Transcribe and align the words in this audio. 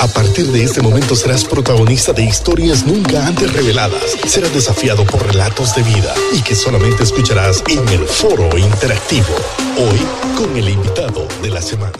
A 0.00 0.08
partir 0.08 0.46
de 0.46 0.64
este 0.64 0.82
momento 0.82 1.14
serás 1.14 1.44
protagonista 1.44 2.12
de 2.12 2.24
historias 2.24 2.84
nunca 2.84 3.26
antes 3.26 3.52
reveladas. 3.52 4.16
Serás 4.26 4.52
desafiado 4.52 5.04
por 5.04 5.24
relatos 5.24 5.74
de 5.74 5.82
vida 5.82 6.12
y 6.32 6.42
que 6.42 6.54
solamente 6.54 7.04
escucharás 7.04 7.62
en 7.68 7.88
el 7.88 8.06
foro 8.06 8.56
interactivo. 8.58 9.34
Hoy 9.78 9.98
con 10.36 10.56
el 10.56 10.68
invitado 10.68 11.26
de 11.42 11.50
la 11.50 11.62
semana. 11.62 11.92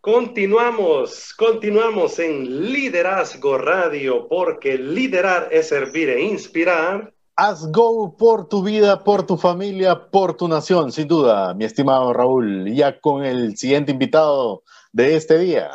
Continuamos, 0.00 1.34
continuamos 1.34 2.18
en 2.18 2.72
Liderazgo 2.72 3.58
Radio, 3.58 4.26
porque 4.28 4.78
liderar 4.78 5.48
es 5.50 5.68
servir 5.68 6.10
e 6.10 6.22
inspirar. 6.22 7.12
Haz 7.40 7.70
go 7.70 8.16
por 8.16 8.48
tu 8.48 8.64
vida, 8.64 9.04
por 9.04 9.24
tu 9.24 9.36
familia, 9.36 10.10
por 10.10 10.36
tu 10.36 10.48
nación, 10.48 10.90
sin 10.90 11.06
duda, 11.06 11.54
mi 11.54 11.66
estimado 11.66 12.12
Raúl. 12.12 12.74
Ya 12.74 12.98
con 12.98 13.24
el 13.24 13.56
siguiente 13.56 13.92
invitado 13.92 14.64
de 14.90 15.14
este 15.14 15.38
día. 15.38 15.70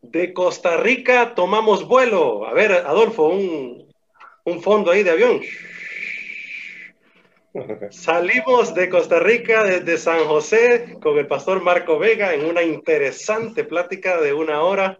De 0.00 0.32
Costa 0.32 0.78
Rica 0.78 1.36
tomamos 1.36 1.86
vuelo. 1.86 2.44
A 2.44 2.52
ver, 2.54 2.72
Adolfo, 2.72 3.28
un, 3.28 3.86
un 4.44 4.62
fondo 4.62 4.90
ahí 4.90 5.04
de 5.04 5.10
avión. 5.12 5.40
Salimos 7.90 8.74
de 8.74 8.88
Costa 8.88 9.20
Rica 9.20 9.62
desde 9.62 9.96
San 9.96 10.24
José 10.24 10.98
con 11.00 11.16
el 11.18 11.28
pastor 11.28 11.62
Marco 11.62 12.00
Vega 12.00 12.34
en 12.34 12.46
una 12.46 12.64
interesante 12.64 13.62
plática 13.62 14.20
de 14.20 14.32
una 14.32 14.62
hora 14.62 14.98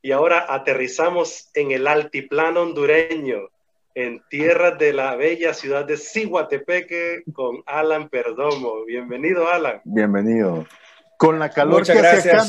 y 0.00 0.12
ahora 0.12 0.46
aterrizamos 0.48 1.50
en 1.52 1.72
el 1.72 1.86
altiplano 1.86 2.62
hondureño, 2.62 3.50
en 3.98 4.22
tierras 4.28 4.78
de 4.78 4.92
la 4.92 5.16
bella 5.16 5.52
ciudad 5.52 5.84
de 5.84 5.96
Ciguatepeque 5.96 7.24
con 7.32 7.64
Alan 7.66 8.08
Perdomo. 8.08 8.84
Bienvenido, 8.86 9.48
Alan. 9.48 9.80
Bienvenido. 9.82 10.66
Con 11.16 11.40
la 11.40 11.50
calor 11.50 11.84
que 11.84 11.98
hace 11.98 12.30
acá, 12.30 12.44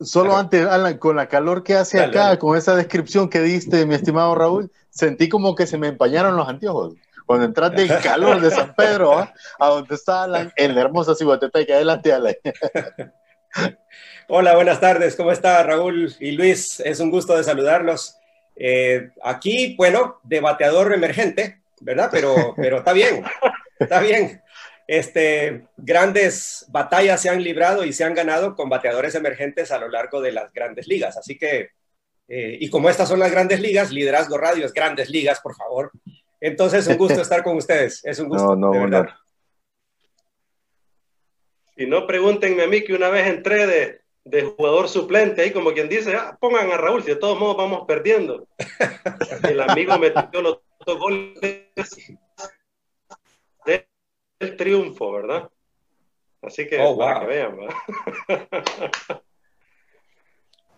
solo 0.00 0.36
antes, 0.36 0.64
Alan, 0.64 0.98
con 0.98 1.16
la 1.16 1.26
calor 1.26 1.64
que 1.64 1.74
hace 1.74 1.98
acá, 1.98 2.38
con 2.38 2.56
esa 2.56 2.76
descripción 2.76 3.28
que 3.28 3.40
diste, 3.40 3.86
mi 3.86 3.96
estimado 3.96 4.36
Raúl, 4.36 4.70
sentí 4.88 5.28
como 5.28 5.56
que 5.56 5.66
se 5.66 5.78
me 5.78 5.88
empañaron 5.88 6.36
los 6.36 6.48
anteojos 6.48 6.94
cuando 7.26 7.44
entras 7.44 7.72
del 7.72 7.88
calor 8.00 8.40
de 8.40 8.52
San 8.52 8.72
Pedro 8.76 9.18
¿ah? 9.18 9.34
a 9.58 9.66
donde 9.66 9.96
está 9.96 10.22
Alan, 10.22 10.52
en 10.54 10.76
la 10.76 10.82
hermosa 10.82 11.14
que 11.18 11.72
Adelante, 11.72 12.12
Alan. 12.12 12.36
Hola, 14.28 14.54
buenas 14.54 14.78
tardes. 14.78 15.16
¿Cómo 15.16 15.32
está 15.32 15.60
Raúl 15.64 16.14
y 16.20 16.30
Luis? 16.30 16.78
Es 16.78 17.00
un 17.00 17.10
gusto 17.10 17.36
de 17.36 17.42
saludarlos. 17.42 18.20
Eh, 18.56 19.10
aquí, 19.22 19.74
bueno, 19.76 20.20
debateador 20.24 20.94
emergente, 20.94 21.60
¿verdad? 21.80 22.08
Pero, 22.10 22.54
pero 22.56 22.78
está 22.78 22.92
bien, 22.92 23.22
está 23.78 24.00
bien. 24.00 24.42
Este, 24.88 25.66
grandes 25.76 26.64
batallas 26.68 27.20
se 27.20 27.28
han 27.28 27.42
librado 27.42 27.84
y 27.84 27.92
se 27.92 28.04
han 28.04 28.14
ganado 28.14 28.54
con 28.54 28.68
bateadores 28.68 29.14
emergentes 29.14 29.72
a 29.72 29.78
lo 29.78 29.88
largo 29.88 30.20
de 30.20 30.32
las 30.32 30.52
grandes 30.52 30.86
ligas. 30.86 31.16
Así 31.16 31.36
que, 31.36 31.70
eh, 32.28 32.56
y 32.60 32.70
como 32.70 32.88
estas 32.88 33.08
son 33.08 33.18
las 33.18 33.30
grandes 33.30 33.60
ligas, 33.60 33.90
Liderazgo 33.90 34.38
Radio 34.38 34.64
es 34.64 34.72
grandes 34.72 35.10
ligas, 35.10 35.40
por 35.40 35.54
favor. 35.54 35.90
Entonces, 36.40 36.86
un 36.86 36.96
gusto 36.96 37.20
estar 37.20 37.42
con 37.42 37.56
ustedes. 37.56 38.04
Es 38.04 38.18
un 38.18 38.28
gusto. 38.28 38.54
No, 38.54 38.56
no, 38.56 38.72
de 38.72 38.78
verdad. 38.78 39.08
Y 41.76 41.86
no 41.86 42.06
pregúntenme 42.06 42.62
a 42.62 42.68
mí 42.68 42.82
que 42.82 42.94
una 42.94 43.10
vez 43.10 43.26
entré 43.26 43.66
de, 43.66 44.00
de 44.26 44.42
jugador 44.42 44.88
suplente, 44.88 45.40
ahí 45.40 45.52
como 45.52 45.72
quien 45.72 45.88
dice, 45.88 46.16
ah, 46.16 46.36
pongan 46.40 46.72
a 46.72 46.76
Raúl, 46.76 47.02
si 47.02 47.10
de 47.10 47.16
todos 47.16 47.38
modos 47.38 47.56
vamos 47.56 47.84
perdiendo. 47.86 48.48
El 49.48 49.60
amigo 49.60 49.96
me 49.98 50.10
dio 50.10 50.42
los 50.42 50.58
dos 50.84 50.98
goles 50.98 51.38
del 53.64 54.56
triunfo, 54.56 55.12
¿verdad? 55.12 55.48
Así 56.42 56.66
que 56.66 56.78
oh, 56.80 56.98
para 56.98 57.20
que 57.20 57.26
vean. 57.26 57.56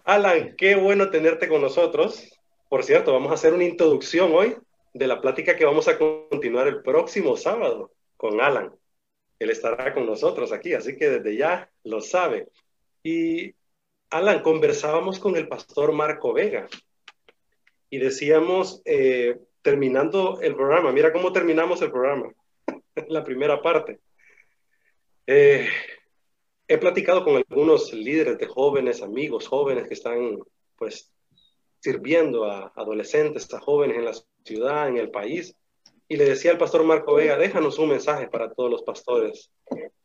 Alan, 0.05 0.55
qué 0.57 0.77
bueno 0.77 1.11
tenerte 1.11 1.49
con 1.49 1.63
nosotros. 1.63 2.31
Por 2.69 2.85
cierto, 2.85 3.15
vamos 3.15 3.31
a 3.31 3.35
hacer 3.35 3.55
una 3.55 3.65
introducción 3.65 4.31
hoy 4.35 4.57
de 4.93 5.07
la 5.07 5.23
plática 5.23 5.57
que 5.57 5.65
vamos 5.65 5.89
a 5.89 5.99
continuar 5.99 6.69
el 6.69 6.83
próximo 6.83 7.35
sábado 7.37 7.93
con 8.19 8.43
Alan. 8.43 8.75
Él 9.39 9.51
estará 9.51 9.95
con 9.95 10.05
nosotros 10.05 10.53
aquí, 10.53 10.75
así 10.75 10.97
que 10.97 11.09
desde 11.09 11.37
ya 11.37 11.71
lo 11.85 12.03
sabe. 12.03 12.49
Y 13.03 13.55
Alan, 14.11 14.43
conversábamos 14.43 15.19
con 15.19 15.37
el 15.37 15.49
pastor 15.49 15.93
Marco 15.93 16.33
Vega 16.33 16.69
y 17.91 17.99
decíamos, 17.99 18.83
eh, 18.85 19.39
terminando 19.63 20.41
el 20.41 20.55
programa, 20.55 20.93
mira 20.93 21.13
cómo 21.13 21.33
terminamos 21.33 21.83
el 21.83 21.91
programa, 21.91 22.33
la 23.09 23.25
primera 23.25 23.61
parte. 23.63 24.01
Eh, 25.27 25.69
he 26.67 26.79
platicado 26.79 27.25
con 27.25 27.37
algunos 27.37 27.93
líderes 27.93 28.39
de 28.39 28.47
jóvenes, 28.47 29.03
amigos 29.03 29.47
jóvenes 29.47 29.89
que 29.89 29.95
están 29.95 30.39
pues 30.77 31.13
sirviendo 31.81 32.45
a 32.45 32.73
adolescentes, 32.77 33.53
a 33.53 33.61
jóvenes 33.61 33.99
en 33.99 34.05
la 34.05 34.15
ciudad, 34.45 34.89
en 34.89 34.97
el 34.97 35.11
país. 35.11 35.55
Y 36.09 36.17
le 36.17 36.25
decía 36.25 36.53
al 36.53 36.59
pastor 36.59 36.85
Marco 36.85 37.15
Vega, 37.15 37.37
déjanos 37.37 37.79
un 37.79 37.91
mensaje 37.91 38.29
para 38.29 38.53
todos 38.53 38.71
los 38.71 38.83
pastores, 38.83 39.51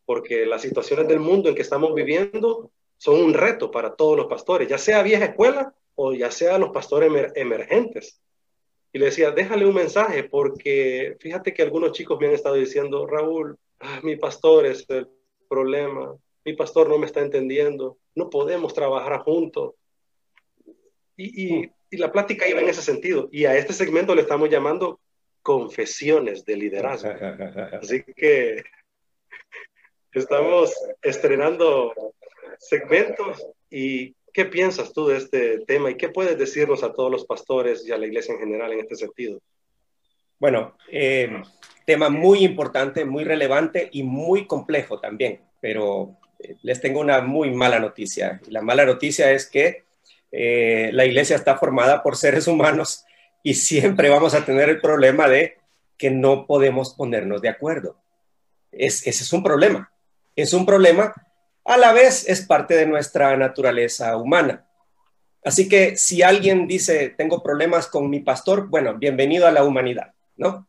porque 0.06 0.46
las 0.46 0.62
situaciones 0.62 1.08
del 1.08 1.20
mundo 1.20 1.50
en 1.50 1.56
que 1.56 1.62
estamos 1.62 1.94
viviendo 1.94 2.72
son 3.04 3.22
un 3.22 3.34
reto 3.34 3.70
para 3.70 3.96
todos 3.96 4.16
los 4.16 4.28
pastores, 4.28 4.70
ya 4.70 4.78
sea 4.78 5.04
vieja 5.04 5.26
escuela 5.26 5.76
o 5.96 6.14
ya 6.14 6.32
sea 6.32 6.58
los 6.58 6.70
pastores 6.70 7.12
emergentes. 7.36 8.22
Y 8.94 9.00
le 9.00 9.08
decía, 9.08 9.32
déjale 9.32 9.66
un 9.66 9.76
mensaje, 9.76 10.24
porque 10.24 11.18
fíjate 11.20 11.54
que 11.54 11.64
algunos 11.64 11.92
chicos 11.92 12.18
me 12.18 12.28
han 12.28 12.34
estado 12.34 12.56
diciendo, 12.56 13.06
Raúl, 13.06 13.58
ah, 13.82 14.00
mi 14.04 14.16
pastor 14.16 14.68
es 14.68 14.86
el 14.88 15.10
problema, 15.50 16.16
mi 16.46 16.54
pastor 16.54 16.88
no 16.88 16.98
me 16.98 17.06
está 17.06 17.20
entendiendo, 17.20 17.98
no 18.16 18.30
podemos 18.30 18.74
trabajar 18.74 19.20
juntos. 19.20 19.74
Y, 21.18 21.70
la 21.92 22.10
plática 22.10 22.48
iba 22.48 22.62
en 22.62 22.70
ese 22.70 22.82
sentido. 22.82 23.28
Y 23.34 23.44
a 23.46 23.58
este 23.58 23.74
segmento 23.74 24.16
le 24.16 24.22
estamos 24.22 24.50
llamando 24.50 25.02
confesiones 25.42 26.46
de 26.46 26.56
liderazgo. 26.56 27.10
Así 27.82 28.02
que 28.16 28.64
estamos 30.14 30.74
estrenando 31.02 31.94
segmentos. 32.70 33.46
¿Y 33.70 34.16
qué 34.34 34.46
piensas 34.46 34.94
tú 34.94 35.08
de 35.08 35.18
este 35.18 35.60
tema? 35.60 35.92
¿Y 35.92 35.96
qué 35.96 36.10
puedes 36.10 36.38
decirnos 36.38 36.84
a 36.84 36.94
todos 36.94 37.12
los 37.12 37.26
pastores 37.26 37.86
y 37.88 37.92
a 37.92 37.98
la 37.98 38.06
iglesia 38.06 38.34
en 38.34 38.40
general 38.40 38.74
en 38.74 38.80
este 38.80 38.96
sentido? 38.96 39.40
Bueno, 40.40 40.76
eh, 40.92 41.42
tema 41.86 42.10
muy 42.10 42.44
importante, 42.44 43.06
muy 43.06 43.24
relevante 43.24 43.90
y 43.92 44.04
muy 44.04 44.46
complejo 44.46 45.00
también, 45.00 45.42
pero 45.62 46.18
eh, 46.40 46.58
les 46.64 46.82
tengo 46.82 47.00
una 47.00 47.22
muy 47.22 47.52
mala 47.52 47.80
noticia. 47.80 48.42
La 48.48 48.62
mala 48.62 48.86
noticia 48.86 49.32
es 49.32 49.50
que 49.50 49.86
eh, 50.32 50.90
la 50.94 51.06
iglesia 51.06 51.36
está 51.36 51.58
formada 51.58 52.04
por 52.04 52.18
seres 52.18 52.48
humanos 52.48 53.06
y 53.44 53.54
siempre 53.54 54.10
vamos 54.10 54.34
a 54.34 54.46
tener 54.46 54.70
el 54.70 54.82
problema 54.82 55.28
de 55.28 55.58
que 55.98 56.10
no 56.10 56.48
podemos 56.48 56.94
ponernos 56.96 57.42
de 57.42 57.50
acuerdo. 57.50 57.98
Es, 58.72 59.06
ese 59.06 59.24
es 59.24 59.32
un 59.32 59.44
problema. 59.44 59.92
Es 60.36 60.54
un 60.54 60.66
problema, 60.66 61.14
a 61.66 61.78
la 61.78 61.94
vez 61.94 62.28
es 62.28 62.46
parte 62.46 62.76
de 62.76 62.86
nuestra 62.86 63.36
naturaleza 63.38 64.18
humana. 64.18 64.68
Así 65.44 65.68
que 65.68 65.98
si 65.98 66.22
alguien 66.22 66.68
dice, 66.68 67.10
tengo 67.10 67.44
problemas 67.44 67.88
con 67.88 68.10
mi 68.10 68.22
pastor, 68.22 68.68
bueno, 68.70 68.98
bienvenido 68.98 69.48
a 69.48 69.52
la 69.52 69.64
humanidad, 69.64 70.14
¿no? 70.38 70.68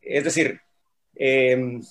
Es 0.00 0.24
decir, 0.24 0.60
em, 1.16 1.82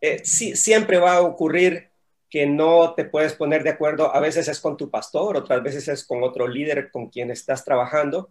eh, 0.00 0.24
siempre 0.24 0.98
va 0.98 1.16
a 1.16 1.22
ocurrir 1.22 1.90
que 2.30 2.46
no 2.46 2.94
te 2.94 3.04
puedes 3.04 3.34
poner 3.34 3.62
de 3.62 3.70
acuerdo, 3.70 4.14
a 4.14 4.20
veces 4.20 4.48
es 4.48 4.58
con 4.60 4.78
tu 4.78 4.90
pastor, 4.90 5.36
otras 5.36 5.62
veces 5.62 5.86
es 5.88 6.04
con 6.06 6.22
otro 6.22 6.48
líder 6.48 6.90
con 6.90 7.10
quien 7.10 7.30
estás 7.30 7.64
trabajando, 7.64 8.30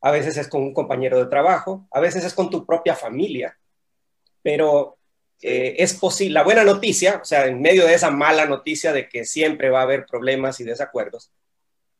a 0.00 0.10
veces 0.10 0.36
es 0.36 0.48
con 0.48 0.62
un 0.62 0.74
compañero 0.74 1.18
de 1.18 1.30
trabajo, 1.30 1.86
a 1.92 2.00
veces 2.00 2.24
es 2.24 2.34
con 2.34 2.50
tu 2.50 2.66
propia 2.66 2.96
familia, 2.96 3.56
pero 4.42 4.97
eh, 5.42 5.76
es 5.78 5.94
posible, 5.94 6.34
la 6.34 6.42
buena 6.42 6.64
noticia, 6.64 7.20
o 7.22 7.24
sea, 7.24 7.46
en 7.46 7.60
medio 7.60 7.86
de 7.86 7.94
esa 7.94 8.10
mala 8.10 8.46
noticia 8.46 8.92
de 8.92 9.08
que 9.08 9.24
siempre 9.24 9.70
va 9.70 9.80
a 9.80 9.84
haber 9.84 10.06
problemas 10.06 10.60
y 10.60 10.64
desacuerdos, 10.64 11.32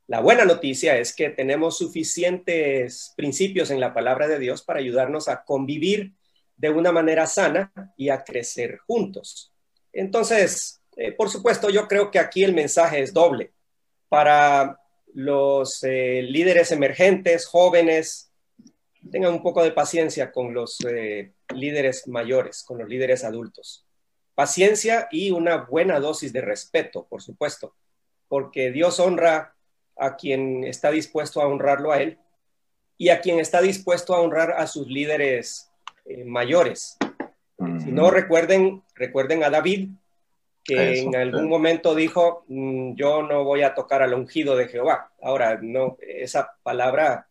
la 0.09 0.21
buena 0.21 0.47
noticia 0.47 0.97
es 0.97 1.15
que 1.15 1.29
tenemos 1.29 1.77
suficientes 1.77 3.13
principios 3.15 3.71
en 3.71 3.79
la 3.79 3.93
palabra 3.93 4.27
de 4.27 4.39
Dios 4.39 4.63
para 4.63 4.81
ayudarnos 4.81 5.29
a 5.29 5.45
convivir 5.45 6.15
de 6.57 6.71
una 6.71 6.93
manera 6.93 7.27
sana 7.27 7.73
y 7.97 8.09
a 8.09 8.25
crecer 8.25 8.79
juntos. 8.87 9.53
Entonces, 9.93 10.81
eh, 10.97 11.13
por 11.13 11.29
supuesto, 11.29 11.69
yo 11.69 11.87
creo 11.87 12.11
que 12.11 12.19
aquí 12.19 12.43
el 12.43 12.55
mensaje 12.55 13.03
es 13.03 13.13
doble. 13.13 13.53
Para 14.09 14.81
los 15.13 15.85
eh, 15.85 16.23
líderes 16.23 16.73
emergentes, 16.73 17.47
jóvenes, 17.47 18.28
tengan 19.11 19.33
un 19.33 19.43
poco 19.43 19.63
de 19.63 19.73
paciencia 19.73 20.33
con 20.33 20.55
los 20.55 20.79
eh, 20.89 21.33
líderes 21.55 22.07
mayores, 22.09 22.63
con 22.63 22.79
los 22.79 22.89
líderes 22.89 23.25
adultos. 23.25 23.87
Paciencia 24.35 25.09
y 25.11 25.31
una 25.31 25.57
buena 25.57 25.99
dosis 26.01 26.33
de 26.33 26.41
respeto, 26.41 27.07
por 27.09 27.23
supuesto, 27.23 27.75
porque 28.29 28.71
Dios 28.71 29.01
honra 29.01 29.55
a 29.97 30.17
quien 30.17 30.65
está 30.65 30.91
dispuesto 30.91 31.41
a 31.41 31.49
honrarlo 31.49 31.93
a 31.93 32.01
Él 32.01 32.19
y 32.97 33.09
a 33.09 33.21
quien 33.21 33.41
está 33.41 33.61
dispuesto 33.61 34.15
a 34.15 34.21
honrar 34.21 34.53
a 34.53 34.67
sus 34.67 34.87
líderes 34.87 35.71
mayores. 36.25 36.97
Si 37.59 37.91
no, 37.91 38.11
recuerden, 38.11 38.83
recuerden 38.95 39.43
a 39.43 39.51
David, 39.51 39.89
que 40.69 41.01
en 41.01 41.17
algún 41.17 41.49
momento 41.49 41.95
dijo, 41.95 42.45
mm, 42.49 42.95
yo 42.95 43.23
no 43.23 43.43
voy 43.43 43.63
a 43.63 43.75
tocar 43.75 44.03
al 44.03 44.15
ungido 44.15 44.55
de 44.55 44.69
Jehová. 44.69 45.11
Ahora, 45.23 45.59
no, 45.63 45.97
esa 46.01 46.57
palabra 46.63 47.27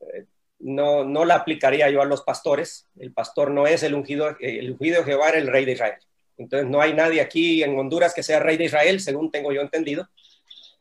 eh, 0.00 0.24
no, 0.58 1.04
no 1.04 1.24
la 1.24 1.36
aplicaría 1.36 1.90
yo 1.90 2.02
a 2.02 2.06
los 2.06 2.22
pastores. 2.22 2.88
El 2.98 3.12
pastor 3.12 3.50
no 3.50 3.66
es 3.66 3.82
el 3.82 3.94
ungido, 3.94 4.36
el 4.40 4.70
ungido 4.72 4.98
de 4.98 5.04
Jehová 5.04 5.30
era 5.30 5.38
el 5.38 5.48
rey 5.48 5.64
de 5.64 5.72
Israel. 5.72 5.98
Entonces 6.38 6.68
no 6.68 6.80
hay 6.80 6.92
nadie 6.92 7.20
aquí 7.20 7.62
en 7.62 7.78
Honduras 7.78 8.14
que 8.14 8.22
sea 8.22 8.40
rey 8.40 8.56
de 8.56 8.64
Israel, 8.64 9.00
según 9.00 9.30
tengo 9.30 9.52
yo 9.52 9.60
entendido. 9.60 10.08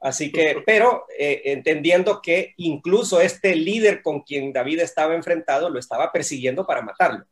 Así 0.01 0.31
que, 0.31 0.61
pero 0.65 1.05
eh, 1.17 1.41
entendiendo 1.45 2.21
que 2.21 2.53
incluso 2.57 3.21
este 3.21 3.55
líder 3.55 4.01
con 4.01 4.21
quien 4.21 4.51
David 4.53 4.81
estaba 4.81 5.15
enfrentado 5.15 5.69
lo 5.69 5.79
estaba 5.79 6.11
persiguiendo 6.11 6.65
para 6.65 6.81
matarlo. 6.81 7.25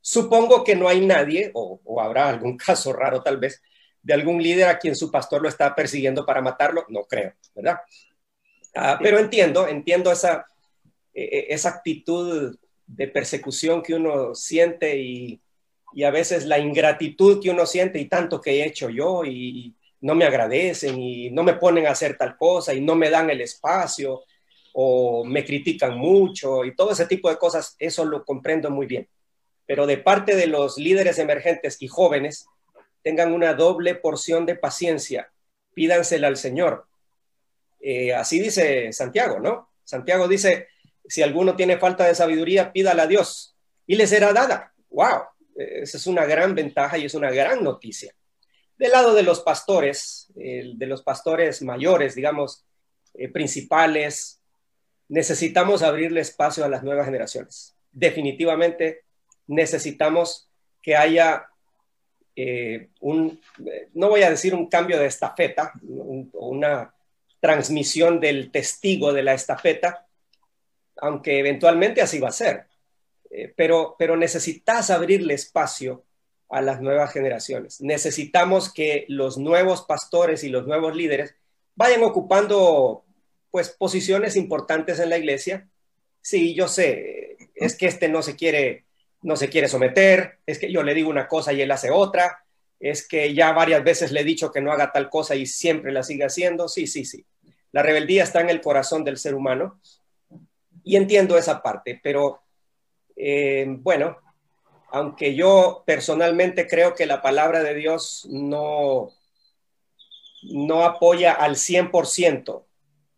Supongo 0.00 0.64
que 0.64 0.74
no 0.74 0.88
hay 0.88 1.04
nadie, 1.04 1.50
o, 1.54 1.80
o 1.84 2.00
habrá 2.00 2.28
algún 2.28 2.56
caso 2.66 2.92
raro 2.92 3.22
tal 3.22 3.38
vez, 3.38 3.62
de 4.02 4.14
algún 4.14 4.42
líder 4.42 4.68
a 4.68 4.78
quien 4.78 4.96
su 4.96 5.10
pastor 5.10 5.42
lo 5.42 5.48
está 5.48 5.74
persiguiendo 5.74 6.26
para 6.26 6.40
matarlo, 6.40 6.84
no 6.88 7.04
creo, 7.04 7.34
¿verdad? 7.54 7.78
Ah, 8.74 8.98
pero 9.00 9.18
entiendo, 9.18 9.68
entiendo 9.68 10.10
esa, 10.10 10.46
e, 11.14 11.22
e, 11.22 11.54
esa 11.54 11.70
actitud 11.70 12.56
de 12.86 13.08
persecución 13.08 13.82
que 13.82 13.94
uno 13.94 14.34
siente 14.34 14.96
y, 14.96 15.40
y, 15.94 16.04
a 16.04 16.10
veces 16.10 16.46
la 16.46 16.58
ingratitud 16.58 17.42
que 17.42 17.50
uno 17.50 17.66
siente 17.66 17.98
y 17.98 18.06
tanto 18.06 18.40
que 18.40 18.50
he 18.50 18.66
hecho 18.66 18.90
yo 18.90 19.24
y 19.24 19.74
no 20.00 20.14
me 20.14 20.24
agradecen 20.24 21.00
y 21.00 21.30
no 21.30 21.42
me 21.42 21.54
ponen 21.54 21.86
a 21.86 21.92
hacer 21.92 22.16
tal 22.16 22.36
cosa 22.36 22.74
y 22.74 22.80
no 22.80 22.94
me 22.94 23.08
dan 23.08 23.30
el 23.30 23.40
espacio 23.40 24.24
o 24.74 25.24
me 25.24 25.44
critican 25.44 25.96
mucho 25.96 26.64
y 26.64 26.74
todo 26.74 26.92
ese 26.92 27.06
tipo 27.06 27.28
de 27.28 27.36
cosas, 27.36 27.76
eso 27.78 28.04
lo 28.04 28.24
comprendo 28.24 28.70
muy 28.70 28.86
bien. 28.86 29.08
Pero 29.66 29.86
de 29.86 29.98
parte 29.98 30.34
de 30.34 30.46
los 30.46 30.76
líderes 30.76 31.18
emergentes 31.18 31.80
y 31.80 31.88
jóvenes, 31.88 32.46
tengan 33.02 33.32
una 33.32 33.54
doble 33.54 33.94
porción 33.94 34.46
de 34.46 34.56
paciencia, 34.56 35.30
pídansela 35.74 36.28
al 36.28 36.36
Señor. 36.36 36.86
Eh, 37.80 38.14
así 38.14 38.40
dice 38.40 38.92
Santiago, 38.92 39.40
¿no? 39.40 39.70
Santiago 39.84 40.28
dice, 40.28 40.68
si 41.06 41.22
alguno 41.22 41.56
tiene 41.56 41.78
falta 41.78 42.06
de 42.06 42.14
sabiduría, 42.14 42.72
pídala 42.72 43.04
a 43.04 43.06
Dios 43.06 43.56
y 43.86 43.96
le 43.96 44.06
será 44.06 44.32
dada. 44.32 44.72
¡Wow! 44.90 45.22
Esa 45.54 45.96
es 45.96 46.06
una 46.06 46.24
gran 46.24 46.54
ventaja 46.54 46.98
y 46.98 47.04
es 47.04 47.14
una 47.14 47.30
gran 47.30 47.62
noticia. 47.62 48.14
Del 48.76 48.92
lado 48.92 49.14
de 49.14 49.22
los 49.22 49.40
pastores, 49.40 50.32
de 50.34 50.86
los 50.86 51.02
pastores 51.02 51.62
mayores, 51.62 52.14
digamos, 52.14 52.64
eh, 53.14 53.28
principales, 53.28 54.40
necesitamos 55.08 55.82
abrirle 55.82 56.20
espacio 56.20 56.64
a 56.64 56.68
las 56.68 56.82
nuevas 56.82 57.04
generaciones. 57.04 57.76
Definitivamente 57.90 59.04
necesitamos 59.46 60.48
que 60.80 60.96
haya 60.96 61.46
eh, 62.34 62.88
un, 63.00 63.40
no 63.92 64.08
voy 64.08 64.22
a 64.22 64.30
decir 64.30 64.54
un 64.54 64.68
cambio 64.68 64.98
de 64.98 65.06
estafeta, 65.06 65.72
o 66.32 66.48
una 66.48 66.94
transmisión 67.40 68.20
del 68.20 68.50
testigo 68.50 69.12
de 69.12 69.22
la 69.22 69.34
estafeta, 69.34 70.06
aunque 70.96 71.38
eventualmente 71.38 72.02
así 72.02 72.18
va 72.18 72.28
a 72.28 72.32
ser. 72.32 72.66
Eh, 73.30 73.52
pero, 73.56 73.96
pero 73.98 74.16
necesitas 74.16 74.90
abrirle 74.90 75.34
espacio 75.34 76.04
a 76.50 76.60
las 76.60 76.80
nuevas 76.80 77.12
generaciones. 77.12 77.80
Necesitamos 77.80 78.72
que 78.72 79.06
los 79.08 79.38
nuevos 79.38 79.82
pastores 79.82 80.44
y 80.44 80.50
los 80.50 80.66
nuevos 80.66 80.94
líderes 80.94 81.34
vayan 81.74 82.02
ocupando 82.02 83.04
pues 83.50 83.70
posiciones 83.70 84.36
importantes 84.36 84.98
en 84.98 85.08
la 85.08 85.18
iglesia. 85.18 85.68
Sí, 86.20 86.54
yo 86.54 86.68
sé, 86.68 87.36
es 87.54 87.76
que 87.76 87.86
este 87.86 88.08
no 88.08 88.22
se 88.22 88.36
quiere 88.36 88.84
no 89.22 89.36
se 89.36 89.48
quiere 89.48 89.68
someter, 89.68 90.40
es 90.46 90.58
que 90.58 90.70
yo 90.70 90.82
le 90.82 90.94
digo 90.94 91.08
una 91.08 91.28
cosa 91.28 91.52
y 91.52 91.62
él 91.62 91.70
hace 91.70 91.90
otra, 91.90 92.44
es 92.80 93.06
que 93.06 93.32
ya 93.34 93.52
varias 93.52 93.84
veces 93.84 94.10
le 94.10 94.20
he 94.20 94.24
dicho 94.24 94.50
que 94.50 94.60
no 94.60 94.72
haga 94.72 94.90
tal 94.90 95.08
cosa 95.08 95.36
y 95.36 95.46
siempre 95.46 95.92
la 95.92 96.02
sigue 96.02 96.24
haciendo. 96.24 96.68
Sí, 96.68 96.88
sí, 96.88 97.04
sí. 97.04 97.24
La 97.70 97.82
rebeldía 97.82 98.24
está 98.24 98.40
en 98.40 98.50
el 98.50 98.60
corazón 98.60 99.04
del 99.04 99.18
ser 99.18 99.36
humano 99.36 99.80
y 100.84 100.96
entiendo 100.96 101.36
esa 101.36 101.62
parte, 101.62 102.00
pero 102.02 102.42
eh, 103.16 103.66
bueno, 103.68 104.18
aunque 104.90 105.34
yo 105.34 105.82
personalmente 105.86 106.66
creo 106.66 106.94
que 106.94 107.06
la 107.06 107.22
palabra 107.22 107.62
de 107.62 107.74
Dios 107.74 108.26
no, 108.30 109.10
no 110.42 110.84
apoya 110.84 111.32
al 111.32 111.56
100% 111.56 112.64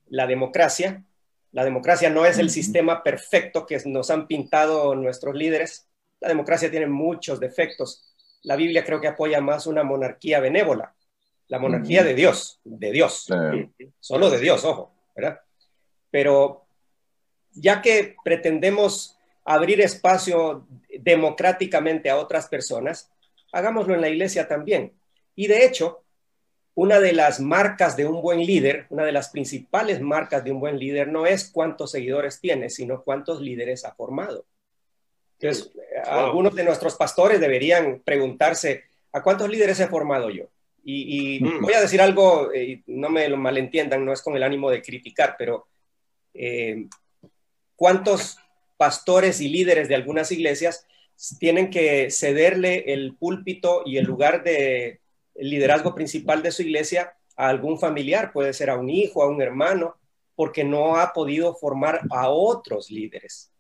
la 0.08 0.26
democracia, 0.26 1.04
la 1.52 1.64
democracia 1.64 2.10
no 2.10 2.26
es 2.26 2.38
el 2.38 2.50
sistema 2.50 3.02
perfecto 3.02 3.66
que 3.66 3.80
nos 3.86 4.10
han 4.10 4.26
pintado 4.26 4.94
nuestros 4.94 5.34
líderes, 5.34 5.88
la 6.20 6.28
democracia 6.28 6.70
tiene 6.70 6.86
muchos 6.86 7.38
defectos. 7.38 8.14
La 8.42 8.56
Biblia 8.56 8.84
creo 8.84 9.00
que 9.00 9.08
apoya 9.08 9.40
más 9.40 9.66
una 9.66 9.84
monarquía 9.84 10.40
benévola, 10.40 10.94
la 11.48 11.58
monarquía 11.58 12.02
de 12.02 12.14
Dios, 12.14 12.60
de 12.64 12.90
Dios, 12.90 13.26
solo 14.00 14.30
de 14.30 14.38
Dios, 14.38 14.64
ojo, 14.64 14.94
¿verdad? 15.14 15.40
Pero 16.10 16.63
ya 17.54 17.82
que 17.82 18.16
pretendemos 18.24 19.18
abrir 19.44 19.80
espacio 19.80 20.66
democráticamente 21.00 22.10
a 22.10 22.16
otras 22.16 22.48
personas, 22.48 23.10
hagámoslo 23.52 23.94
en 23.94 24.00
la 24.00 24.08
iglesia 24.08 24.48
también. 24.48 24.92
Y 25.34 25.46
de 25.46 25.64
hecho, 25.64 26.02
una 26.74 26.98
de 26.98 27.12
las 27.12 27.40
marcas 27.40 27.96
de 27.96 28.06
un 28.06 28.20
buen 28.20 28.44
líder, 28.44 28.86
una 28.90 29.04
de 29.04 29.12
las 29.12 29.28
principales 29.28 30.00
marcas 30.00 30.42
de 30.42 30.50
un 30.50 30.60
buen 30.60 30.78
líder 30.78 31.08
no 31.08 31.26
es 31.26 31.50
cuántos 31.50 31.92
seguidores 31.92 32.40
tiene, 32.40 32.68
sino 32.68 33.02
cuántos 33.02 33.40
líderes 33.40 33.84
ha 33.84 33.94
formado. 33.94 34.44
Entonces, 35.38 35.72
algunos 36.06 36.54
de 36.54 36.64
nuestros 36.64 36.96
pastores 36.96 37.40
deberían 37.40 38.00
preguntarse, 38.04 38.84
¿a 39.12 39.22
cuántos 39.22 39.48
líderes 39.48 39.78
he 39.80 39.86
formado 39.86 40.30
yo? 40.30 40.44
Y, 40.86 41.40
mm. 41.42 41.62
voy 41.62 41.74
a 41.74 41.80
decir 41.80 42.00
algo, 42.00 42.52
eh, 42.52 42.82
no 42.86 43.08
me 43.08 43.28
lo 43.28 43.36
malentiendan, 43.36 44.04
no 44.04 44.12
es 44.12 44.20
con 44.20 44.36
el 44.36 44.42
ánimo 44.42 44.70
de 44.70 44.82
criticar, 44.82 45.34
pero 45.38 45.66
eh, 46.34 46.86
¿cuántos 47.76 48.38
pastores 48.76 49.40
y 49.40 49.48
líderes 49.48 49.88
de 49.88 49.94
algunas 49.94 50.30
iglesias 50.32 50.86
tienen 51.38 51.70
que 51.70 52.10
cederle 52.10 52.92
el 52.92 53.16
púlpito 53.16 53.82
y 53.84 53.98
el 53.98 54.04
lugar 54.04 54.42
de 54.42 55.00
liderazgo 55.36 55.94
principal 55.94 56.42
de 56.42 56.52
su 56.52 56.62
iglesia 56.62 57.14
a 57.36 57.48
algún 57.48 57.78
familiar? 57.78 58.32
Puede 58.32 58.52
ser 58.52 58.70
a 58.70 58.76
un 58.76 58.90
hijo, 58.90 59.22
a 59.22 59.28
un 59.28 59.40
hermano, 59.40 59.96
porque 60.34 60.64
no 60.64 60.96
ha 60.96 61.12
podido 61.12 61.54
formar 61.54 62.00
a 62.10 62.28
otros 62.28 62.90
líderes. 62.90 63.52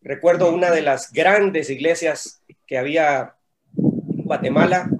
Recuerdo 0.00 0.52
una 0.52 0.70
de 0.70 0.82
las 0.82 1.12
grandes 1.12 1.70
iglesias 1.70 2.42
que 2.66 2.78
había 2.78 3.34
en 3.76 4.24
Guatemala, 4.24 4.90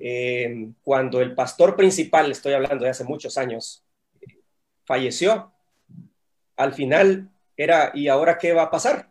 eh, 0.00 0.68
cuando 0.82 1.20
el 1.20 1.34
pastor 1.34 1.76
principal, 1.76 2.30
estoy 2.30 2.52
hablando 2.52 2.84
de 2.84 2.90
hace 2.90 3.04
muchos 3.04 3.36
años, 3.36 3.84
falleció. 4.84 5.52
Al 6.56 6.72
final 6.72 7.30
era, 7.56 7.92
¿y 7.94 8.08
ahora 8.08 8.38
qué 8.38 8.52
va 8.52 8.64
a 8.64 8.70
pasar? 8.70 9.10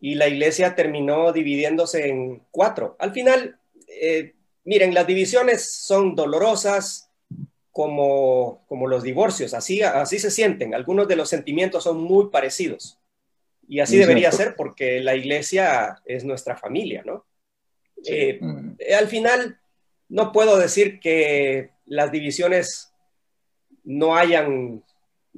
Y 0.00 0.14
la 0.14 0.28
iglesia 0.28 0.74
terminó 0.74 1.32
dividiéndose 1.32 2.08
en 2.08 2.42
cuatro. 2.50 2.96
Al 2.98 3.12
final, 3.12 3.58
eh, 3.88 4.34
miren, 4.64 4.94
las 4.94 5.06
divisiones 5.06 5.72
son 5.72 6.14
dolorosas 6.14 7.10
como, 7.70 8.64
como 8.66 8.86
los 8.86 9.02
divorcios, 9.02 9.54
así, 9.54 9.82
así 9.82 10.18
se 10.18 10.30
sienten. 10.30 10.74
Algunos 10.74 11.08
de 11.08 11.16
los 11.16 11.28
sentimientos 11.28 11.84
son 11.84 11.98
muy 11.98 12.28
parecidos. 12.28 12.98
Y 13.68 13.80
así 13.80 13.98
debería 13.98 14.32
ser 14.32 14.56
porque 14.56 15.00
la 15.00 15.14
iglesia 15.14 16.00
es 16.06 16.24
nuestra 16.24 16.56
familia, 16.56 17.02
¿no? 17.04 17.26
Eh, 18.04 18.38
mm. 18.40 18.76
eh, 18.78 18.94
al 18.94 19.08
final, 19.08 19.60
no 20.08 20.32
puedo 20.32 20.58
decir 20.58 21.00
que 21.00 21.70
las 21.84 22.10
divisiones 22.10 22.92
no 23.84 24.16
hayan, 24.16 24.82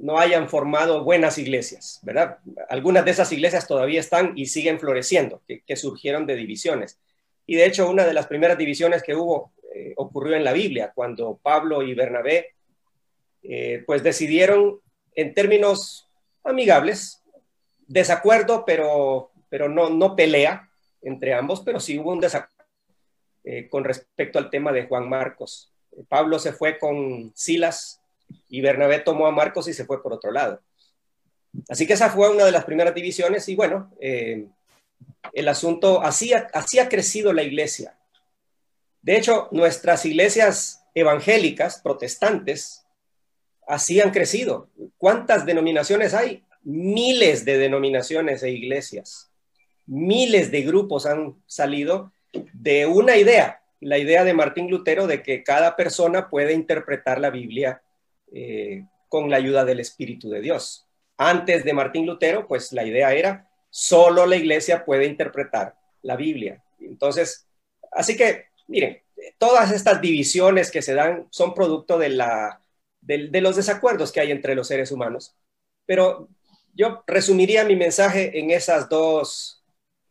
no 0.01 0.17
hayan 0.17 0.49
formado 0.49 1.03
buenas 1.03 1.37
iglesias, 1.37 1.99
¿verdad? 2.03 2.39
Algunas 2.69 3.05
de 3.05 3.11
esas 3.11 3.31
iglesias 3.31 3.67
todavía 3.67 3.99
están 3.99 4.33
y 4.35 4.47
siguen 4.47 4.79
floreciendo, 4.79 5.41
que, 5.47 5.75
surgieron 5.75 6.25
de 6.25 6.35
divisiones. 6.35 6.99
Y 7.45 7.55
de 7.55 7.65
hecho, 7.65 7.89
una 7.89 8.05
de 8.05 8.13
las 8.13 8.27
primeras 8.27 8.57
divisiones 8.57 9.03
que 9.03 9.15
hubo 9.15 9.51
eh, 9.73 9.93
ocurrió 9.97 10.35
en 10.35 10.43
la 10.43 10.53
Biblia, 10.53 10.91
cuando 10.93 11.39
Pablo 11.41 11.83
y 11.83 11.93
Bernabé, 11.93 12.53
pues 13.87 14.03
decidieron 14.03 14.79
en 15.15 15.33
términos 15.33 16.07
amigables, 16.43 17.23
desacuerdo, 17.87 18.65
pero, 18.65 19.31
pero 19.49 19.67
no, 19.67 19.89
no 19.89 20.15
pelea 20.15 20.69
entre 21.01 21.33
ambos, 21.33 21.61
pero 21.61 21.79
sí 21.79 21.97
hubo 21.97 22.11
un 22.11 22.19
desacuerdo 22.19 22.65
eh, 23.43 23.67
con 23.69 23.83
respecto 23.83 24.39
al 24.39 24.49
tema 24.49 24.71
de 24.71 24.85
Juan 24.85 25.09
Marcos. 25.09 25.71
Pablo 26.07 26.39
se 26.39 26.53
fue 26.53 26.77
con 26.77 27.31
Silas 27.35 28.00
y 28.49 28.61
Bernabé 28.61 28.99
tomó 28.99 29.27
a 29.27 29.31
Marcos 29.31 29.67
y 29.67 29.73
se 29.73 29.85
fue 29.85 30.01
por 30.01 30.13
otro 30.13 30.31
lado. 30.31 30.61
Así 31.69 31.85
que 31.85 31.93
esa 31.93 32.09
fue 32.09 32.29
una 32.29 32.45
de 32.45 32.51
las 32.51 32.65
primeras 32.65 32.95
divisiones 32.95 33.47
y 33.49 33.55
bueno, 33.55 33.91
eh, 33.99 34.47
el 35.33 35.47
asunto, 35.47 36.01
así 36.01 36.31
así 36.33 36.79
ha 36.79 36.89
crecido 36.89 37.33
la 37.33 37.43
iglesia. 37.43 37.97
De 39.01 39.17
hecho, 39.17 39.47
nuestras 39.51 40.05
iglesias 40.05 40.83
evangélicas, 40.93 41.81
protestantes, 41.81 42.85
así 43.67 43.99
han 43.99 44.11
crecido. 44.11 44.69
¿Cuántas 44.97 45.45
denominaciones 45.45 46.13
hay? 46.13 46.43
miles 46.63 47.45
de 47.45 47.57
denominaciones 47.57 48.43
e 48.43 48.51
iglesias, 48.51 49.31
miles 49.85 50.51
de 50.51 50.61
grupos 50.61 51.05
han 51.05 51.35
salido 51.47 52.11
de 52.53 52.85
una 52.85 53.17
idea, 53.17 53.61
la 53.79 53.97
idea 53.97 54.23
de 54.23 54.33
Martín 54.33 54.69
Lutero 54.69 55.07
de 55.07 55.23
que 55.23 55.43
cada 55.43 55.75
persona 55.75 56.29
puede 56.29 56.53
interpretar 56.53 57.19
la 57.19 57.29
Biblia 57.29 57.81
eh, 58.31 58.85
con 59.09 59.29
la 59.29 59.37
ayuda 59.37 59.65
del 59.65 59.79
Espíritu 59.79 60.29
de 60.29 60.41
Dios. 60.41 60.87
Antes 61.17 61.63
de 61.63 61.73
Martín 61.73 62.05
Lutero, 62.05 62.47
pues 62.47 62.71
la 62.71 62.85
idea 62.85 63.13
era, 63.13 63.49
solo 63.69 64.25
la 64.25 64.37
iglesia 64.37 64.85
puede 64.85 65.05
interpretar 65.05 65.75
la 66.01 66.15
Biblia. 66.15 66.63
Entonces, 66.79 67.47
así 67.91 68.15
que, 68.15 68.45
miren, 68.67 69.01
todas 69.37 69.71
estas 69.71 70.01
divisiones 70.01 70.71
que 70.71 70.81
se 70.81 70.93
dan 70.93 71.27
son 71.29 71.53
producto 71.53 71.97
de, 71.97 72.09
la, 72.09 72.61
de, 73.01 73.41
los 73.41 73.55
desacuerdos 73.55 74.11
que 74.11 74.19
hay 74.19 74.31
entre 74.31 74.55
los 74.55 74.67
seres 74.67 74.91
humanos. 74.91 75.35
Pero 75.85 76.29
yo 76.73 77.03
resumiría 77.07 77.65
mi 77.65 77.75
mensaje 77.75 78.39
en 78.39 78.51
esas 78.51 78.89
dos 78.89 79.63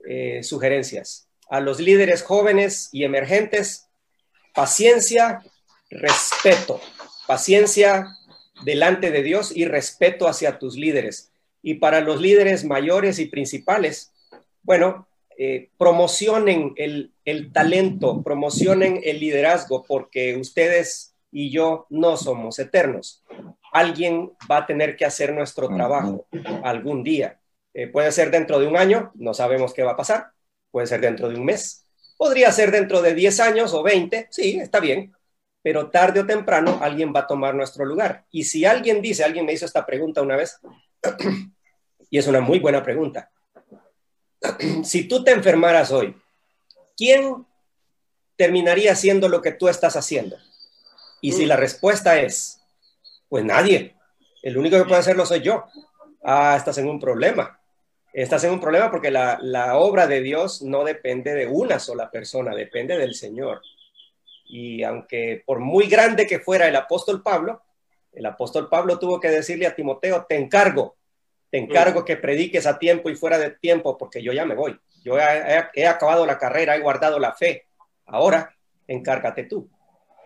eh, 0.07 0.43
sugerencias. 0.43 1.29
A 1.49 1.61
los 1.61 1.81
líderes 1.81 2.23
jóvenes 2.23 2.89
y 2.93 3.05
emergentes, 3.05 3.89
paciencia, 4.55 5.43
respeto. 5.91 6.81
Paciencia 7.31 8.17
delante 8.65 9.13
de 9.13 9.23
Dios 9.23 9.57
y 9.57 9.65
respeto 9.65 10.27
hacia 10.27 10.59
tus 10.59 10.75
líderes. 10.75 11.31
Y 11.63 11.75
para 11.75 12.01
los 12.01 12.21
líderes 12.21 12.65
mayores 12.65 13.21
y 13.21 13.27
principales, 13.27 14.13
bueno, 14.65 15.07
eh, 15.39 15.71
promocionen 15.79 16.73
el, 16.75 17.13
el 17.25 17.53
talento, 17.53 18.21
promocionen 18.25 19.01
el 19.05 19.21
liderazgo, 19.21 19.85
porque 19.87 20.39
ustedes 20.39 21.15
y 21.31 21.53
yo 21.53 21.87
no 21.89 22.17
somos 22.17 22.59
eternos. 22.59 23.23
Alguien 23.71 24.33
va 24.51 24.57
a 24.57 24.67
tener 24.67 24.97
que 24.97 25.05
hacer 25.05 25.33
nuestro 25.33 25.69
trabajo 25.69 26.27
algún 26.65 27.05
día. 27.05 27.39
Eh, 27.73 27.87
puede 27.87 28.11
ser 28.11 28.33
dentro 28.33 28.59
de 28.59 28.67
un 28.67 28.77
año, 28.77 29.13
no 29.15 29.35
sabemos 29.35 29.73
qué 29.73 29.85
va 29.85 29.93
a 29.93 29.97
pasar. 29.97 30.33
Puede 30.73 30.89
ser 30.89 31.01
dentro 31.01 31.29
de 31.29 31.37
un 31.37 31.45
mes. 31.45 31.87
Podría 32.17 32.51
ser 32.51 32.73
dentro 32.73 33.01
de 33.01 33.15
10 33.15 33.39
años 33.39 33.73
o 33.73 33.85
20. 33.85 34.27
Sí, 34.31 34.59
está 34.59 34.81
bien 34.81 35.13
pero 35.63 35.91
tarde 35.91 36.21
o 36.21 36.27
temprano 36.27 36.79
alguien 36.81 37.13
va 37.15 37.21
a 37.21 37.27
tomar 37.27 37.55
nuestro 37.55 37.85
lugar. 37.85 38.25
Y 38.31 38.45
si 38.45 38.65
alguien 38.65 39.03
dice, 39.03 39.25
alguien 39.25 39.45
me 39.45 39.53
hizo 39.53 39.67
esta 39.67 39.85
pregunta 39.85 40.23
una 40.23 40.37
vez, 40.37 40.59
y 42.11 42.19
es 42.19 42.27
una 42.27 42.41
muy 42.41 42.59
buena 42.59 42.83
pregunta, 42.83 43.31
si 44.85 45.05
tú 45.05 45.23
te 45.23 45.33
enfermaras 45.33 45.91
hoy, 45.93 46.17
¿quién 46.97 47.47
terminaría 48.37 48.93
haciendo 48.93 49.29
lo 49.29 49.43
que 49.43 49.53
tú 49.53 49.69
estás 49.69 49.97
haciendo? 49.97 50.39
Y 51.21 51.33
si 51.33 51.45
la 51.45 51.57
respuesta 51.57 52.19
es, 52.19 52.61
pues 53.29 53.45
nadie, 53.45 53.95
el 54.43 54.57
único 54.57 54.79
que 54.79 54.85
puede 54.85 55.01
hacerlo 55.01 55.27
soy 55.27 55.41
yo. 55.41 55.65
Ah, 56.23 56.55
estás 56.57 56.79
en 56.79 56.89
un 56.89 56.99
problema. 56.99 57.61
Estás 58.13 58.43
en 58.45 58.53
un 58.53 58.61
problema 58.61 58.91
porque 58.91 59.11
la, 59.11 59.39
la 59.43 59.77
obra 59.77 60.07
de 60.07 60.23
Dios 60.23 60.63
no 60.63 60.85
depende 60.85 61.35
de 61.35 61.47
una 61.47 61.79
sola 61.79 62.11
persona, 62.11 62.55
depende 62.55 62.97
del 62.97 63.15
Señor. 63.15 63.61
Y 64.53 64.83
aunque 64.83 65.45
por 65.47 65.61
muy 65.61 65.87
grande 65.87 66.27
que 66.27 66.41
fuera 66.41 66.67
el 66.67 66.75
apóstol 66.75 67.23
Pablo, 67.23 67.63
el 68.13 68.27
apóstol 68.27 68.69
Pablo 68.69 68.99
tuvo 68.99 69.21
que 69.21 69.31
decirle 69.31 69.69
a 69.69 69.77
Timoteo, 69.77 70.27
te 70.29 70.37
encargo, 70.37 70.97
te 71.51 71.59
encargo 71.59 72.05
que 72.05 72.17
prediques 72.17 72.67
a 72.67 72.77
tiempo 72.77 73.11
y 73.11 73.15
fuera 73.15 73.39
de 73.39 73.51
tiempo, 73.51 73.97
porque 73.97 74.21
yo 74.21 74.33
ya 74.33 74.45
me 74.45 74.57
voy. 74.57 74.77
Yo 75.05 75.19
he, 75.19 75.87
acabado 75.87 76.27
la 76.27 76.37
carrera, 76.37 76.75
he 76.75 76.81
guardado 76.81 77.21
la 77.21 77.33
fe. 77.33 77.67
Ahora, 78.07 78.53
encárgate 78.89 79.45
tú. 79.45 79.71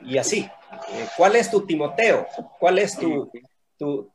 Y 0.00 0.16
así, 0.16 0.48
eh, 0.92 1.06
¿cuál 1.18 1.36
es 1.36 1.50
tu 1.50 1.66
Timoteo? 1.66 2.26
¿Cuál 2.58 2.78
es 2.78 2.96
tu, 2.96 3.30
tu 3.76 4.10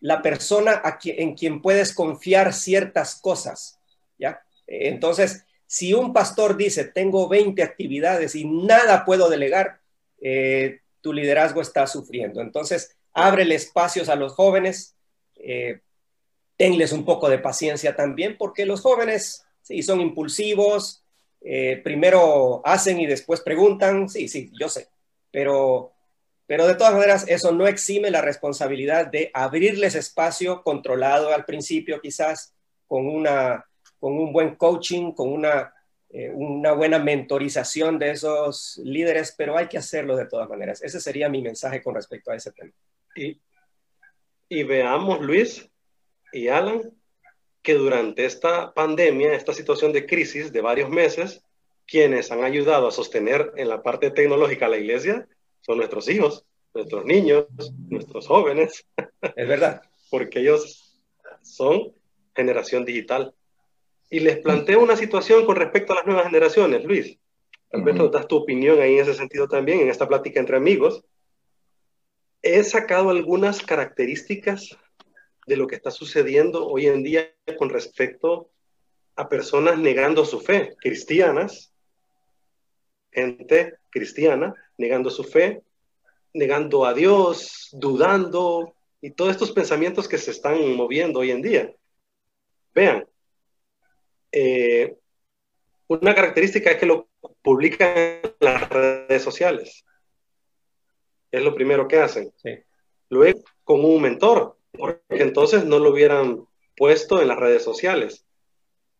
la 0.00 0.20
persona 0.20 0.82
en 1.04 1.34
quien 1.36 1.62
puedes 1.62 1.94
confiar 1.94 2.52
ciertas 2.52 3.20
cosas? 3.20 3.78
¿Ya? 4.18 4.42
Entonces, 4.66 5.46
si 5.74 5.92
un 5.92 6.12
pastor 6.12 6.56
dice, 6.56 6.84
tengo 6.84 7.28
20 7.28 7.60
actividades 7.60 8.36
y 8.36 8.44
nada 8.44 9.04
puedo 9.04 9.28
delegar, 9.28 9.80
eh, 10.20 10.82
tu 11.00 11.12
liderazgo 11.12 11.60
está 11.60 11.88
sufriendo. 11.88 12.40
Entonces, 12.40 12.96
ábrele 13.12 13.56
espacios 13.56 14.08
a 14.08 14.14
los 14.14 14.34
jóvenes, 14.34 14.94
eh, 15.34 15.80
tenles 16.56 16.92
un 16.92 17.04
poco 17.04 17.28
de 17.28 17.40
paciencia 17.40 17.96
también, 17.96 18.36
porque 18.38 18.66
los 18.66 18.82
jóvenes, 18.82 19.46
sí, 19.62 19.82
son 19.82 20.00
impulsivos, 20.00 21.02
eh, 21.40 21.80
primero 21.82 22.62
hacen 22.64 23.00
y 23.00 23.06
después 23.06 23.40
preguntan, 23.40 24.08
sí, 24.08 24.28
sí, 24.28 24.52
yo 24.56 24.68
sé, 24.68 24.86
pero, 25.32 25.92
pero 26.46 26.68
de 26.68 26.76
todas 26.76 26.94
maneras 26.94 27.24
eso 27.26 27.50
no 27.50 27.66
exime 27.66 28.12
la 28.12 28.22
responsabilidad 28.22 29.08
de 29.08 29.32
abrirles 29.34 29.96
espacio 29.96 30.62
controlado 30.62 31.34
al 31.34 31.44
principio 31.44 32.00
quizás 32.00 32.54
con 32.86 33.08
una 33.08 33.66
con 34.04 34.18
un 34.18 34.34
buen 34.34 34.56
coaching, 34.56 35.12
con 35.12 35.32
una, 35.32 35.72
eh, 36.10 36.30
una 36.30 36.72
buena 36.72 36.98
mentorización 36.98 37.98
de 37.98 38.10
esos 38.10 38.78
líderes, 38.84 39.34
pero 39.34 39.56
hay 39.56 39.66
que 39.66 39.78
hacerlo 39.78 40.14
de 40.14 40.26
todas 40.26 40.46
maneras. 40.46 40.82
Ese 40.82 41.00
sería 41.00 41.30
mi 41.30 41.40
mensaje 41.40 41.82
con 41.82 41.94
respecto 41.94 42.30
a 42.30 42.36
ese 42.36 42.52
tema. 42.52 42.70
Y, 43.16 43.40
y 44.46 44.62
veamos, 44.62 45.22
Luis 45.22 45.70
y 46.34 46.48
Alan, 46.48 46.92
que 47.62 47.72
durante 47.72 48.26
esta 48.26 48.74
pandemia, 48.74 49.32
esta 49.32 49.54
situación 49.54 49.90
de 49.94 50.04
crisis 50.04 50.52
de 50.52 50.60
varios 50.60 50.90
meses, 50.90 51.42
quienes 51.86 52.30
han 52.30 52.44
ayudado 52.44 52.88
a 52.88 52.92
sostener 52.92 53.54
en 53.56 53.70
la 53.70 53.82
parte 53.82 54.10
tecnológica 54.10 54.68
la 54.68 54.76
iglesia 54.76 55.26
son 55.62 55.78
nuestros 55.78 56.10
hijos, 56.10 56.44
nuestros 56.74 57.06
niños, 57.06 57.46
nuestros 57.88 58.26
jóvenes. 58.26 58.84
Es 59.34 59.48
verdad. 59.48 59.80
Porque 60.10 60.40
ellos 60.40 61.00
son 61.40 61.94
generación 62.36 62.84
digital. 62.84 63.34
Y 64.14 64.20
les 64.20 64.38
planteo 64.38 64.80
una 64.80 64.94
situación 64.94 65.44
con 65.44 65.56
respecto 65.56 65.92
a 65.92 65.96
las 65.96 66.06
nuevas 66.06 66.26
generaciones, 66.26 66.84
Luis. 66.84 67.18
Tal 67.68 67.82
vez 67.82 67.96
nos 67.96 68.12
das 68.12 68.28
tu 68.28 68.36
opinión 68.36 68.80
ahí 68.80 68.94
en 68.94 69.00
ese 69.00 69.14
sentido 69.14 69.48
también, 69.48 69.80
en 69.80 69.88
esta 69.88 70.06
plática 70.06 70.38
entre 70.38 70.56
amigos. 70.56 71.04
He 72.40 72.62
sacado 72.62 73.10
algunas 73.10 73.60
características 73.60 74.78
de 75.48 75.56
lo 75.56 75.66
que 75.66 75.74
está 75.74 75.90
sucediendo 75.90 76.64
hoy 76.64 76.86
en 76.86 77.02
día 77.02 77.34
con 77.58 77.70
respecto 77.70 78.52
a 79.16 79.28
personas 79.28 79.80
negando 79.80 80.24
su 80.24 80.38
fe, 80.38 80.76
cristianas, 80.78 81.74
gente 83.10 83.78
cristiana 83.90 84.54
negando 84.78 85.10
su 85.10 85.24
fe, 85.24 85.64
negando 86.32 86.84
a 86.84 86.94
Dios, 86.94 87.68
dudando, 87.72 88.76
y 89.00 89.10
todos 89.10 89.32
estos 89.32 89.50
pensamientos 89.50 90.06
que 90.06 90.18
se 90.18 90.30
están 90.30 90.76
moviendo 90.76 91.18
hoy 91.18 91.32
en 91.32 91.42
día. 91.42 91.74
Vean, 92.72 93.08
eh, 94.36 94.96
una 95.86 96.14
característica 96.14 96.72
es 96.72 96.78
que 96.78 96.86
lo 96.86 97.08
publican 97.40 97.96
en 97.96 98.20
las 98.40 98.68
redes 98.68 99.22
sociales. 99.22 99.84
Es 101.30 101.42
lo 101.42 101.54
primero 101.54 101.86
que 101.86 101.98
hacen. 101.98 102.32
Luego, 103.10 103.40
con 103.62 103.84
un 103.84 104.02
mentor, 104.02 104.56
porque 104.72 105.22
entonces 105.22 105.64
no 105.64 105.78
lo 105.78 105.90
hubieran 105.90 106.44
puesto 106.76 107.22
en 107.22 107.28
las 107.28 107.38
redes 107.38 107.62
sociales. 107.62 108.24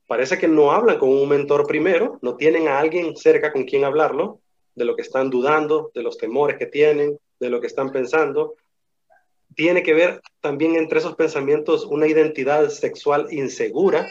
Parece 0.06 0.38
que 0.38 0.46
no 0.46 0.70
hablan 0.70 0.98
con 0.98 1.08
un 1.08 1.28
mentor 1.28 1.66
primero, 1.66 2.18
no 2.22 2.36
tienen 2.36 2.68
a 2.68 2.78
alguien 2.78 3.16
cerca 3.16 3.52
con 3.52 3.64
quien 3.64 3.84
hablarlo, 3.84 4.40
de 4.76 4.84
lo 4.84 4.94
que 4.94 5.02
están 5.02 5.30
dudando, 5.30 5.90
de 5.94 6.02
los 6.02 6.16
temores 6.16 6.58
que 6.58 6.66
tienen, 6.66 7.18
de 7.40 7.50
lo 7.50 7.60
que 7.60 7.66
están 7.66 7.90
pensando. 7.90 8.54
Tiene 9.56 9.82
que 9.82 9.94
ver 9.94 10.20
también 10.40 10.76
entre 10.76 10.98
esos 11.00 11.16
pensamientos 11.16 11.86
una 11.86 12.06
identidad 12.06 12.68
sexual 12.68 13.28
insegura, 13.32 14.08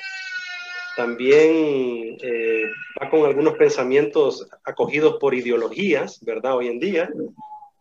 también 0.95 2.17
eh, 2.21 2.65
va 3.01 3.09
con 3.09 3.25
algunos 3.25 3.55
pensamientos 3.55 4.47
acogidos 4.63 5.17
por 5.19 5.33
ideologías, 5.33 6.19
¿verdad? 6.23 6.57
Hoy 6.57 6.67
en 6.67 6.79
día. 6.79 7.09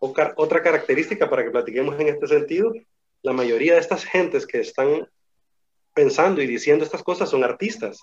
otra 0.01 0.63
característica 0.63 1.29
para 1.29 1.45
que 1.45 1.51
platiquemos 1.51 1.99
en 2.01 2.09
este 2.09 2.27
sentido, 2.27 2.73
la 3.23 3.33
mayoría 3.33 3.75
de 3.75 3.81
estas 3.81 4.05
gentes 4.05 4.47
que 4.47 4.61
están 4.61 5.09
pensando 5.95 6.43
y 6.43 6.47
diciendo 6.47 6.85
estas 6.85 7.03
cosas 7.03 7.29
son 7.29 7.45
artistas, 7.45 8.01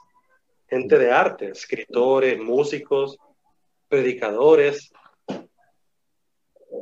gente 0.67 0.97
de 0.97 1.11
arte, 1.11 1.49
escritores, 1.49 2.39
músicos, 2.39 3.17
predicadores. 3.87 4.91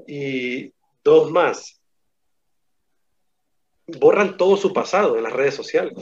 Y 0.06 0.74
dos 1.04 1.32
más, 1.32 1.82
borran 3.88 4.38
todo 4.38 4.58
su 4.58 4.74
pasado 4.74 5.18
en 5.18 5.24
las 5.24 5.34
redes 5.34 5.56
sociales, 5.56 5.94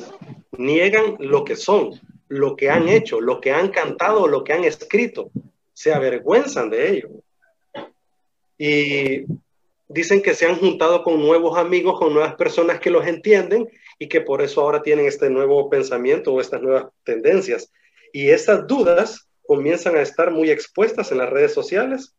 niegan 0.57 1.15
lo 1.19 1.43
que 1.43 1.55
son, 1.55 1.99
lo 2.27 2.55
que 2.55 2.69
han 2.69 2.87
hecho, 2.87 3.21
lo 3.21 3.39
que 3.39 3.51
han 3.51 3.69
cantado, 3.69 4.27
lo 4.27 4.43
que 4.43 4.53
han 4.53 4.63
escrito. 4.63 5.29
Se 5.73 5.93
avergüenzan 5.93 6.69
de 6.69 6.89
ello. 6.89 7.09
Y 8.57 9.25
dicen 9.87 10.21
que 10.21 10.33
se 10.33 10.45
han 10.45 10.57
juntado 10.57 11.03
con 11.03 11.21
nuevos 11.21 11.57
amigos, 11.57 11.99
con 11.99 12.13
nuevas 12.13 12.35
personas 12.35 12.79
que 12.79 12.89
los 12.89 13.05
entienden 13.05 13.67
y 13.99 14.07
que 14.07 14.21
por 14.21 14.41
eso 14.41 14.61
ahora 14.61 14.81
tienen 14.81 15.05
este 15.05 15.29
nuevo 15.29 15.69
pensamiento 15.69 16.33
o 16.33 16.41
estas 16.41 16.61
nuevas 16.61 16.87
tendencias. 17.03 17.71
Y 18.13 18.29
estas 18.29 18.65
dudas 18.67 19.27
comienzan 19.45 19.95
a 19.95 20.01
estar 20.01 20.31
muy 20.31 20.49
expuestas 20.49 21.11
en 21.11 21.19
las 21.19 21.29
redes 21.29 21.53
sociales, 21.53 22.15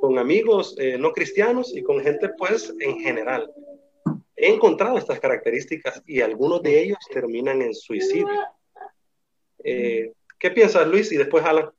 con 0.00 0.18
amigos 0.18 0.74
eh, 0.78 0.96
no 0.98 1.12
cristianos 1.12 1.74
y 1.76 1.82
con 1.82 2.00
gente 2.00 2.30
pues 2.36 2.72
en 2.80 2.98
general. 3.00 3.50
He 4.34 4.52
encontrado 4.52 4.98
estas 4.98 5.20
características 5.20 6.02
y 6.06 6.20
algunos 6.20 6.62
de 6.62 6.82
ellos 6.82 6.98
terminan 7.12 7.62
en 7.62 7.74
suicidio. 7.74 8.40
Eh, 9.64 10.12
¿Qué 10.38 10.50
piensas, 10.50 10.86
Luis? 10.86 11.12
Y 11.12 11.16
después 11.16 11.44
Alan. 11.44 11.70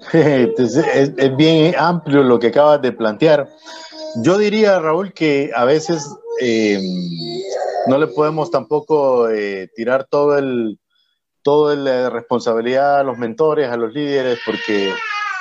es, 0.12 1.36
bien 1.36 1.74
amplio 1.78 2.22
lo 2.22 2.38
que 2.38 2.48
acabas 2.48 2.80
de 2.82 2.92
plantear. 2.92 3.48
Yo 4.22 4.38
diría, 4.38 4.78
Raúl, 4.78 5.12
que 5.12 5.50
a 5.54 5.64
veces 5.64 6.08
eh, 6.40 6.80
no 7.86 7.98
le 7.98 8.06
podemos 8.06 8.50
tampoco 8.50 9.28
eh, 9.28 9.68
tirar 9.74 10.04
todo 10.04 10.38
el, 10.38 10.78
toda 11.42 11.76
la 11.76 12.10
responsabilidad 12.10 13.00
a 13.00 13.04
los 13.04 13.18
mentores, 13.18 13.68
a 13.68 13.76
los 13.76 13.92
líderes, 13.92 14.38
porque, 14.46 14.92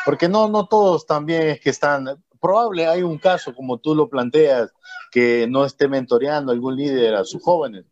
porque 0.05 0.27
no, 0.27 0.49
no 0.49 0.67
todos 0.67 1.05
también 1.05 1.43
es 1.43 1.61
que 1.61 1.69
están, 1.69 2.07
probable 2.41 2.85
hay 2.85 3.01
un 3.03 3.17
caso, 3.17 3.55
como 3.55 3.77
tú 3.77 3.95
lo 3.95 4.09
planteas, 4.09 4.73
que 5.11 5.47
no 5.49 5.63
esté 5.63 5.87
mentoreando 5.87 6.51
algún 6.51 6.75
líder 6.75 7.15
a 7.15 7.23
sus 7.23 7.41
jóvenes, 7.41 7.85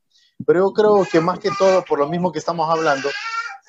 pero 0.45 0.59
yo 0.59 0.73
creo 0.73 1.07
que 1.09 1.21
más 1.21 1.39
que 1.39 1.49
todo, 1.57 1.85
por 1.85 1.99
lo 1.99 2.09
mismo 2.09 2.31
que 2.31 2.39
estamos 2.39 2.69
hablando, 2.69 3.07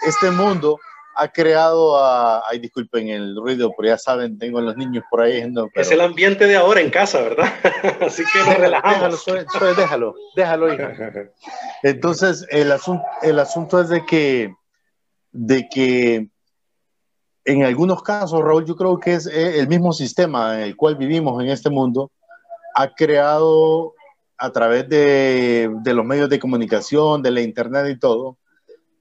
este 0.07 0.31
mundo 0.31 0.79
ha 1.15 1.29
creado 1.29 1.97
a, 1.97 2.43
ay 2.49 2.59
disculpen 2.59 3.09
el 3.09 3.37
ruido, 3.37 3.73
pero 3.77 3.91
ya 3.91 3.99
saben, 3.99 4.39
tengo 4.39 4.59
a 4.59 4.63
los 4.63 4.77
niños 4.77 5.05
por 5.11 5.21
ahí. 5.21 5.45
Es 5.75 5.91
el 5.91 6.01
ambiente 6.01 6.47
de 6.47 6.57
ahora 6.57 6.81
en 6.81 6.91
casa, 6.91 7.21
¿verdad? 7.21 7.53
Así 8.01 8.23
que 8.33 8.39
nos 8.39 8.59
relajamos. 8.59 9.25
Déjalo, 9.77 10.15
déjalo, 10.35 10.67
déjalo. 10.67 11.31
Entonces, 11.83 12.47
el 12.51 12.73
asunto, 12.73 13.05
el 13.23 13.39
asunto 13.39 13.81
es 13.81 13.89
de 13.89 14.07
que, 14.07 14.55
de 15.33 15.69
que 15.69 16.29
en 17.45 17.65
algunos 17.65 18.03
casos, 18.03 18.41
Raúl, 18.43 18.65
yo 18.65 18.77
creo 18.77 18.99
que 18.99 19.15
es 19.15 19.27
eh, 19.27 19.59
el 19.59 19.69
mismo 19.69 19.93
sistema 19.93 20.55
en 20.55 20.61
el 20.63 20.77
cual 20.77 20.97
vivimos 20.97 21.43
en 21.43 21.51
este 21.51 21.71
mundo, 21.71 22.11
ha 22.75 22.95
creado 22.95 23.95
a 24.39 24.51
través 24.51 24.89
de, 24.89 25.71
de 25.83 25.95
los 25.95 26.05
medios 26.05 26.31
de 26.31 26.39
comunicación, 26.39 27.23
de 27.23 27.31
la 27.31 27.43
internet 27.43 27.87
y 27.91 27.99
todo, 27.99 28.39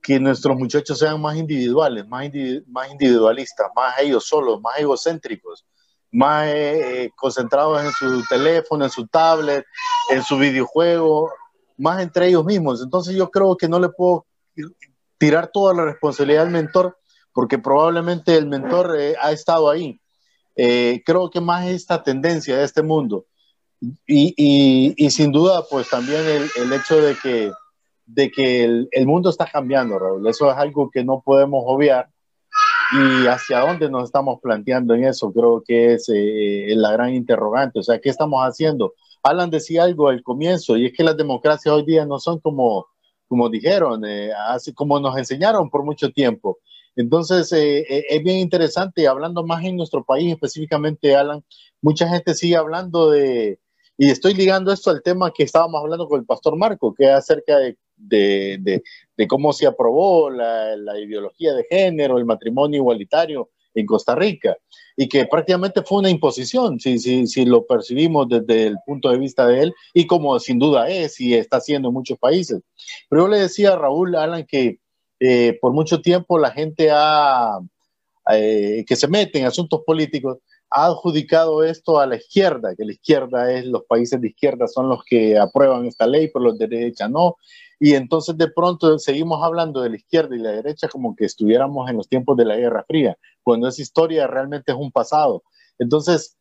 que 0.01 0.20
nuestros 0.20 0.58
muchachos 0.58 0.98
sean 0.98 1.22
más 1.22 1.38
individuales, 1.38 2.08
más, 2.08 2.29
más 2.67 2.91
individualistas, 2.91 3.67
más 3.75 4.00
ellos 4.00 4.25
solos, 4.25 4.60
más 4.60 4.79
egocéntricos, 4.79 5.65
más 6.12 6.48
eh, 6.48 7.03
eh, 7.03 7.10
concentrados 7.15 7.84
en 7.84 7.91
su 7.91 8.24
teléfono, 8.27 8.84
en 8.84 8.89
su 8.89 9.05
tablet, 9.08 9.63
en 10.10 10.24
su 10.24 10.38
videojuego, 10.38 11.29
más 11.77 12.01
entre 12.01 12.27
ellos 12.27 12.43
mismos. 12.43 12.81
Entonces 12.81 13.15
yo 13.15 13.29
creo 13.29 13.55
que 13.55 13.70
no 13.70 13.79
le 13.79 13.89
puedo 13.89 14.25
tirar 15.20 15.51
toda 15.53 15.74
la 15.75 15.86
responsabilidad 15.86 16.43
al 16.43 16.51
mentor, 16.51 16.98
porque 17.31 17.60
probablemente 17.60 18.36
el 18.36 18.48
mentor 18.48 18.96
eh, 19.00 19.15
ha 19.22 19.31
estado 19.31 19.70
ahí. 19.70 20.00
creo 20.55 21.29
que 21.29 21.41
más 21.41 21.67
esta 21.67 22.01
tendencia 22.03 22.58
de 22.58 22.63
este 22.63 22.81
mundo. 22.81 23.25
Y, 24.05 24.34
y, 24.38 24.93
y 24.98 25.10
sin 25.12 25.31
duda, 25.31 25.63
pues 25.70 25.89
también 25.89 26.22
el, 26.25 26.50
el 26.55 26.74
hecho 26.74 27.01
de 27.01 27.15
que 27.15 27.51
de 28.13 28.32
que 28.32 28.63
el, 28.63 28.88
el, 28.91 29.08
mundo 29.08 29.30
está 29.30 29.46
cambiando, 29.46 29.98
Raúl. 29.98 30.27
Eso 30.27 30.50
es 30.51 30.58
algo 30.58 30.89
que 30.89 31.03
no 31.03 31.22
podemos 31.22 31.63
obviar. 31.65 32.10
Y 32.94 33.27
hacia 33.27 33.62
dónde 33.62 33.89
nos 33.89 34.06
estamos 34.06 34.39
planteando 34.41 34.94
en 34.94 35.06
eso, 35.06 35.32
creo 35.32 35.63
que 35.65 35.94
es 35.94 36.10
eh, 36.13 36.74
la 36.75 36.91
gran 36.91 37.13
interrogante. 37.13 37.80
O 37.80 37.84
sea, 37.84 38.00
¿qué 38.00 38.10
estamos 38.10 38.41
haciendo? 38.44 38.94
Alan 39.24 39.50
decía 39.50 39.84
algo 39.84 40.10
al 40.10 40.24
comienzo, 40.24 40.77
y 40.77 40.88
es 40.88 40.94
que 40.94 41.03
las 41.03 41.15
democracias 41.15 41.74
hoy 41.74 41.86
día 41.86 42.06
no 42.06 42.20
son 42.20 42.39
como, 42.39 42.88
como 43.27 43.50
dijeron, 43.50 44.03
eh, 44.06 44.32
así 44.50 44.74
como 44.74 45.00
nos 45.00 45.18
enseñaron 45.18 45.70
por 45.70 45.84
mucho 45.84 46.10
tiempo. 46.12 46.60
Entonces, 46.96 47.51
eh, 47.53 47.80
eh, 47.88 48.06
es 48.10 48.24
bien 48.24 48.39
interesante, 48.39 49.08
hablando 49.08 49.46
más 49.46 49.63
en 49.63 49.77
nuestro 49.77 50.03
país 50.03 50.34
específicamente, 50.34 51.15
Alan, 51.15 51.44
mucha 51.82 52.08
gente 52.10 52.34
sigue 52.34 52.58
hablando 52.58 53.12
de, 53.12 53.60
y 53.98 54.10
estoy 54.10 54.34
ligando 54.34 54.72
esto 54.74 54.89
al 54.89 55.01
tema 55.01 55.32
que 55.32 55.44
estábamos 55.44 55.82
hablando 55.82 56.08
con 56.08 56.20
el 56.20 56.25
pastor 56.25 56.58
Marco, 56.58 56.94
que 56.94 57.06
es 57.06 57.12
acerca 57.12 57.58
de 57.58 57.77
de, 58.08 58.81
cómo 59.27 59.53
se 59.53 59.67
aprobó 59.67 60.29
la, 60.29 61.00
ideología 61.00 61.53
de 61.53 61.63
género, 61.63 62.17
el 62.17 62.25
matrimonio 62.25 62.77
igualitario 62.77 63.50
en 63.74 63.86
Costa 63.86 64.15
Rica, 64.15 64.58
y 64.98 65.08
que 65.08 65.25
prácticamente 65.25 65.81
fue 65.84 66.00
una 66.00 66.10
imposición, 66.10 66.79
si, 66.79 67.00
si, 67.00 67.25
si 67.27 67.46
lo 67.46 67.65
percibimos 67.65 68.27
desde 68.27 68.67
el 68.67 68.77
punto 68.86 69.10
de 69.10 69.17
vista 69.17 69.48
de 69.48 69.62
él, 69.62 69.74
y 69.93 70.05
como 70.08 70.38
sin 70.39 70.60
duda 70.60 70.89
es 70.89 71.19
y 71.21 71.36
está 71.36 71.58
haciendo 71.58 71.88
en 71.88 71.93
muchos 71.93 72.17
países. 72.17 72.62
Pero 73.10 73.23
yo 73.23 73.28
le 73.30 73.39
decía 73.39 73.73
a 73.73 73.78
Raúl, 73.78 74.15
Alan, 74.15 74.45
que 74.45 74.80
eh, 75.19 75.58
por 75.62 75.71
mucho 75.71 76.02
tiempo 76.02 76.39
la 76.39 76.52
gente 76.52 76.89
ha, 76.91 77.60
eh, 78.32 78.84
que 78.88 78.95
se 78.95 79.08
mete 79.08 79.39
en 79.39 79.45
asuntos 79.45 79.82
políticos, 79.86 80.39
ha 80.71 80.86
adjudicado 80.86 81.63
esto 81.63 81.99
a 81.99 82.08
la 82.08 82.15
izquierda, 82.15 82.76
que 82.76 82.86
la 82.86 82.93
izquierda 82.93 83.52
es, 83.52 83.65
los 83.65 83.84
países 83.84 84.19
de 84.21 84.30
izquierda 84.30 84.67
son 84.67 84.89
los 84.89 85.04
que 85.04 85.38
aprueban 85.38 85.86
esta 85.86 86.08
ley, 86.08 86.30
pero 86.34 86.45
los 86.45 86.58
de 86.58 86.67
derecha 86.67 87.08
no, 87.08 87.36
y 87.84 87.96
entonces 87.96 88.38
de 88.38 88.48
pronto 88.48 89.00
seguimos 89.00 89.44
hablando 89.44 89.82
de 89.82 89.89
la 89.89 89.96
izquierda 89.96 90.36
y 90.36 90.39
la 90.39 90.52
derecha 90.52 90.88
como 90.88 91.15
que 91.15 91.26
estuviéramos 91.26 91.89
en 91.89 91.98
los 91.98 92.08
tiempos 92.08 92.38
de 92.38 92.46
la 92.46 92.56
Guerra 92.56 92.86
Fría, 92.88 93.17
cuando 93.41 93.67
esa 93.67 93.82
historia 93.82 94.28
realmente 94.28 94.72
es 94.72 94.78
un 94.78 94.91
pasado. 94.91 95.41
Entonces, 95.80 96.38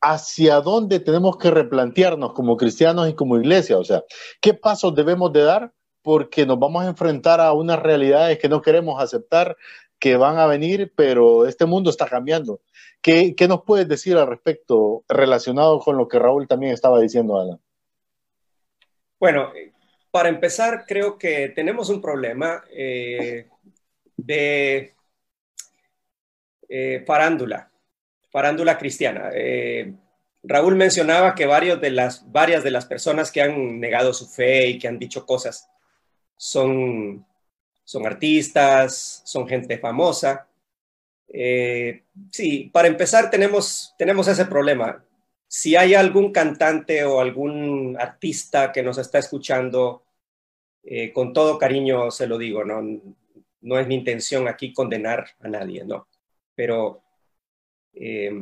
¿hacia 0.00 0.62
dónde 0.62 0.98
tenemos 0.98 1.36
que 1.36 1.50
replantearnos 1.50 2.32
como 2.32 2.56
cristianos 2.56 3.06
y 3.06 3.12
como 3.12 3.36
iglesia? 3.36 3.76
O 3.76 3.84
sea, 3.84 4.02
¿qué 4.40 4.54
pasos 4.54 4.94
debemos 4.94 5.30
de 5.34 5.42
dar? 5.42 5.74
Porque 6.00 6.46
nos 6.46 6.58
vamos 6.58 6.82
a 6.82 6.88
enfrentar 6.88 7.38
a 7.38 7.52
unas 7.52 7.78
realidades 7.78 8.38
que 8.38 8.48
no 8.48 8.62
queremos 8.62 8.98
aceptar, 8.98 9.58
que 9.98 10.16
van 10.16 10.38
a 10.38 10.46
venir, 10.46 10.94
pero 10.96 11.44
este 11.44 11.66
mundo 11.66 11.90
está 11.90 12.06
cambiando. 12.06 12.62
¿Qué, 13.02 13.34
qué 13.36 13.46
nos 13.46 13.62
puedes 13.62 13.88
decir 13.88 14.16
al 14.16 14.26
respecto 14.26 15.04
relacionado 15.06 15.80
con 15.80 15.98
lo 15.98 16.08
que 16.08 16.18
Raúl 16.18 16.48
también 16.48 16.72
estaba 16.72 16.98
diciendo, 16.98 17.38
Ana? 17.38 17.58
Bueno, 19.20 19.50
para 20.10 20.28
empezar, 20.28 20.84
creo 20.86 21.18
que 21.18 21.50
tenemos 21.50 21.88
un 21.90 22.00
problema 22.00 22.64
eh, 22.70 23.48
de 24.16 24.94
eh, 26.68 27.04
farándula, 27.06 27.70
farándula 28.30 28.78
cristiana. 28.78 29.30
Eh, 29.34 29.92
Raúl 30.42 30.76
mencionaba 30.76 31.34
que 31.34 31.46
varios 31.46 31.80
de 31.80 31.90
las, 31.90 32.30
varias 32.30 32.64
de 32.64 32.70
las 32.70 32.86
personas 32.86 33.30
que 33.30 33.42
han 33.42 33.80
negado 33.80 34.14
su 34.14 34.26
fe 34.26 34.68
y 34.68 34.78
que 34.78 34.88
han 34.88 34.98
dicho 34.98 35.26
cosas 35.26 35.68
son, 36.36 37.26
son 37.84 38.06
artistas, 38.06 39.22
son 39.24 39.48
gente 39.48 39.78
famosa. 39.78 40.48
sí, 42.32 42.70
para 42.72 42.88
empezar 42.88 43.30
tenemos, 43.30 43.94
tenemos 43.98 44.28
ese 44.28 44.46
problema 44.46 45.04
si 45.48 45.76
hay 45.76 45.94
algún 45.94 46.32
cantante 46.32 47.04
o 47.04 47.20
algún 47.20 47.96
artista 47.98 48.70
que 48.70 48.82
nos 48.82 48.98
está 48.98 49.18
escuchando, 49.18 50.04
eh, 50.84 51.12
con 51.12 51.32
todo 51.32 51.58
cariño 51.58 52.10
se 52.10 52.26
lo 52.26 52.38
digo, 52.38 52.64
¿no? 52.64 52.82
no 53.60 53.78
es 53.78 53.86
mi 53.86 53.94
intención 53.94 54.48
aquí 54.48 54.72
condenar 54.72 55.26
a 55.40 55.48
nadie, 55.48 55.84
¿no? 55.84 56.08
Pero 56.54 57.02
eh, 57.94 58.32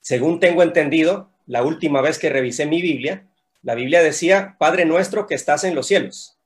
según 0.00 0.40
tengo 0.40 0.62
entendido, 0.62 1.30
la 1.46 1.62
última 1.62 2.00
vez 2.00 2.18
que 2.18 2.30
revisé 2.30 2.66
mi 2.66 2.80
Biblia, 2.80 3.28
la 3.62 3.74
Biblia 3.74 4.02
decía, 4.02 4.56
Padre 4.58 4.84
nuestro 4.84 5.26
que 5.26 5.34
estás 5.34 5.64
en 5.64 5.74
los 5.74 5.86
cielos. 5.86 6.38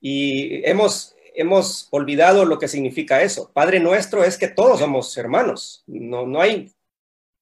Y 0.00 0.66
hemos, 0.68 1.14
hemos 1.34 1.88
olvidado 1.90 2.44
lo 2.44 2.58
que 2.58 2.68
significa 2.68 3.22
eso. 3.22 3.50
Padre 3.52 3.78
nuestro 3.80 4.24
es 4.24 4.36
que 4.36 4.48
todos 4.48 4.80
somos 4.80 5.16
hermanos. 5.16 5.84
No, 5.86 6.26
no 6.26 6.40
hay 6.40 6.72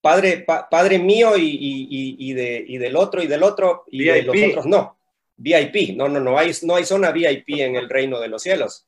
padre, 0.01 0.45
padre 0.71 0.99
mío 0.99 1.33
y, 1.37 2.33
de, 2.33 2.67
del 2.79 2.97
otro 2.97 3.23
y 3.23 3.27
del 3.27 3.43
otro 3.43 3.85
y 3.89 4.05
de 4.05 4.23
los 4.23 4.37
otros 4.51 4.67
no. 4.67 4.97
VIP, 5.37 5.97
no, 5.97 6.09
no, 6.09 6.21
no 6.21 6.39
hay, 6.39 6.53
no 6.63 6.77
hay 6.77 6.85
zona 6.85 7.11
VIP 7.13 7.61
en 7.61 7.77
el 7.77 7.89
reino 7.89 8.21
de 8.21 8.29
los 8.29 8.43
cielos. 8.43 8.87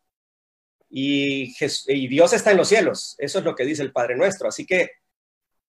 Y, 0.90 1.54
y 1.88 2.08
Dios 2.08 2.34
está 2.34 2.50
en 2.50 2.58
los 2.58 2.68
cielos, 2.68 3.16
eso 3.18 3.38
es 3.38 3.44
lo 3.44 3.54
que 3.54 3.64
dice 3.64 3.82
el 3.82 3.92
Padre 3.92 4.16
nuestro. 4.16 4.48
Así 4.48 4.66
que 4.66 4.90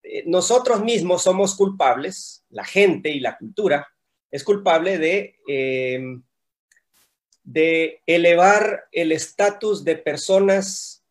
eh, 0.04 0.24
nosotros 0.26 0.84
mismos 0.84 1.24
somos 1.24 1.56
culpables, 1.56 2.44
la 2.50 2.66
gente 2.66 3.10
y 3.10 3.22
la 3.22 3.38
cultura 3.38 3.88
es 4.30 4.44
culpable 4.44 4.98
de, 4.98 5.38
em, 5.48 6.22
de 7.44 8.02
elevar 8.06 8.86
el 8.92 9.14
estatus 9.14 9.86
de 9.86 9.96
personas 9.96 11.04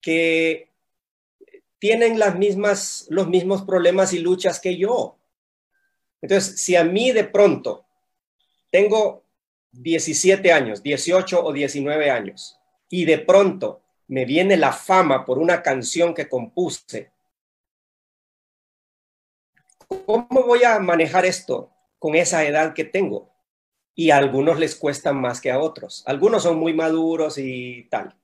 que 0.00 0.69
tienen 1.80 2.18
las 2.18 2.38
mismas, 2.38 3.06
los 3.08 3.26
mismos 3.26 3.62
problemas 3.62 4.12
y 4.12 4.20
luchas 4.20 4.60
que 4.60 4.76
yo. 4.76 5.16
Entonces, 6.20 6.60
si 6.60 6.76
a 6.76 6.84
mí 6.84 7.10
de 7.10 7.24
pronto 7.24 7.84
tengo 8.70 9.24
17 9.72 10.52
años, 10.52 10.82
18 10.82 11.42
o 11.42 11.52
19 11.52 12.10
años, 12.10 12.58
y 12.90 13.06
de 13.06 13.18
pronto 13.18 13.80
me 14.08 14.26
viene 14.26 14.56
la 14.56 14.72
fama 14.72 15.24
por 15.24 15.38
una 15.38 15.62
canción 15.62 16.12
que 16.12 16.28
compuse, 16.28 17.10
¿cómo 20.04 20.42
voy 20.44 20.62
a 20.64 20.78
manejar 20.80 21.24
esto 21.24 21.72
con 21.98 22.14
esa 22.14 22.44
edad 22.44 22.74
que 22.74 22.84
tengo? 22.84 23.30
Y 23.94 24.10
a 24.10 24.18
algunos 24.18 24.58
les 24.58 24.76
cuesta 24.76 25.12
más 25.14 25.40
que 25.40 25.50
a 25.50 25.58
otros. 25.58 26.02
Algunos 26.06 26.42
son 26.42 26.58
muy 26.58 26.74
maduros 26.74 27.38
y 27.38 27.84
tal. 27.90 28.19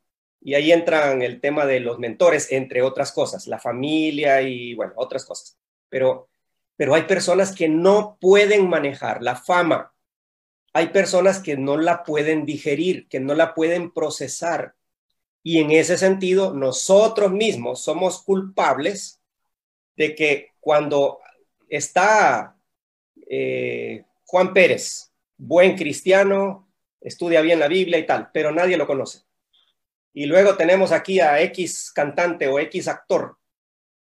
Y 0.46 0.54
ahí 0.54 0.70
entran 0.70 1.22
el 1.22 1.40
tema 1.40 1.66
de 1.66 1.80
los 1.80 1.98
mentores, 1.98 2.52
entre 2.52 2.80
otras 2.80 3.10
cosas, 3.10 3.48
la 3.48 3.58
familia 3.58 4.42
y, 4.42 4.74
bueno, 4.74 4.92
otras 4.94 5.24
cosas. 5.24 5.58
Pero, 5.88 6.28
pero 6.76 6.94
hay 6.94 7.02
personas 7.02 7.52
que 7.52 7.68
no 7.68 8.16
pueden 8.20 8.68
manejar 8.68 9.24
la 9.24 9.34
fama. 9.34 9.92
Hay 10.72 10.90
personas 10.90 11.40
que 11.40 11.56
no 11.56 11.76
la 11.76 12.04
pueden 12.04 12.46
digerir, 12.46 13.08
que 13.08 13.18
no 13.18 13.34
la 13.34 13.54
pueden 13.54 13.90
procesar. 13.90 14.76
Y 15.42 15.58
en 15.58 15.72
ese 15.72 15.98
sentido, 15.98 16.54
nosotros 16.54 17.32
mismos 17.32 17.82
somos 17.82 18.22
culpables 18.22 19.20
de 19.96 20.14
que 20.14 20.52
cuando 20.60 21.18
está 21.68 22.56
eh, 23.28 24.04
Juan 24.24 24.54
Pérez, 24.54 25.10
buen 25.36 25.76
cristiano, 25.76 26.72
estudia 27.00 27.40
bien 27.40 27.58
la 27.58 27.66
Biblia 27.66 27.98
y 27.98 28.06
tal, 28.06 28.30
pero 28.32 28.52
nadie 28.52 28.76
lo 28.76 28.86
conoce. 28.86 29.25
Y 30.16 30.24
luego 30.24 30.56
tenemos 30.56 30.92
aquí 30.92 31.20
a 31.20 31.42
X 31.42 31.92
cantante 31.94 32.48
o 32.48 32.58
X 32.58 32.88
actor 32.88 33.36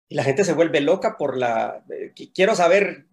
y 0.09 0.15
la 0.15 0.23
gente 0.23 0.45
se 0.45 0.53
vuelve 0.53 0.81
loca 0.81 1.17
por 1.19 1.37
la... 1.37 1.83
Eh, 1.91 2.15
quiero 2.33 2.55
saber 2.55 3.07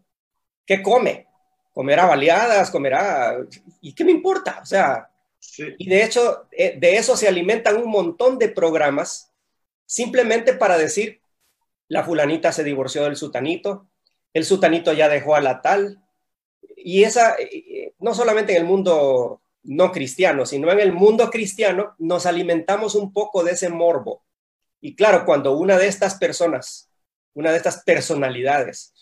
qué 0.64 0.84
come. 0.84 1.26
Comerá 1.72 2.06
baleadas, 2.06 2.70
comerá... 2.70 3.36
¿Y 3.82 3.96
qué 3.96 4.06
me 4.06 4.12
importa? 4.12 4.60
O 4.62 4.66
sea, 4.68 5.10
y 5.80 5.90
de 5.90 6.04
hecho, 6.04 6.48
eh, 6.52 6.78
de 6.80 6.98
eso 6.98 7.18
se 7.18 7.28
alimentan 7.28 7.78
un 7.78 7.90
montón 7.90 8.38
de 8.38 8.50
programas 8.50 9.34
simplemente 9.88 10.54
para 10.54 10.78
decir, 10.78 11.20
la 11.88 12.04
fulanita 12.04 12.52
se 12.52 12.64
divorció 12.64 13.06
del 13.06 13.16
sutanito, 13.16 13.88
el 14.34 14.46
sutanito 14.46 14.94
ya 14.94 15.10
dejó 15.10 15.36
a 15.36 15.42
la 15.42 15.64
tal. 15.64 16.00
Y 16.78 17.06
esa, 17.06 17.38
eh, 17.40 17.96
no 17.98 18.14
solamente 18.14 18.56
en 18.56 18.62
el 18.62 18.68
mundo 18.68 19.42
no 19.64 19.92
cristiano, 19.92 20.46
sino 20.46 20.72
en 20.72 20.80
el 20.80 20.94
mundo 20.94 21.30
cristiano, 21.30 21.96
nos 21.98 22.26
alimentamos 22.26 22.96
un 22.96 23.14
poco 23.14 23.44
de 23.44 23.52
ese 23.52 23.70
morbo. 23.70 24.24
Y 24.82 24.96
claro, 24.96 25.26
cuando 25.26 25.58
una 25.58 25.78
de 25.78 25.88
estas 25.88 26.16
personas, 26.16 26.90
una 27.34 27.52
de 27.52 27.58
estas 27.58 27.84
personalidades, 27.84 28.94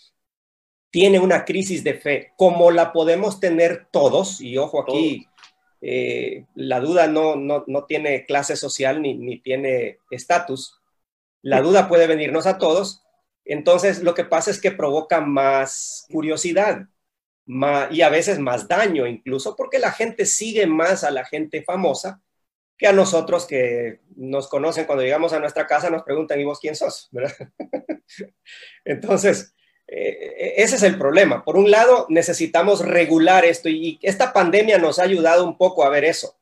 tiene 0.90 1.18
una 1.18 1.44
crisis 1.44 1.82
de 1.82 1.94
fe, 1.94 2.32
como 2.36 2.70
la 2.70 2.92
podemos 2.92 3.40
tener 3.40 3.88
todos, 3.90 4.40
y 4.40 4.58
ojo 4.58 4.82
aquí, 4.82 5.26
eh, 5.80 6.44
la 6.54 6.80
duda 6.80 7.08
no, 7.08 7.34
no, 7.34 7.84
tiene 7.86 8.24
clase 8.26 8.56
social 8.56 9.02
ni, 9.02 9.14
ni 9.14 9.40
tiene 9.40 9.98
estatus, 10.10 10.80
la 11.40 11.60
duda 11.60 11.88
puede 11.88 12.06
venirnos 12.06 12.46
a 12.46 12.58
todos, 12.58 13.02
entonces 13.44 14.02
lo 14.02 14.14
que 14.14 14.24
pasa 14.24 14.50
es 14.50 14.60
que 14.60 14.70
provoca 14.70 15.20
más 15.20 16.06
curiosidad 16.12 16.86
y 17.46 18.02
a 18.02 18.08
veces 18.08 18.38
más 18.38 18.68
daño 18.68 19.06
incluso, 19.06 19.56
porque 19.56 19.78
la 19.78 19.92
gente 19.92 20.26
sigue 20.26 20.66
más 20.66 21.04
a 21.04 21.10
la 21.10 21.24
gente 21.24 21.62
famosa 21.62 22.22
que 22.76 22.86
a 22.86 22.92
nosotros 22.92 23.46
que 23.46 24.00
nos 24.16 24.48
conocen 24.48 24.86
cuando 24.86 25.04
llegamos 25.04 25.32
a 25.32 25.40
nuestra 25.40 25.66
casa, 25.66 25.90
nos 25.90 26.02
preguntan, 26.02 26.40
¿y 26.40 26.44
vos 26.44 26.58
quién 26.58 26.74
sos? 26.74 27.10
Entonces, 28.84 29.54
eh, 29.86 30.54
ese 30.56 30.76
es 30.76 30.82
el 30.82 30.98
problema. 30.98 31.44
Por 31.44 31.56
un 31.56 31.70
lado, 31.70 32.06
necesitamos 32.08 32.84
regular 32.84 33.44
esto 33.44 33.68
y 33.68 33.98
esta 34.02 34.32
pandemia 34.32 34.78
nos 34.78 34.98
ha 34.98 35.04
ayudado 35.04 35.44
un 35.44 35.56
poco 35.56 35.84
a 35.84 35.90
ver 35.90 36.04
eso. 36.04 36.36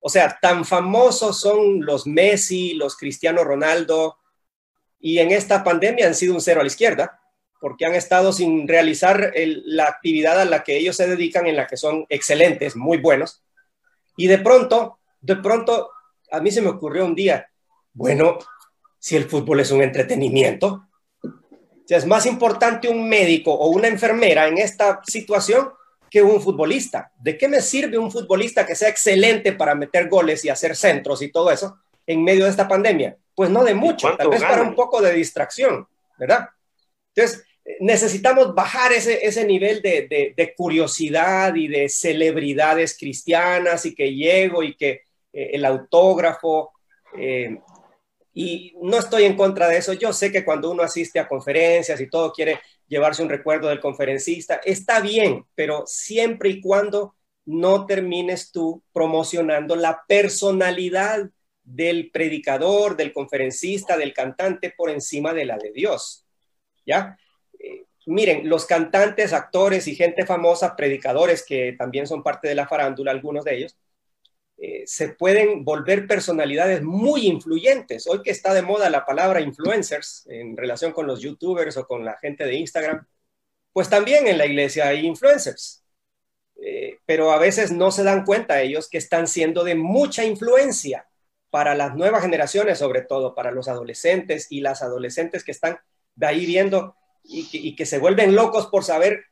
O 0.00 0.08
sea, 0.08 0.38
tan 0.40 0.64
famosos 0.64 1.40
son 1.40 1.84
los 1.84 2.06
Messi, 2.08 2.74
los 2.74 2.96
Cristiano 2.96 3.44
Ronaldo, 3.44 4.18
y 4.98 5.18
en 5.18 5.30
esta 5.30 5.62
pandemia 5.62 6.06
han 6.06 6.14
sido 6.14 6.34
un 6.34 6.40
cero 6.40 6.60
a 6.60 6.64
la 6.64 6.68
izquierda, 6.68 7.21
porque 7.62 7.86
han 7.86 7.94
estado 7.94 8.32
sin 8.32 8.66
realizar 8.66 9.32
la 9.36 9.84
actividad 9.84 10.40
a 10.40 10.44
la 10.44 10.64
que 10.64 10.76
ellos 10.76 10.96
se 10.96 11.06
dedican, 11.06 11.46
en 11.46 11.54
la 11.54 11.68
que 11.68 11.76
son 11.76 12.06
excelentes, 12.08 12.74
muy 12.74 12.98
buenos. 12.98 13.40
Y 14.16 14.26
de 14.26 14.38
pronto, 14.38 14.98
de 15.20 15.36
pronto, 15.36 15.90
a 16.32 16.40
mí 16.40 16.50
se 16.50 16.60
me 16.60 16.70
ocurrió 16.70 17.06
un 17.06 17.14
día, 17.14 17.48
bueno, 17.92 18.38
si 18.98 19.14
el 19.14 19.28
fútbol 19.30 19.60
es 19.60 19.70
un 19.70 19.80
entretenimiento, 19.80 20.88
es 21.88 22.04
más 22.04 22.26
importante 22.26 22.88
un 22.88 23.08
médico 23.08 23.52
o 23.52 23.68
una 23.68 23.86
enfermera 23.86 24.48
en 24.48 24.58
esta 24.58 25.00
situación 25.06 25.70
que 26.10 26.20
un 26.20 26.42
futbolista. 26.42 27.12
¿De 27.20 27.38
qué 27.38 27.46
me 27.46 27.60
sirve 27.60 27.96
un 27.96 28.10
futbolista 28.10 28.66
que 28.66 28.74
sea 28.74 28.88
excelente 28.88 29.52
para 29.52 29.76
meter 29.76 30.08
goles 30.08 30.44
y 30.44 30.48
hacer 30.48 30.74
centros 30.74 31.22
y 31.22 31.30
todo 31.30 31.52
eso 31.52 31.78
en 32.08 32.24
medio 32.24 32.44
de 32.44 32.50
esta 32.50 32.66
pandemia? 32.66 33.16
Pues 33.36 33.50
no 33.50 33.62
de 33.62 33.74
mucho, 33.74 34.16
tal 34.16 34.30
vez 34.30 34.42
para 34.42 34.62
un 34.62 34.74
poco 34.74 35.00
de 35.00 35.12
distracción, 35.12 35.86
¿verdad? 36.18 36.48
Entonces, 37.14 37.44
necesitamos 37.80 38.54
bajar 38.54 38.92
ese, 38.92 39.24
ese 39.24 39.44
nivel 39.44 39.82
de, 39.82 40.34
de, 40.36 40.54
curiosidad 40.54 41.54
y 41.54 41.68
de 41.68 41.88
celebridades 41.88 42.96
cristianas 42.98 43.86
y 43.86 43.94
que 43.94 44.14
llego 44.14 44.62
y 44.62 44.74
que 44.74 45.02
eh, 45.32 45.50
el 45.52 45.64
autógrafo, 45.64 46.72
eh, 47.16 47.60
y 48.34 48.74
no 48.82 48.98
estoy 48.98 49.24
en 49.24 49.36
contra 49.36 49.68
de 49.68 49.76
eso. 49.76 49.92
Yo 49.92 50.12
sé 50.12 50.32
que 50.32 50.44
cuando 50.44 50.70
uno 50.70 50.82
asiste 50.82 51.20
a 51.20 51.28
conferencias 51.28 52.00
y 52.00 52.08
todo 52.08 52.32
quiere 52.32 52.58
llevarse 52.88 53.22
un 53.22 53.28
recuerdo 53.28 53.68
del 53.68 53.80
conferencista, 53.80 54.60
está 54.64 55.00
bien, 55.00 55.44
pero 55.54 55.84
siempre 55.86 56.50
y 56.50 56.60
cuando 56.60 57.14
no 57.44 57.86
termines 57.86 58.50
tú 58.52 58.82
promocionando 58.92 59.76
la 59.76 60.02
personalidad 60.06 61.28
del 61.64 62.10
predicador, 62.10 62.96
del 62.96 63.12
conferencista, 63.12 63.96
del 63.96 64.12
cantante 64.12 64.72
por 64.76 64.90
encima 64.90 65.32
de 65.32 65.44
la 65.44 65.58
de 65.58 65.72
Dios. 65.72 66.26
¿Ya? 66.84 67.16
Miren, 68.06 68.48
los 68.48 68.66
cantantes, 68.66 69.32
actores 69.32 69.86
y 69.86 69.94
gente 69.94 70.26
famosa, 70.26 70.74
predicadores 70.76 71.44
que 71.44 71.74
también 71.78 72.06
son 72.06 72.22
parte 72.22 72.48
de 72.48 72.54
la 72.54 72.66
farándula, 72.66 73.12
algunos 73.12 73.44
de 73.44 73.56
ellos, 73.56 73.76
eh, 74.58 74.84
se 74.86 75.08
pueden 75.10 75.64
volver 75.64 76.06
personalidades 76.06 76.82
muy 76.82 77.26
influyentes. 77.26 78.06
Hoy 78.06 78.22
que 78.22 78.30
está 78.30 78.54
de 78.54 78.62
moda 78.62 78.90
la 78.90 79.04
palabra 79.04 79.40
influencers 79.40 80.24
en 80.28 80.56
relación 80.56 80.92
con 80.92 81.06
los 81.06 81.20
youtubers 81.20 81.76
o 81.76 81.86
con 81.86 82.04
la 82.04 82.16
gente 82.18 82.44
de 82.44 82.54
Instagram, 82.54 83.06
pues 83.72 83.88
también 83.88 84.26
en 84.28 84.38
la 84.38 84.46
iglesia 84.46 84.88
hay 84.88 85.06
influencers. 85.06 85.84
Eh, 86.64 86.98
pero 87.06 87.32
a 87.32 87.38
veces 87.38 87.72
no 87.72 87.90
se 87.90 88.04
dan 88.04 88.24
cuenta 88.24 88.62
ellos 88.62 88.88
que 88.88 88.98
están 88.98 89.26
siendo 89.26 89.64
de 89.64 89.74
mucha 89.74 90.24
influencia 90.24 91.08
para 91.50 91.74
las 91.74 91.96
nuevas 91.96 92.22
generaciones, 92.22 92.78
sobre 92.78 93.02
todo 93.02 93.34
para 93.34 93.50
los 93.50 93.68
adolescentes 93.68 94.46
y 94.50 94.60
las 94.60 94.82
adolescentes 94.82 95.44
que 95.44 95.50
están 95.50 95.78
de 96.14 96.26
ahí 96.26 96.46
viendo 96.46 96.96
y 97.24 97.76
que, 97.76 97.86
se 97.86 97.98
vuelven 97.98 98.34
locos 98.34 98.66
por 98.66 98.84
saber 98.84 99.24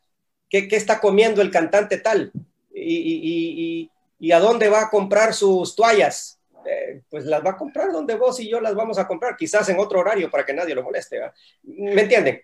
qué, 0.49 0.69
está 0.71 1.01
comiendo 1.01 1.43
el 1.43 1.51
cantante 1.51 1.99
tal. 1.99 2.33
y, 2.73 3.91
¿Y 4.21 4.33
a 4.33 4.39
dónde 4.39 4.69
va 4.69 4.83
a 4.83 4.91
comprar 4.91 5.33
sus 5.33 5.75
toallas? 5.75 6.39
Eh, 6.67 7.01
pues 7.09 7.25
las 7.25 7.45
va 7.45 7.53
a 7.53 7.57
comprar 7.57 7.91
donde 7.91 8.15
vos 8.17 8.39
y 8.39 8.51
yo 8.51 8.61
las 8.61 8.75
vamos 8.75 8.99
a 8.99 9.09
comprar, 9.09 9.35
quizás 9.35 9.67
en 9.71 9.79
otro 9.79 9.99
horario 9.99 10.31
para 10.31 10.45
que 10.45 10.53
nadie 10.53 10.75
lo 10.75 10.83
moleste. 10.83 11.19
¿Me 11.63 12.03
entienden? 12.03 12.43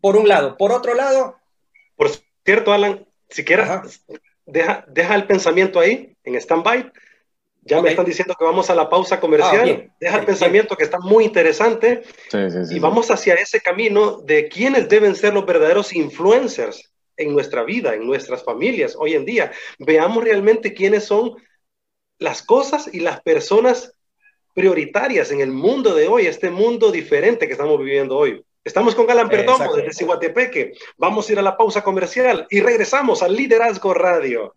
Por 0.00 0.16
un 0.16 0.26
lado. 0.26 0.56
Por 0.56 0.72
otro 0.72 0.94
lado. 0.94 1.38
Por 1.94 2.10
cierto, 2.44 2.72
Alan, 2.72 3.06
si 3.30 3.44
quieres, 3.44 4.04
deja, 4.46 4.84
deja 4.88 5.14
el 5.14 5.28
pensamiento 5.28 5.78
ahí, 5.78 6.16
en 6.24 6.34
stand-by. 6.34 6.92
Ya 7.64 7.80
me 7.80 7.90
están 7.90 8.04
diciendo 8.04 8.34
que 8.36 8.44
vamos 8.44 8.70
a 8.70 8.74
la 8.74 8.88
pausa 8.88 9.20
comercial. 9.20 9.86
Ah, 9.88 9.94
deja 10.00 10.18
el 10.18 10.26
pensamiento 10.26 10.76
que 10.76 10.82
está 10.82 10.98
muy 10.98 11.24
interesante. 11.24 12.02
y 12.70 12.78
vamos 12.80 13.10
hacia 13.10 13.34
ese 13.34 13.60
camino 13.60 14.18
de 14.18 14.48
quiénes 14.48 14.88
deben 14.88 15.14
ser 15.14 15.34
los 15.34 15.46
verdaderos 15.46 15.92
influencers 15.92 16.92
en 17.16 17.32
nuestra 17.32 17.62
vida, 17.62 17.94
en 17.94 18.04
nuestras 18.04 18.42
familias 18.42 18.96
hoy 18.98 19.14
en 19.14 19.24
día. 19.24 19.52
Veamos 19.78 20.24
realmente 20.24 20.74
quiénes 20.74 21.04
son 21.04 21.36
las 22.18 22.42
cosas 22.42 22.92
y 22.92 23.00
las 23.00 23.20
personas 23.22 23.94
prioritarias 24.54 25.30
en 25.30 25.40
el 25.40 25.50
mundo 25.50 25.94
de 25.94 26.08
hoy, 26.08 26.26
este 26.26 26.50
mundo 26.50 26.90
diferente 26.90 27.46
que 27.46 27.52
estamos 27.52 27.78
viviendo 27.78 28.16
hoy. 28.16 28.44
Estamos 28.64 28.94
con 28.94 29.06
Galán 29.06 29.28
Perdomo 29.28 29.74
desde 29.74 29.92
Cihuatepeque. 29.92 30.72
Vamos 30.96 31.28
a 31.28 31.32
ir 31.32 31.38
a 31.38 31.42
la 31.42 31.56
pausa 31.56 31.82
comercial 31.82 32.46
y 32.50 32.60
regresamos 32.60 33.22
al 33.22 33.34
Liderazgo 33.34 33.94
Radio. 33.94 34.54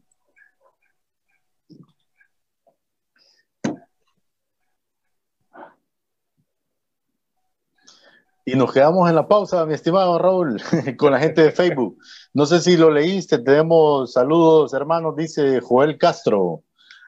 Y 8.47 8.55
nos 8.55 8.71
quedamos 8.71 9.10
en 9.10 9.15
la 9.15 9.27
pausa, 9.27 9.65
mi 9.65 9.73
estimado 9.73 10.19
Raúl, 10.19 10.62
con 10.97 11.12
la 11.12 11.19
gente 11.19 11.41
de 11.41 11.51
Facebook. 11.51 11.97
No 12.31 12.45
sé 12.45 12.62
si 12.62 12.77
lo 12.77 12.91
leíste, 12.91 13.39
tenemos 13.39 14.13
saludos, 14.13 14.71
hermanos, 14.75 15.15
dice 15.15 15.62
Joel 15.62 15.97
Castro, 15.97 16.62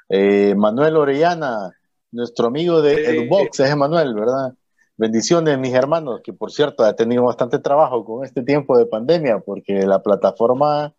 eh, 0.10 0.56
Manuel 0.58 0.98
Orellana, 0.98 1.78
nuestro 2.12 2.48
amigo 2.48 2.82
de 2.82 3.06
Edubox, 3.06 3.60
es 3.60 3.76
Manuel, 3.76 4.16
¿verdad? 4.16 4.56
Bendiciones, 4.98 5.60
mis 5.60 5.76
hermanos, 5.76 6.22
que 6.24 6.34
por 6.34 6.52
cierto 6.52 6.84
ha 6.84 6.96
tenido 6.96 7.26
bastante 7.26 7.60
trabajo 7.60 8.04
con 8.04 8.26
este 8.26 8.42
tiempo 8.42 8.76
de 8.76 8.88
pandemia, 8.88 9.38
porque 9.38 9.86
la 9.86 10.02
plataforma 10.02 10.96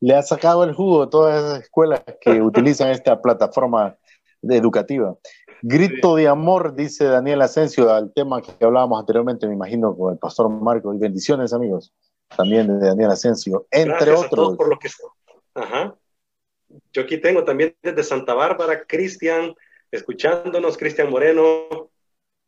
le 0.00 0.16
ha 0.16 0.22
sacado 0.22 0.64
el 0.64 0.74
jugo 0.74 1.04
a 1.04 1.10
todas 1.10 1.44
esas 1.44 1.62
escuelas 1.62 2.02
que 2.20 2.42
utilizan 2.42 2.90
esta 2.90 3.22
plataforma 3.22 3.96
educativa. 4.42 5.14
Grito 5.62 6.16
de 6.16 6.28
amor, 6.28 6.74
dice 6.74 7.04
Daniel 7.04 7.42
Asensio, 7.42 7.92
al 7.92 8.12
tema 8.12 8.42
que 8.42 8.64
hablábamos 8.64 9.00
anteriormente, 9.00 9.46
me 9.46 9.54
imagino, 9.54 9.96
con 9.96 10.12
el 10.12 10.18
pastor 10.18 10.48
Marco. 10.48 10.92
Y 10.92 10.98
bendiciones, 10.98 11.52
amigos, 11.52 11.92
también 12.36 12.78
de 12.78 12.86
Daniel 12.86 13.10
Asensio, 13.10 13.66
entre 13.70 14.12
otros. 14.12 14.56
por 14.56 14.68
lo 14.68 14.78
que... 14.78 14.88
Ajá. 15.54 15.96
Yo 16.92 17.02
aquí 17.02 17.18
tengo 17.18 17.44
también 17.44 17.74
desde 17.82 18.02
Santa 18.02 18.34
Bárbara, 18.34 18.84
Cristian, 18.86 19.54
escuchándonos, 19.90 20.76
Cristian 20.76 21.10
Moreno. 21.10 21.90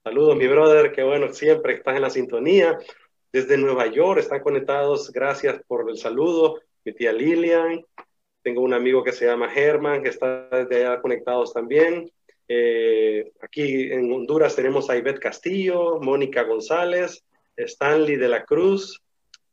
Saludos, 0.04 0.36
mi 0.36 0.46
brother, 0.46 0.92
que 0.92 1.02
bueno, 1.02 1.32
siempre 1.32 1.74
estás 1.74 1.96
en 1.96 2.02
la 2.02 2.10
sintonía. 2.10 2.78
Desde 3.32 3.58
Nueva 3.58 3.86
York 3.86 4.20
están 4.20 4.40
conectados, 4.40 5.10
gracias 5.12 5.60
por 5.66 5.88
el 5.88 5.98
saludo. 5.98 6.60
Mi 6.84 6.92
tía 6.92 7.12
Lilian, 7.12 7.84
tengo 8.42 8.62
un 8.62 8.72
amigo 8.72 9.04
que 9.04 9.12
se 9.12 9.26
llama 9.26 9.50
Germán, 9.50 10.02
que 10.02 10.08
está 10.08 10.48
desde 10.48 10.86
allá 10.86 11.00
conectados 11.00 11.52
también. 11.52 12.10
Eh, 12.48 13.30
aquí 13.42 13.92
en 13.92 14.10
Honduras 14.10 14.56
tenemos 14.56 14.88
a 14.88 14.96
Ivette 14.96 15.20
Castillo, 15.20 16.00
Mónica 16.00 16.42
González, 16.44 17.22
Stanley 17.56 18.16
de 18.16 18.28
la 18.28 18.44
Cruz, 18.44 19.02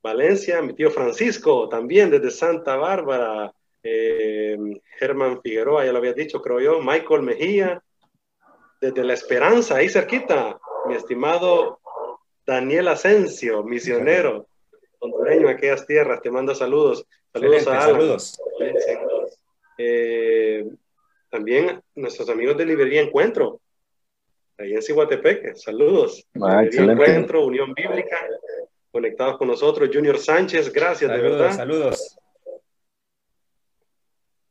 Valencia, 0.01 0.61
mi 0.61 0.73
tío 0.73 0.91
Francisco, 0.91 1.67
también 1.67 2.09
desde 2.09 2.31
Santa 2.31 2.77
Bárbara, 2.77 3.53
eh, 3.83 4.57
Germán 4.97 5.41
Figueroa, 5.41 5.85
ya 5.85 5.91
lo 5.91 5.97
había 5.97 6.13
dicho, 6.13 6.41
creo 6.41 6.59
yo, 6.59 6.81
Michael 6.81 7.23
Mejía, 7.23 7.83
desde 8.79 9.03
La 9.03 9.13
Esperanza, 9.13 9.77
ahí 9.77 9.89
cerquita, 9.89 10.57
mi 10.87 10.95
estimado 10.95 11.79
Daniel 12.45 12.87
Asensio, 12.87 13.63
misionero, 13.63 14.47
hondureño 14.99 15.49
en 15.49 15.55
aquellas 15.55 15.85
tierras, 15.85 16.21
te 16.21 16.31
mando 16.31 16.53
saludos. 16.55 17.05
Saludos 17.33 17.67
a 17.67 17.81
Saludos. 17.81 18.41
Eh, 19.77 20.65
también 21.35 21.81
nuestros 21.95 22.29
amigos 22.29 22.57
de 22.57 22.65
Librería 22.65 23.01
Encuentro, 23.01 23.59
ahí 24.57 24.73
en 24.73 24.81
Cihuatepeque, 24.81 25.53
saludos. 25.55 26.25
Ah, 26.41 26.63
Encuentro, 26.63 27.45
Unión 27.45 27.73
Bíblica, 27.73 28.15
conectados 28.89 29.37
con 29.37 29.49
nosotros. 29.49 29.89
Junior 29.91 30.17
Sánchez, 30.17 30.71
gracias, 30.71 31.11
de 31.11 31.17
verdad. 31.17 31.51
Saludos. 31.51 32.17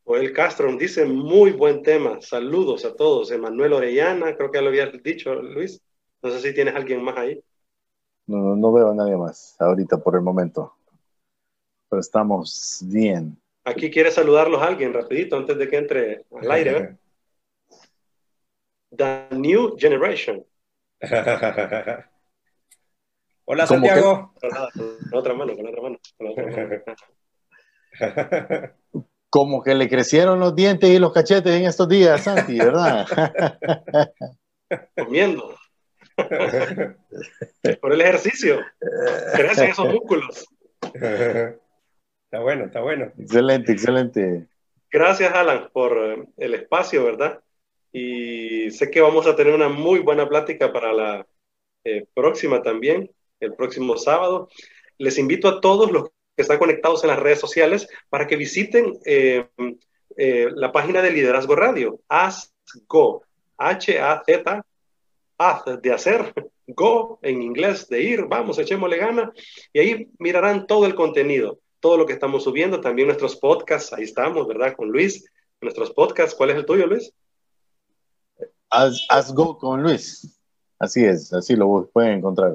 Joel 0.04 0.34
Castro 0.34 0.76
dice, 0.76 1.06
muy 1.06 1.52
buen 1.52 1.82
tema. 1.82 2.20
Saludos 2.20 2.84
a 2.84 2.94
todos. 2.94 3.30
Emanuel 3.30 3.72
Orellana, 3.72 4.36
creo 4.36 4.50
que 4.50 4.58
ya 4.58 4.62
lo 4.62 4.68
habías 4.68 4.92
dicho, 5.02 5.34
Luis. 5.36 5.80
No 6.22 6.30
sé 6.32 6.40
si 6.40 6.54
tienes 6.54 6.74
alguien 6.74 7.02
más 7.02 7.16
ahí. 7.16 7.42
No, 8.26 8.54
no 8.54 8.72
veo 8.74 8.90
a 8.90 8.94
nadie 8.94 9.16
más 9.16 9.56
ahorita 9.58 9.96
por 9.96 10.16
el 10.16 10.20
momento. 10.20 10.74
Pero 11.88 12.00
estamos 12.00 12.84
bien. 12.84 13.38
Aquí 13.64 13.90
quiere 13.90 14.10
saludarlos 14.10 14.60
alguien 14.60 14.92
rapidito 14.92 15.36
antes 15.36 15.56
de 15.56 15.68
que 15.68 15.76
entre 15.76 16.26
al 16.38 16.50
aire. 16.50 16.98
The 18.94 19.28
New 19.30 19.76
Generation. 19.78 20.44
Hola 23.46 23.66
Santiago. 23.66 24.34
Con 24.40 24.50
otra 25.18 25.34
mano, 25.34 25.54
con 25.54 25.64
la 25.64 25.70
otra 25.70 25.82
mano. 25.82 25.98
Con 26.16 26.26
la 26.26 26.32
otra 26.32 26.46
mano. 26.46 26.82
Como 29.30 29.62
que 29.62 29.74
le 29.74 29.88
crecieron 29.88 30.38
los 30.38 30.54
dientes 30.54 30.90
y 30.90 30.98
los 30.98 31.12
cachetes 31.12 31.54
en 31.54 31.64
estos 31.64 31.88
días, 31.88 32.22
Santi, 32.22 32.56
¿verdad? 32.58 33.06
Comiendo. 34.96 35.56
Por 37.80 37.92
el 37.92 38.00
ejercicio. 38.00 38.60
Crecen 39.34 39.70
esos 39.70 39.92
músculos. 39.92 40.46
Está 42.34 42.42
bueno, 42.42 42.64
está 42.64 42.80
bueno. 42.80 43.12
Excelente, 43.16 43.70
excelente. 43.70 44.48
Gracias, 44.90 45.32
Alan, 45.32 45.70
por 45.72 45.96
eh, 45.96 46.24
el 46.36 46.54
espacio, 46.54 47.04
¿verdad? 47.04 47.40
Y 47.92 48.72
sé 48.72 48.90
que 48.90 49.00
vamos 49.00 49.28
a 49.28 49.36
tener 49.36 49.54
una 49.54 49.68
muy 49.68 50.00
buena 50.00 50.28
plática 50.28 50.72
para 50.72 50.92
la 50.92 51.26
eh, 51.84 52.08
próxima 52.12 52.60
también, 52.60 53.08
el 53.38 53.54
próximo 53.54 53.96
sábado. 53.96 54.48
Les 54.98 55.16
invito 55.16 55.46
a 55.46 55.60
todos 55.60 55.92
los 55.92 56.08
que 56.34 56.42
están 56.42 56.58
conectados 56.58 57.04
en 57.04 57.10
las 57.10 57.20
redes 57.20 57.38
sociales 57.38 57.86
para 58.08 58.26
que 58.26 58.34
visiten 58.34 58.98
eh, 59.06 59.46
la 60.16 60.72
página 60.72 61.02
de 61.02 61.12
Liderazgo 61.12 61.54
Radio, 61.54 62.00
ASGO, 62.08 63.22
H-A-Z, 63.58 64.66
haz 65.38 65.64
de 65.80 65.92
hacer, 65.92 66.34
go 66.66 67.20
en 67.22 67.42
inglés, 67.42 67.88
de 67.88 68.02
ir, 68.02 68.24
vamos, 68.24 68.58
echémosle 68.58 68.96
gana, 68.96 69.32
y 69.72 69.78
ahí 69.78 70.08
mirarán 70.18 70.66
todo 70.66 70.86
el 70.86 70.96
contenido 70.96 71.60
todo 71.84 71.98
lo 71.98 72.06
que 72.06 72.14
estamos 72.14 72.44
subiendo, 72.44 72.80
también 72.80 73.08
nuestros 73.08 73.36
podcasts, 73.36 73.92
ahí 73.92 74.04
estamos, 74.04 74.48
¿verdad? 74.48 74.74
Con 74.74 74.88
Luis, 74.88 75.30
nuestros 75.60 75.90
podcasts. 75.90 76.34
¿Cuál 76.34 76.48
es 76.48 76.56
el 76.56 76.64
tuyo, 76.64 76.86
Luis? 76.86 77.12
As, 78.70 79.34
Go 79.34 79.58
con 79.58 79.82
Luis. 79.82 80.40
Así 80.78 81.04
es, 81.04 81.30
así 81.34 81.54
lo 81.54 81.90
pueden 81.92 82.20
encontrar. 82.20 82.54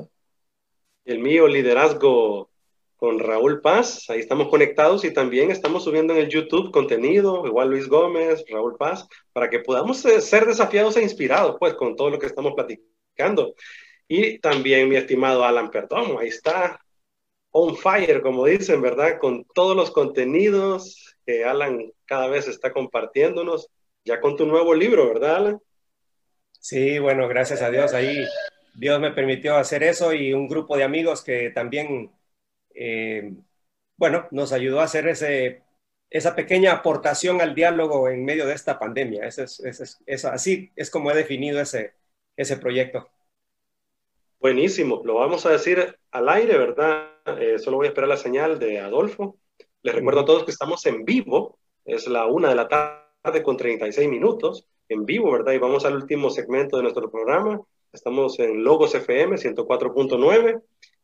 El 1.05 1.19
mío, 1.19 1.47
Liderazgo 1.47 2.49
con 2.95 3.19
Raúl 3.19 3.61
Paz, 3.61 4.09
ahí 4.09 4.19
estamos 4.19 4.47
conectados 4.47 5.05
y 5.05 5.13
también 5.13 5.51
estamos 5.51 5.83
subiendo 5.83 6.13
en 6.13 6.21
el 6.21 6.29
YouTube 6.29 6.71
contenido, 6.71 7.45
igual 7.45 7.69
Luis 7.69 7.87
Gómez, 7.87 8.43
Raúl 8.49 8.77
Paz, 8.77 9.07
para 9.31 9.47
que 9.47 9.59
podamos 9.59 10.03
eh, 10.05 10.21
ser 10.21 10.47
desafiados 10.47 10.97
e 10.97 11.03
inspirados, 11.03 11.55
pues, 11.59 11.75
con 11.75 11.95
todo 11.95 12.09
lo 12.09 12.17
que 12.17 12.25
estamos 12.25 12.53
platicando. 12.55 13.53
Y 14.07 14.39
también 14.39 14.89
mi 14.89 14.95
estimado 14.95 15.43
Alan 15.43 15.69
Perdomo, 15.69 16.17
ahí 16.17 16.29
está, 16.29 16.79
on 17.51 17.75
fire, 17.77 18.21
como 18.21 18.45
dicen, 18.45 18.81
¿verdad? 18.81 19.19
Con 19.19 19.45
todos 19.53 19.75
los 19.75 19.91
contenidos 19.91 21.15
que 21.25 21.45
Alan 21.45 21.91
cada 22.05 22.27
vez 22.27 22.47
está 22.47 22.71
compartiéndonos, 22.71 23.69
ya 24.03 24.19
con 24.21 24.37
tu 24.37 24.45
nuevo 24.45 24.73
libro, 24.73 25.07
¿verdad, 25.07 25.35
Alan? 25.35 25.61
Sí, 26.59 26.99
bueno, 26.99 27.27
gracias 27.27 27.61
a 27.61 27.69
Dios 27.69 27.93
ahí 27.93 28.25
Dios 28.79 28.99
me 29.01 29.11
permitió 29.11 29.57
hacer 29.57 29.83
eso 29.83 30.13
y 30.13 30.33
un 30.33 30.47
grupo 30.47 30.77
de 30.77 30.83
amigos 30.83 31.21
que 31.21 31.49
también, 31.49 32.11
eh, 32.73 33.33
bueno, 33.97 34.27
nos 34.31 34.53
ayudó 34.53 34.79
a 34.79 34.85
hacer 34.85 35.07
ese, 35.07 35.63
esa 36.09 36.33
pequeña 36.35 36.71
aportación 36.71 37.41
al 37.41 37.55
diálogo 37.55 38.09
en 38.09 38.23
medio 38.23 38.45
de 38.47 38.53
esta 38.53 38.79
pandemia. 38.79 39.25
es, 39.25 40.25
así 40.25 40.71
es 40.77 40.89
como 40.89 41.11
he 41.11 41.15
definido 41.15 41.59
ese, 41.59 41.93
ese 42.37 42.55
proyecto. 42.57 43.09
Buenísimo, 44.41 45.01
lo 45.03 45.15
vamos 45.15 45.45
a 45.45 45.49
decir 45.49 45.97
al 46.11 46.29
aire, 46.29 46.57
¿verdad? 46.57 47.09
Eh, 47.41 47.59
solo 47.59 47.75
voy 47.75 47.87
a 47.87 47.89
esperar 47.89 48.07
la 48.07 48.15
señal 48.15 48.57
de 48.57 48.79
Adolfo. 48.79 49.37
Les 49.83 49.93
recuerdo 49.93 50.21
a 50.21 50.25
todos 50.25 50.45
que 50.45 50.51
estamos 50.51 50.85
en 50.85 51.03
vivo, 51.03 51.59
es 51.83 52.07
la 52.07 52.25
una 52.25 52.47
de 52.47 52.55
la 52.55 52.69
tarde 52.69 53.43
con 53.43 53.57
36 53.57 54.07
minutos, 54.07 54.65
en 54.87 55.05
vivo, 55.05 55.29
¿verdad? 55.29 55.51
Y 55.51 55.57
vamos 55.57 55.83
al 55.83 55.95
último 55.97 56.29
segmento 56.29 56.77
de 56.77 56.83
nuestro 56.83 57.11
programa. 57.11 57.59
Estamos 57.91 58.39
en 58.39 58.63
Logos 58.63 58.95
FM 58.95 59.35
104.9 59.35 60.61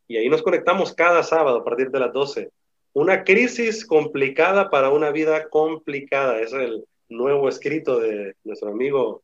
y 0.08 0.16
ahí 0.16 0.30
nos 0.30 0.42
conectamos 0.42 0.94
cada 0.94 1.22
sábado 1.22 1.58
a 1.58 1.64
partir 1.64 1.90
de 1.90 2.00
las 2.00 2.14
12. 2.14 2.50
Una 2.94 3.22
crisis 3.22 3.84
complicada 3.84 4.70
para 4.70 4.88
una 4.88 5.10
vida 5.10 5.50
complicada, 5.50 6.40
es 6.40 6.54
el 6.54 6.86
nuevo 7.10 7.50
escrito 7.50 8.00
de 8.00 8.34
nuestro 8.44 8.70
amigo 8.70 9.22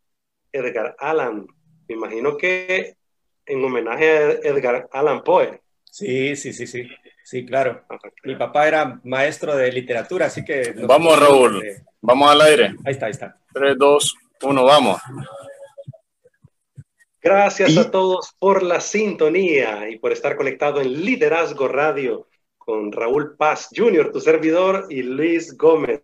Edgar 0.53 0.97
Allan. 0.99 1.47
Me 1.89 1.95
imagino 1.95 2.37
que 2.37 2.97
en 3.47 3.65
homenaje 3.65 4.09
a 4.09 4.31
Edgar 4.43 4.89
Allan 4.93 5.23
Poe. 5.23 5.61
Sí, 5.91 6.37
sí, 6.37 6.53
sí, 6.53 6.67
sí. 6.67 6.89
Sí, 7.25 7.47
claro. 7.47 7.85
Mi 8.25 8.35
papá 8.37 8.67
era 8.67 9.01
maestro 9.05 9.57
de 9.57 9.71
literatura, 9.71 10.27
así 10.27 10.45
que... 10.45 10.75
Vamos, 10.87 11.19
Raúl. 11.19 11.63
Vamos 12.01 12.31
al 12.31 12.41
aire. 12.41 12.75
Ahí 12.85 12.93
está, 12.93 13.07
ahí 13.07 13.13
está. 13.13 13.39
3, 13.55 13.77
2, 13.79 14.17
1, 14.43 14.65
vamos. 14.65 15.01
Gracias 17.21 17.77
a 17.77 17.91
todos 17.91 18.35
por 18.39 18.65
la 18.65 18.81
sintonía 18.81 19.89
y 19.89 19.99
por 19.99 20.11
estar 20.11 20.35
conectado 20.37 20.81
en 20.81 21.05
Liderazgo 21.05 21.69
Radio 21.69 22.27
con 22.59 22.91
Raúl 22.91 23.37
Paz 23.37 23.69
Jr., 23.75 24.11
tu 24.11 24.21
servidor, 24.21 24.87
y 24.91 25.03
Luis 25.03 25.57
Gómez. 25.57 26.03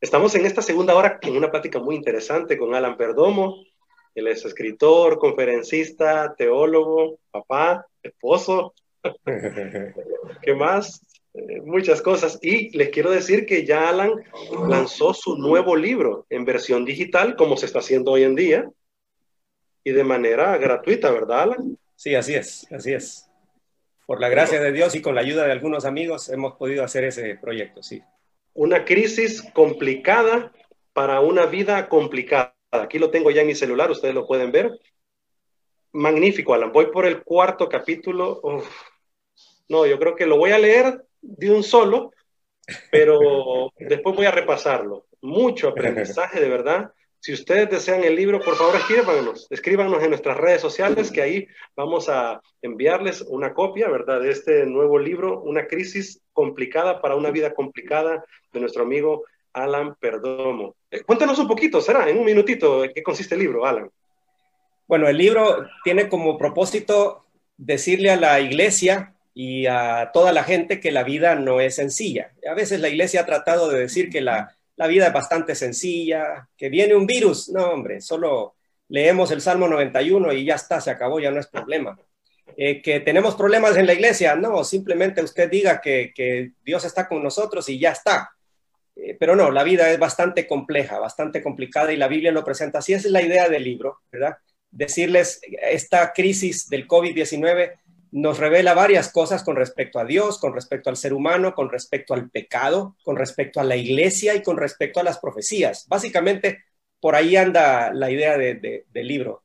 Estamos 0.00 0.34
en 0.34 0.46
esta 0.46 0.62
segunda 0.62 0.94
hora 0.94 1.18
en 1.22 1.36
una 1.36 1.50
plática 1.50 1.80
muy 1.80 1.96
interesante 1.96 2.56
con 2.56 2.74
Alan 2.74 2.96
Perdomo, 2.96 3.64
él 4.14 4.28
es 4.28 4.44
escritor, 4.44 5.18
conferencista, 5.18 6.34
teólogo, 6.36 7.18
papá, 7.30 7.86
esposo. 8.02 8.74
¿Qué 10.42 10.54
más? 10.54 11.00
Eh, 11.34 11.60
muchas 11.62 12.02
cosas. 12.02 12.38
Y 12.42 12.76
les 12.76 12.90
quiero 12.90 13.10
decir 13.10 13.46
que 13.46 13.64
ya 13.64 13.88
Alan 13.88 14.12
lanzó 14.68 15.14
su 15.14 15.36
nuevo 15.36 15.76
libro 15.76 16.26
en 16.28 16.44
versión 16.44 16.84
digital, 16.84 17.36
como 17.36 17.56
se 17.56 17.66
está 17.66 17.78
haciendo 17.78 18.12
hoy 18.12 18.24
en 18.24 18.34
día, 18.34 18.70
y 19.84 19.92
de 19.92 20.04
manera 20.04 20.56
gratuita, 20.58 21.10
¿verdad, 21.10 21.42
Alan? 21.42 21.78
Sí, 21.96 22.14
así 22.14 22.34
es, 22.34 22.66
así 22.72 22.92
es. 22.92 23.28
Por 24.06 24.20
la 24.20 24.28
gracia 24.28 24.60
de 24.60 24.72
Dios 24.72 24.94
y 24.94 25.00
con 25.00 25.14
la 25.14 25.22
ayuda 25.22 25.46
de 25.46 25.52
algunos 25.52 25.84
amigos 25.84 26.28
hemos 26.28 26.54
podido 26.56 26.84
hacer 26.84 27.04
ese 27.04 27.36
proyecto, 27.36 27.82
sí. 27.82 28.02
Una 28.54 28.84
crisis 28.84 29.42
complicada 29.54 30.52
para 30.92 31.20
una 31.20 31.46
vida 31.46 31.88
complicada. 31.88 32.54
Aquí 32.72 32.98
lo 32.98 33.10
tengo 33.10 33.30
ya 33.30 33.42
en 33.42 33.48
mi 33.48 33.54
celular, 33.54 33.90
ustedes 33.90 34.14
lo 34.14 34.26
pueden 34.26 34.50
ver. 34.50 34.80
Magnífico, 35.92 36.54
Alan. 36.54 36.72
Voy 36.72 36.86
por 36.86 37.04
el 37.04 37.22
cuarto 37.22 37.68
capítulo. 37.68 38.40
No, 39.68 39.84
yo 39.86 39.98
creo 39.98 40.16
que 40.16 40.26
lo 40.26 40.38
voy 40.38 40.52
a 40.52 40.58
leer 40.58 41.04
de 41.20 41.50
un 41.50 41.62
solo, 41.62 42.12
pero 42.90 43.70
después 43.78 44.16
voy 44.16 44.24
a 44.24 44.30
repasarlo. 44.30 45.06
Mucho 45.20 45.68
aprendizaje, 45.68 46.40
de 46.40 46.48
verdad. 46.48 46.92
Si 47.20 47.34
ustedes 47.34 47.70
desean 47.70 48.02
el 48.04 48.16
libro, 48.16 48.40
por 48.40 48.56
favor 48.56 48.74
escríbanos, 48.74 49.46
escríbanos 49.50 50.02
en 50.02 50.08
nuestras 50.08 50.38
redes 50.38 50.60
sociales, 50.60 51.12
que 51.12 51.22
ahí 51.22 51.46
vamos 51.76 52.08
a 52.08 52.40
enviarles 52.62 53.20
una 53.20 53.52
copia, 53.54 53.88
¿verdad?, 53.88 54.20
de 54.20 54.30
este 54.30 54.66
nuevo 54.66 54.98
libro, 54.98 55.40
Una 55.42 55.68
crisis 55.68 56.20
complicada 56.32 57.00
para 57.00 57.14
una 57.14 57.30
vida 57.30 57.54
complicada, 57.54 58.24
de 58.52 58.60
nuestro 58.60 58.82
amigo 58.82 59.24
Alan 59.52 59.94
Perdomo. 59.96 60.76
Eh, 60.90 61.02
cuéntanos 61.02 61.38
un 61.38 61.48
poquito, 61.48 61.80
será, 61.80 62.08
en 62.08 62.18
un 62.18 62.24
minutito, 62.24 62.82
¿qué 62.94 63.02
consiste 63.02 63.34
el 63.34 63.40
libro, 63.40 63.66
Alan? 63.66 63.90
Bueno, 64.86 65.08
el 65.08 65.16
libro 65.16 65.66
tiene 65.84 66.08
como 66.08 66.36
propósito 66.36 67.24
decirle 67.56 68.10
a 68.10 68.16
la 68.16 68.40
iglesia 68.40 69.14
y 69.34 69.66
a 69.66 70.10
toda 70.12 70.32
la 70.32 70.44
gente 70.44 70.80
que 70.80 70.92
la 70.92 71.04
vida 71.04 71.34
no 71.34 71.60
es 71.60 71.76
sencilla. 71.76 72.32
A 72.48 72.54
veces 72.54 72.80
la 72.80 72.88
iglesia 72.88 73.22
ha 73.22 73.26
tratado 73.26 73.70
de 73.70 73.80
decir 73.80 74.10
que 74.10 74.20
la, 74.20 74.54
la 74.76 74.86
vida 74.86 75.06
es 75.06 75.12
bastante 75.12 75.54
sencilla, 75.54 76.48
que 76.56 76.68
viene 76.68 76.94
un 76.94 77.06
virus, 77.06 77.48
no 77.48 77.70
hombre, 77.70 78.00
solo 78.00 78.56
leemos 78.88 79.30
el 79.30 79.40
Salmo 79.40 79.68
91 79.68 80.32
y 80.32 80.44
ya 80.44 80.56
está, 80.56 80.80
se 80.80 80.90
acabó, 80.90 81.20
ya 81.20 81.30
no 81.30 81.40
es 81.40 81.46
problema. 81.46 81.98
Eh, 82.56 82.82
que 82.82 83.00
tenemos 83.00 83.34
problemas 83.34 83.76
en 83.76 83.86
la 83.86 83.94
iglesia, 83.94 84.34
no, 84.34 84.62
simplemente 84.64 85.22
usted 85.22 85.50
diga 85.50 85.80
que, 85.80 86.12
que 86.14 86.52
Dios 86.62 86.84
está 86.84 87.08
con 87.08 87.22
nosotros 87.22 87.68
y 87.68 87.78
ya 87.78 87.92
está. 87.92 88.30
Eh, 88.96 89.16
pero 89.18 89.36
no, 89.36 89.50
la 89.50 89.64
vida 89.64 89.90
es 89.90 89.98
bastante 89.98 90.46
compleja, 90.46 90.98
bastante 90.98 91.42
complicada 91.42 91.92
y 91.92 91.96
la 91.96 92.08
Biblia 92.08 92.32
lo 92.32 92.44
presenta 92.44 92.78
así. 92.78 92.92
Esa 92.92 93.08
es 93.08 93.12
la 93.12 93.22
idea 93.22 93.48
del 93.48 93.64
libro, 93.64 94.00
¿verdad? 94.10 94.36
Decirles, 94.70 95.40
esta 95.62 96.12
crisis 96.12 96.68
del 96.68 96.86
COVID-19 96.88 97.78
nos 98.12 98.38
revela 98.38 98.74
varias 98.74 99.10
cosas 99.10 99.42
con 99.42 99.56
respecto 99.56 99.98
a 99.98 100.04
Dios, 100.04 100.38
con 100.38 100.54
respecto 100.54 100.90
al 100.90 100.96
ser 100.96 101.14
humano, 101.14 101.54
con 101.54 101.70
respecto 101.70 102.12
al 102.12 102.30
pecado, 102.30 102.96
con 103.02 103.16
respecto 103.16 103.58
a 103.58 103.64
la 103.64 103.76
iglesia 103.76 104.34
y 104.34 104.42
con 104.42 104.58
respecto 104.58 105.00
a 105.00 105.02
las 105.02 105.18
profecías. 105.18 105.86
Básicamente, 105.88 106.64
por 107.00 107.14
ahí 107.14 107.36
anda 107.36 107.92
la 107.92 108.10
idea 108.10 108.36
del 108.36 108.84
libro. 108.94 109.42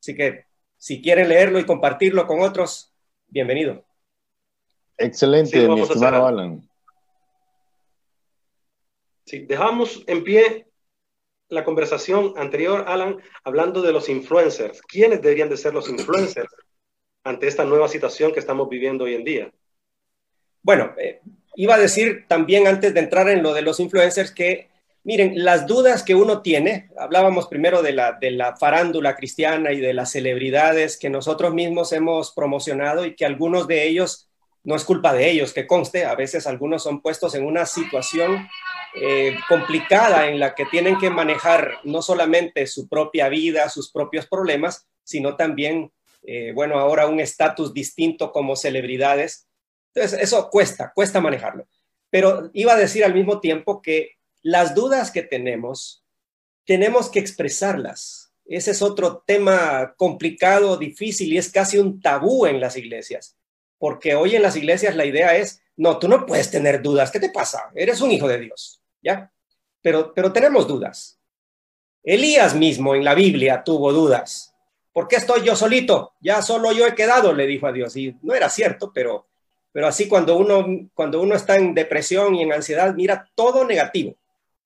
Así 0.00 0.14
que 0.14 0.44
si 0.76 1.00
quieren 1.00 1.28
leerlo 1.28 1.60
y 1.60 1.64
compartirlo 1.64 2.26
con 2.26 2.40
otros, 2.40 2.92
bienvenido. 3.28 3.84
Excelente, 4.98 5.68
mi 5.68 5.80
estimado 5.80 6.26
Alan. 6.26 6.68
Sí, 9.24 9.40
dejamos 9.46 10.02
en 10.06 10.24
pie 10.24 10.66
la 11.48 11.64
conversación 11.64 12.34
anterior, 12.36 12.84
Alan, 12.88 13.18
hablando 13.44 13.82
de 13.82 13.92
los 13.92 14.08
influencers. 14.08 14.80
¿Quiénes 14.82 15.22
deberían 15.22 15.48
de 15.48 15.56
ser 15.56 15.74
los 15.74 15.88
influencers? 15.88 16.50
ante 17.24 17.48
esta 17.48 17.64
nueva 17.64 17.88
situación 17.88 18.32
que 18.32 18.40
estamos 18.40 18.68
viviendo 18.68 19.04
hoy 19.04 19.14
en 19.14 19.24
día? 19.24 19.50
Bueno, 20.62 20.92
eh, 20.98 21.20
iba 21.56 21.74
a 21.74 21.78
decir 21.78 22.26
también 22.28 22.66
antes 22.66 22.94
de 22.94 23.00
entrar 23.00 23.28
en 23.28 23.42
lo 23.42 23.54
de 23.54 23.62
los 23.62 23.80
influencers 23.80 24.30
que, 24.30 24.68
miren, 25.02 25.42
las 25.42 25.66
dudas 25.66 26.02
que 26.02 26.14
uno 26.14 26.42
tiene, 26.42 26.90
hablábamos 26.98 27.48
primero 27.48 27.82
de 27.82 27.92
la, 27.92 28.12
de 28.12 28.30
la 28.30 28.56
farándula 28.56 29.16
cristiana 29.16 29.72
y 29.72 29.80
de 29.80 29.94
las 29.94 30.12
celebridades 30.12 30.98
que 30.98 31.10
nosotros 31.10 31.54
mismos 31.54 31.92
hemos 31.92 32.32
promocionado 32.32 33.04
y 33.04 33.16
que 33.16 33.24
algunos 33.26 33.66
de 33.66 33.86
ellos, 33.86 34.28
no 34.62 34.76
es 34.76 34.84
culpa 34.84 35.12
de 35.12 35.30
ellos, 35.30 35.52
que 35.52 35.66
conste, 35.66 36.04
a 36.04 36.14
veces 36.14 36.46
algunos 36.46 36.82
son 36.82 37.00
puestos 37.00 37.34
en 37.34 37.44
una 37.44 37.66
situación 37.66 38.48
eh, 38.94 39.36
complicada 39.48 40.28
en 40.28 40.38
la 40.38 40.54
que 40.54 40.66
tienen 40.66 40.98
que 40.98 41.10
manejar 41.10 41.78
no 41.84 42.02
solamente 42.02 42.66
su 42.66 42.88
propia 42.88 43.28
vida, 43.28 43.68
sus 43.68 43.90
propios 43.90 44.26
problemas, 44.26 44.86
sino 45.02 45.36
también 45.36 45.92
eh, 46.26 46.52
bueno, 46.52 46.78
ahora 46.78 47.06
un 47.06 47.20
estatus 47.20 47.74
distinto 47.74 48.32
como 48.32 48.56
celebridades. 48.56 49.46
Entonces, 49.94 50.20
eso 50.20 50.48
cuesta, 50.50 50.92
cuesta 50.94 51.20
manejarlo. 51.20 51.68
Pero 52.10 52.50
iba 52.54 52.72
a 52.72 52.78
decir 52.78 53.04
al 53.04 53.14
mismo 53.14 53.40
tiempo 53.40 53.82
que 53.82 54.12
las 54.42 54.74
dudas 54.74 55.10
que 55.10 55.22
tenemos, 55.22 56.04
tenemos 56.64 57.10
que 57.10 57.18
expresarlas. 57.18 58.32
Ese 58.46 58.72
es 58.72 58.82
otro 58.82 59.22
tema 59.26 59.94
complicado, 59.96 60.76
difícil 60.76 61.32
y 61.32 61.38
es 61.38 61.50
casi 61.50 61.78
un 61.78 62.00
tabú 62.00 62.46
en 62.46 62.60
las 62.60 62.76
iglesias. 62.76 63.36
Porque 63.78 64.14
hoy 64.14 64.36
en 64.36 64.42
las 64.42 64.56
iglesias 64.56 64.96
la 64.96 65.04
idea 65.04 65.36
es, 65.36 65.62
no, 65.76 65.98
tú 65.98 66.08
no 66.08 66.24
puedes 66.24 66.50
tener 66.50 66.80
dudas. 66.80 67.10
¿Qué 67.10 67.20
te 67.20 67.30
pasa? 67.30 67.70
Eres 67.74 68.00
un 68.00 68.10
hijo 68.10 68.28
de 68.28 68.38
Dios, 68.38 68.82
¿ya? 69.04 69.30
Pero, 69.82 70.12
pero 70.14 70.32
tenemos 70.32 70.66
dudas. 70.66 71.20
Elías 72.02 72.54
mismo 72.54 72.94
en 72.94 73.04
la 73.04 73.14
Biblia 73.14 73.62
tuvo 73.62 73.92
dudas. 73.92 74.54
¿por 74.94 75.08
qué 75.08 75.16
estoy 75.16 75.42
yo 75.42 75.54
solito? 75.56 76.14
Ya 76.20 76.40
solo 76.40 76.72
yo 76.72 76.86
he 76.86 76.94
quedado, 76.94 77.34
le 77.34 77.46
dijo 77.46 77.66
a 77.66 77.72
Dios. 77.72 77.94
Y 77.96 78.16
no 78.22 78.32
era 78.32 78.48
cierto, 78.48 78.92
pero, 78.94 79.26
pero 79.72 79.88
así 79.88 80.08
cuando 80.08 80.36
uno, 80.38 80.88
cuando 80.94 81.20
uno 81.20 81.34
está 81.34 81.56
en 81.56 81.74
depresión 81.74 82.34
y 82.34 82.42
en 82.42 82.52
ansiedad, 82.52 82.94
mira 82.94 83.28
todo 83.34 83.66
negativo. 83.66 84.16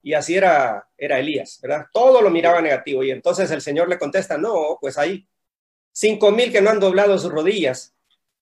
Y 0.03 0.13
así 0.13 0.37
era, 0.37 0.87
era 0.97 1.19
Elías, 1.19 1.59
¿verdad? 1.61 1.87
Todo 1.93 2.21
lo 2.23 2.31
miraba 2.31 2.61
negativo. 2.61 3.03
Y 3.03 3.11
entonces 3.11 3.51
el 3.51 3.63
Señor 3.63 3.89
le 3.89 3.99
contesta, 3.99 4.39
no, 4.39 4.79
pues 4.81 4.99
hay 4.99 5.27
cinco 5.91 6.31
mil 6.31 6.53
que 6.53 6.61
no 6.61 6.71
han 6.71 6.79
doblado 6.79 7.19
sus 7.19 7.33
rodillas. 7.33 7.95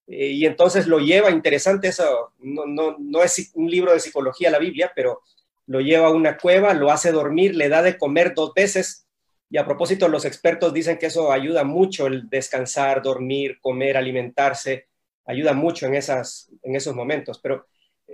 Eh, 0.09 0.27
y 0.27 0.45
entonces 0.45 0.89
lo 0.89 0.99
lleva, 0.99 1.31
interesante 1.31 1.89
eso, 1.89 2.33
no, 2.39 2.67
no, 2.67 2.97
no 2.99 3.23
es 3.23 3.53
un 3.55 3.71
libro 3.71 3.93
de 3.93 4.01
psicología 4.01 4.51
la 4.51 4.59
Biblia, 4.59 4.93
pero 4.95 5.23
lo 5.67 5.81
lleva 5.81 6.09
a 6.09 6.13
una 6.13 6.37
cueva, 6.37 6.75
lo 6.75 6.91
hace 6.91 7.13
dormir, 7.13 7.55
le 7.57 7.69
da 7.69 7.83
de 7.83 7.99
comer 7.99 8.35
dos 8.35 8.53
veces 8.55 9.07
y 9.49 9.59
a 9.59 9.65
propósito, 9.65 10.09
los 10.09 10.25
expertos 10.25 10.73
dicen 10.73 10.99
que 10.99 11.07
eso 11.07 11.31
ayuda 11.31 11.65
mucho 11.65 12.07
el 12.07 12.29
descansar, 12.29 13.03
dormir, 13.03 13.59
comer, 13.61 13.97
alimentarse, 13.97 14.89
ayuda 15.25 15.53
mucho 15.53 15.87
en, 15.87 15.95
esas, 15.95 16.51
en 16.63 16.75
esos 16.75 16.95
momentos. 16.95 17.39
Pero 17.41 17.67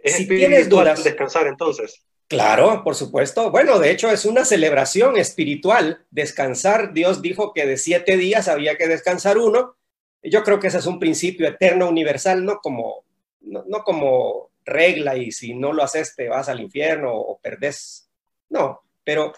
si 0.04 0.28
tienes 0.28 0.68
dudas... 0.68 1.02
Descansar 1.02 1.46
entonces. 1.46 2.04
Claro, 2.28 2.82
por 2.84 2.94
supuesto. 2.94 3.50
Bueno, 3.50 3.78
de 3.78 3.90
hecho 3.90 4.10
es 4.10 4.24
una 4.24 4.44
celebración 4.44 5.16
espiritual. 5.16 6.04
Descansar, 6.10 6.92
Dios 6.92 7.22
dijo 7.22 7.52
que 7.52 7.66
de 7.66 7.76
siete 7.76 8.16
días 8.16 8.48
había 8.48 8.76
que 8.76 8.88
descansar 8.88 9.38
uno. 9.38 9.76
Yo 10.22 10.42
creo 10.42 10.60
que 10.60 10.68
ese 10.68 10.78
es 10.78 10.86
un 10.86 10.98
principio 10.98 11.48
eterno, 11.48 11.88
universal, 11.88 12.44
no 12.44 12.58
como, 12.58 13.04
no, 13.40 13.64
no 13.66 13.82
como 13.84 14.51
regla 14.64 15.16
y 15.16 15.32
si 15.32 15.54
no 15.54 15.72
lo 15.72 15.82
haces 15.82 16.14
te 16.14 16.28
vas 16.28 16.48
al 16.48 16.60
infierno 16.60 17.14
o 17.14 17.38
perdés. 17.38 18.08
No, 18.48 18.82
pero 19.04 19.32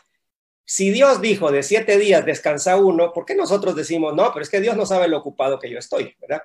si 0.65 0.91
Dios 0.91 1.21
dijo 1.21 1.53
de 1.53 1.63
siete 1.63 1.99
días 1.99 2.25
descansa 2.25 2.77
uno, 2.77 3.13
¿por 3.13 3.25
qué 3.25 3.35
nosotros 3.35 3.77
decimos, 3.77 4.15
no, 4.15 4.33
pero 4.33 4.43
es 4.43 4.51
que 4.51 4.61
Dios 4.61 4.77
no 4.77 4.87
sabe 4.87 5.09
lo 5.09 5.19
ocupado 5.19 5.59
que 5.59 5.71
yo 5.71 5.79
estoy, 5.79 6.17
¿verdad? 6.21 6.43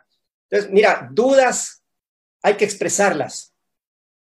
Entonces, 0.50 0.72
mira, 0.72 1.08
dudas 1.12 1.84
hay 2.42 2.56
que 2.56 2.65
expresarlas. 2.65 3.54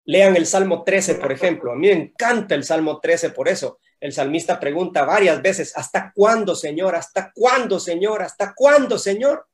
Lean 0.05 0.35
el 0.35 0.45
Salmo 0.45 0.83
13, 0.83 1.15
por 1.15 1.31
ejemplo. 1.31 1.71
A 1.71 1.75
mí 1.75 1.87
me 1.87 1.93
encanta 1.93 2.55
el 2.55 2.63
Salmo 2.63 2.99
13 2.99 3.31
por 3.31 3.49
eso. 3.49 3.79
El 3.99 4.13
salmista 4.13 4.59
pregunta 4.59 5.03
varias 5.03 5.41
veces, 5.41 5.75
¿hasta 5.75 6.11
cuándo, 6.13 6.55
Señor? 6.55 6.95
¿Hasta 6.95 7.31
cuándo, 7.33 7.79
Señor? 7.79 8.21
¿Hasta 8.21 8.53
cuándo, 8.53 8.97
Señor? 8.97 9.47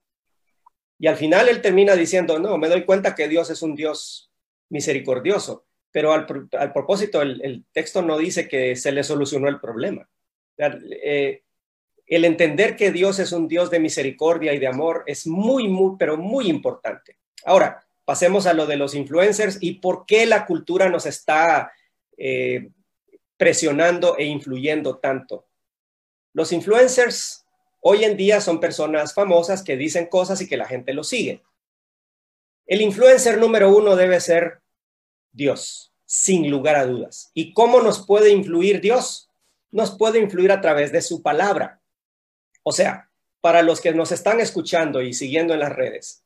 Y 1.00 1.08
al 1.08 1.18
final 1.18 1.50
él 1.50 1.62
termina 1.62 1.96
diciendo, 1.96 2.40
no, 2.40 2.58
me 2.58 2.70
doy 2.70 2.86
cuenta 2.86 3.16
que 3.16 3.28
Dios 3.28 3.50
es 3.50 3.62
un 3.62 3.76
Dios 3.76 4.32
misericordioso, 4.74 5.66
pero 5.92 6.12
al, 6.12 6.26
propósito, 6.26 7.22
el 7.22 7.64
texto 7.72 8.02
no 8.02 8.18
dice 8.18 8.48
que 8.48 8.76
se 8.76 8.92
le 8.92 9.04
solucionó 9.04 9.48
el 9.48 9.60
problema. 9.62 10.10
Eh, 10.58 11.44
el 12.06 12.26
entender 12.26 12.76
que 12.76 12.92
Dios 12.92 13.20
es 13.20 13.32
un 13.32 13.48
Dios 13.48 13.70
de 13.70 13.80
misericordia 13.80 14.54
y 14.54 14.60
de 14.60 14.68
amor 14.68 15.04
es 15.08 15.26
muy, 15.26 15.68
muy, 15.68 15.96
pero 15.98 16.18
muy 16.18 16.48
importante. 16.48 17.18
Ahora, 17.46 17.86
pasemos 18.06 18.46
a 18.46 18.54
lo 18.54 18.66
de 18.66 18.76
los 18.76 18.94
influencers 18.94 19.58
y 19.62 19.76
por 19.76 20.06
qué 20.06 20.26
la 20.26 20.46
cultura 20.46 20.90
nos 20.90 21.06
está 21.06 21.72
eh, 22.18 22.70
presionando 23.38 24.18
e 24.18 24.26
influyendo 24.26 24.98
tanto. 24.98 25.48
Los 26.34 26.52
influencers 26.52 27.46
hoy 27.80 28.04
en 28.04 28.18
día 28.18 28.42
son 28.42 28.60
personas 28.60 29.14
famosas 29.14 29.64
que 29.64 29.78
dicen 29.78 30.08
cosas 30.08 30.42
y 30.42 30.48
que 30.48 30.58
la 30.58 30.66
gente 30.66 30.94
lo 30.94 31.04
sigue. 31.04 31.44
El 32.66 32.82
influencer 32.82 33.38
número 33.38 33.76
uno 33.76 33.96
debe 33.96 34.20
ser 34.20 34.63
Dios, 35.34 35.94
sin 36.06 36.50
lugar 36.50 36.78
a 36.78 36.86
dudas. 36.86 37.32
¿Y 37.34 37.54
cómo 37.54 37.82
nos 37.82 38.06
puede 38.06 38.30
influir 38.30 38.80
Dios? 38.80 39.30
nos 39.74 39.98
puede 39.98 40.20
influir 40.20 40.52
a 40.52 40.62
través 40.62 40.92
de 40.92 41.02
su 41.02 41.22
palabra. 41.22 41.82
O 42.62 42.72
sea, 42.72 43.10
para 43.42 43.64
los 43.64 43.82
que 43.82 43.92
nos 43.94 44.12
están 44.12 44.40
escuchando 44.40 45.02
y 45.02 45.14
siguiendo 45.14 45.54
en 45.54 45.60
las 45.60 45.74
redes, 45.74 46.24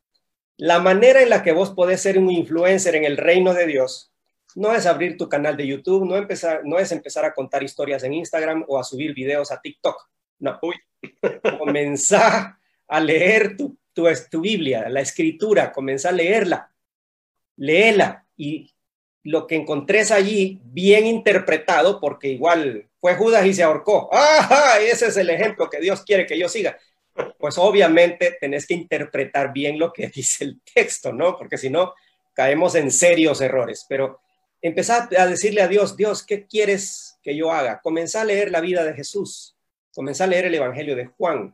la 0.57 0.79
manera 0.79 1.23
en 1.23 1.29
la 1.29 1.41
que 1.41 1.53
vos 1.53 1.71
podés 1.71 2.01
ser 2.01 2.19
un 2.19 2.29
influencer 2.29 2.95
en 2.95 3.05
el 3.05 3.17
reino 3.17 3.53
de 3.53 3.65
Dios 3.65 4.11
no 4.55 4.73
es 4.73 4.85
abrir 4.85 5.17
tu 5.17 5.29
canal 5.29 5.55
de 5.55 5.67
YouTube, 5.67 6.05
no, 6.05 6.17
empezar, 6.17 6.61
no 6.65 6.77
es 6.77 6.91
empezar 6.91 7.25
a 7.25 7.33
contar 7.33 7.63
historias 7.63 8.03
en 8.03 8.13
Instagram 8.13 8.65
o 8.67 8.79
a 8.79 8.83
subir 8.83 9.13
videos 9.13 9.51
a 9.51 9.61
TikTok. 9.61 10.09
No, 10.39 10.59
uy, 10.61 10.75
comenzá 11.59 12.59
a 12.87 12.99
leer 12.99 13.55
tu, 13.55 13.77
tu, 13.93 14.07
tu 14.29 14.41
Biblia, 14.41 14.89
la 14.89 15.01
escritura, 15.01 15.71
comenzá 15.71 16.09
a 16.09 16.13
leerla, 16.13 16.71
léela 17.55 18.25
y 18.35 18.73
lo 19.27 19.45
que 19.45 19.55
encontres 19.55 20.11
allí 20.11 20.61
bien 20.63 21.05
interpretado, 21.05 21.99
porque 21.99 22.29
igual 22.29 22.87
fue 23.01 23.15
Judas 23.15 23.45
y 23.45 23.53
se 23.53 23.61
ahorcó. 23.61 24.09
¡Ajá! 24.13 24.79
Ese 24.79 25.07
es 25.07 25.17
el 25.17 25.29
ejemplo 25.29 25.69
que 25.69 25.81
Dios 25.81 26.01
quiere 26.03 26.25
que 26.25 26.39
yo 26.39 26.47
siga. 26.47 26.77
Pues 27.37 27.57
obviamente 27.57 28.37
tenés 28.39 28.65
que 28.65 28.73
interpretar 28.73 29.51
bien 29.51 29.79
lo 29.79 29.91
que 29.91 30.07
dice 30.15 30.45
el 30.45 30.61
texto, 30.73 31.11
¿no? 31.11 31.37
Porque 31.37 31.57
si 31.57 31.69
no, 31.69 31.93
caemos 32.33 32.75
en 32.75 32.89
serios 32.89 33.41
errores. 33.41 33.85
Pero 33.89 34.21
empezar 34.61 35.09
a 35.17 35.25
decirle 35.25 35.61
a 35.61 35.67
Dios, 35.67 35.97
Dios, 35.97 36.23
¿qué 36.23 36.47
quieres 36.47 37.19
que 37.21 37.35
yo 37.35 37.51
haga? 37.51 37.81
Comenzá 37.81 38.21
a 38.21 38.25
leer 38.25 38.49
la 38.49 38.61
vida 38.61 38.85
de 38.85 38.93
Jesús. 38.93 39.57
Comenzá 39.93 40.23
a 40.23 40.27
leer 40.27 40.45
el 40.45 40.55
Evangelio 40.55 40.95
de 40.95 41.07
Juan. 41.07 41.53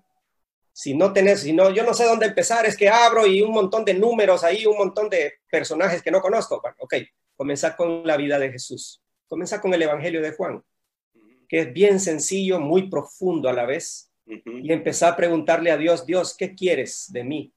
Si 0.72 0.94
no 0.94 1.12
tenés, 1.12 1.40
si 1.40 1.54
no, 1.54 1.72
yo 1.72 1.84
no 1.84 1.96
sé 1.96 2.04
dónde 2.04 2.28
empezar, 2.28 2.68
es 2.68 2.78
que 2.78 2.88
abro 2.88 3.26
y 3.26 3.42
un 3.42 3.52
montón 3.52 3.84
de 3.84 3.96
números 3.96 4.44
ahí, 4.44 4.64
un 4.68 4.78
montón 4.78 5.10
de 5.10 5.40
personajes 5.50 6.04
que 6.04 6.12
no 6.12 6.22
conozco. 6.22 6.62
Bueno, 6.62 6.78
ok, 6.80 6.94
comenzar 7.44 7.76
con 7.76 8.08
la 8.08 8.16
vida 8.16 8.40
de 8.40 8.54
Jesús, 8.54 9.04
comenzar 9.28 9.60
con 9.60 9.74
el 9.74 9.82
Evangelio 9.82 10.22
de 10.22 10.32
Juan, 10.32 10.64
que 11.50 11.60
es 11.60 11.74
bien 11.74 12.00
sencillo, 12.00 12.62
muy 12.62 12.90
profundo 12.90 13.50
a 13.50 13.54
la 13.54 13.66
vez, 13.66 14.10
y 14.26 14.72
empezar 14.72 15.12
a 15.12 15.16
preguntarle 15.18 15.70
a 15.70 15.76
Dios, 15.76 16.06
Dios, 16.06 16.38
¿qué 16.38 16.56
quieres 16.56 17.12
de 17.12 17.26
mí? 17.26 17.54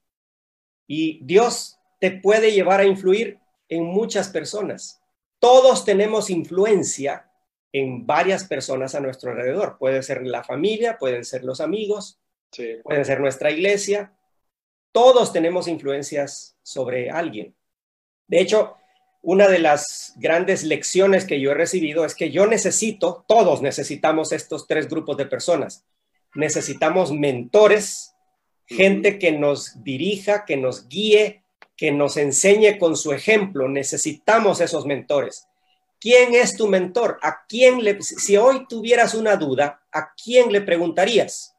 Y 0.89 1.25
Dios 1.25 1.79
te 2.01 2.11
puede 2.11 2.51
llevar 2.51 2.81
a 2.81 2.85
influir 2.85 3.39
en 3.69 3.85
muchas 3.85 4.29
personas. 4.29 5.01
Todos 5.39 5.85
tenemos 5.85 6.31
influencia 6.31 7.31
en 7.71 8.05
varias 8.05 8.43
personas 8.43 8.97
a 8.97 9.01
nuestro 9.01 9.31
alrededor. 9.31 9.79
Puede 9.79 10.03
ser 10.03 10.27
la 10.27 10.43
familia, 10.43 10.99
pueden 10.99 11.25
ser 11.25 11.45
los 11.45 11.61
amigos, 11.61 12.19
pueden 12.83 13.05
ser 13.05 13.21
nuestra 13.21 13.53
iglesia. 13.53 14.13
Todos 14.91 15.33
tenemos 15.33 15.69
influencias 15.69 16.57
sobre 16.65 17.09
alguien. 17.09 17.55
De 18.27 18.41
hecho, 18.41 18.79
una 19.27 19.49
de 19.49 19.59
las 19.59 20.13
grandes 20.15 20.63
lecciones 20.63 21.25
que 21.25 21.41
yo 21.41 21.51
he 21.51 21.55
recibido 21.55 22.05
es 22.05 22.15
que 22.15 22.31
yo 22.31 22.47
necesito, 22.47 23.25
todos 23.27 23.61
necesitamos 23.61 24.31
estos 24.31 24.69
tres 24.69 24.89
grupos 24.89 25.17
de 25.17 25.27
personas. 25.27 25.85
Necesitamos 26.37 27.11
mentores, 27.11 28.15
gente 28.67 29.19
que 29.19 29.33
nos 29.33 29.83
dirija, 29.83 30.45
que 30.45 30.57
nos 30.57 30.87
guíe, 30.87 31.43
que 31.77 31.91
nos 31.91 32.17
enseñe 32.17 32.79
con 32.79 32.97
su 32.97 33.13
ejemplo. 33.13 33.69
Necesitamos 33.69 34.61
esos 34.61 34.87
mentores. 34.87 35.49
¿Quién 35.99 36.37
es 36.37 36.57
tu 36.57 36.69
mentor? 36.69 37.19
¿A 37.21 37.47
quién 37.49 37.83
le, 37.83 38.01
si 38.01 38.37
hoy 38.37 38.65
tuvieras 38.69 39.13
una 39.13 39.35
duda, 39.35 39.83
¿a 39.91 40.15
quién 40.15 40.53
le 40.53 40.61
preguntarías? 40.61 41.57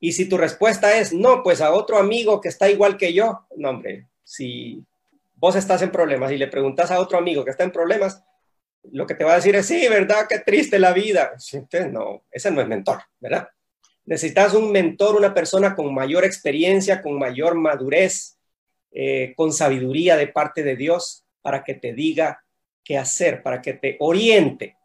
Y 0.00 0.12
si 0.12 0.26
tu 0.26 0.38
respuesta 0.38 0.96
es 0.96 1.12
no, 1.12 1.42
pues 1.42 1.60
a 1.60 1.70
otro 1.70 1.98
amigo 1.98 2.40
que 2.40 2.48
está 2.48 2.70
igual 2.70 2.96
que 2.96 3.12
yo, 3.12 3.40
no, 3.56 3.68
hombre, 3.68 4.06
si 4.24 4.86
vos 5.38 5.56
estás 5.56 5.82
en 5.82 5.90
problemas 5.90 6.32
y 6.32 6.38
le 6.38 6.48
preguntas 6.48 6.90
a 6.90 7.00
otro 7.00 7.18
amigo 7.18 7.44
que 7.44 7.50
está 7.50 7.64
en 7.64 7.70
problemas, 7.70 8.22
lo 8.90 9.06
que 9.06 9.14
te 9.14 9.24
va 9.24 9.32
a 9.32 9.36
decir 9.36 9.54
es, 9.56 9.66
sí, 9.66 9.86
¿verdad? 9.88 10.26
Qué 10.28 10.40
triste 10.40 10.78
la 10.78 10.92
vida. 10.92 11.32
Entonces, 11.52 11.92
no, 11.92 12.24
ese 12.30 12.50
no 12.50 12.60
es 12.60 12.68
mentor, 12.68 13.00
¿verdad? 13.20 13.48
Necesitas 14.04 14.54
un 14.54 14.72
mentor, 14.72 15.16
una 15.16 15.34
persona 15.34 15.74
con 15.74 15.92
mayor 15.92 16.24
experiencia, 16.24 17.02
con 17.02 17.18
mayor 17.18 17.54
madurez, 17.54 18.38
eh, 18.90 19.34
con 19.36 19.52
sabiduría 19.52 20.16
de 20.16 20.28
parte 20.28 20.62
de 20.62 20.76
Dios 20.76 21.24
para 21.42 21.62
que 21.62 21.74
te 21.74 21.92
diga 21.92 22.42
qué 22.82 22.96
hacer, 22.96 23.42
para 23.42 23.60
que 23.60 23.74
te 23.74 23.96
oriente 24.00 24.76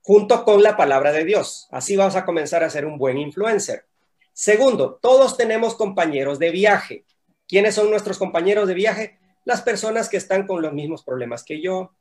junto 0.00 0.44
con 0.44 0.62
la 0.62 0.76
palabra 0.76 1.12
de 1.12 1.24
Dios. 1.24 1.68
Así 1.70 1.96
vas 1.96 2.16
a 2.16 2.24
comenzar 2.24 2.64
a 2.64 2.70
ser 2.70 2.86
un 2.86 2.98
buen 2.98 3.18
influencer. 3.18 3.84
Segundo, 4.32 4.98
todos 5.00 5.36
tenemos 5.36 5.74
compañeros 5.74 6.38
de 6.38 6.50
viaje. 6.50 7.04
¿Quiénes 7.46 7.74
son 7.74 7.90
nuestros 7.90 8.18
compañeros 8.18 8.66
de 8.66 8.74
viaje? 8.74 9.18
Las 9.44 9.62
personas 9.62 10.08
que 10.08 10.16
están 10.16 10.46
con 10.46 10.62
los 10.62 10.72
mismos 10.72 11.04
problemas 11.04 11.44
que 11.44 11.60
yo, 11.60 11.92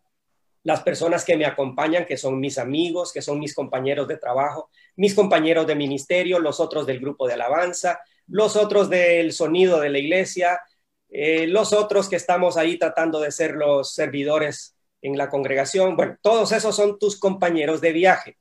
las 0.64 0.82
personas 0.82 1.26
que 1.26 1.36
me 1.36 1.46
acompañan, 1.46 2.06
que 2.06 2.18
son 2.18 2.40
mis 2.40 2.58
amigos, 2.58 3.12
que 3.12 3.22
son 3.22 3.40
mis 3.40 3.54
compañeros 3.54 4.08
de 4.08 4.18
trabajo, 4.18 4.70
mis 4.96 5.14
compañeros 5.14 5.68
de 5.68 5.76
ministerio, 5.76 6.40
los 6.40 6.60
otros 6.60 6.86
del 6.86 7.00
grupo 7.00 7.28
de 7.28 7.34
alabanza, 7.34 8.00
los 8.28 8.56
otros 8.56 8.90
del 8.90 9.34
sonido 9.34 9.80
de 9.82 9.90
la 9.90 10.00
iglesia, 10.00 10.62
eh, 11.10 11.48
los 11.48 11.74
otros 11.74 12.10
que 12.10 12.16
estamos 12.16 12.56
ahí 12.58 12.78
tratando 12.80 13.20
de 13.20 13.32
ser 13.32 13.56
los 13.56 13.94
servidores 13.94 14.76
en 15.02 15.18
la 15.18 15.30
congregación. 15.30 15.96
Bueno, 15.98 16.18
todos 16.22 16.52
esos 16.54 16.76
son 16.76 16.98
tus 16.98 17.20
compañeros 17.20 17.82
de 17.82 17.92
viaje. 17.92 18.38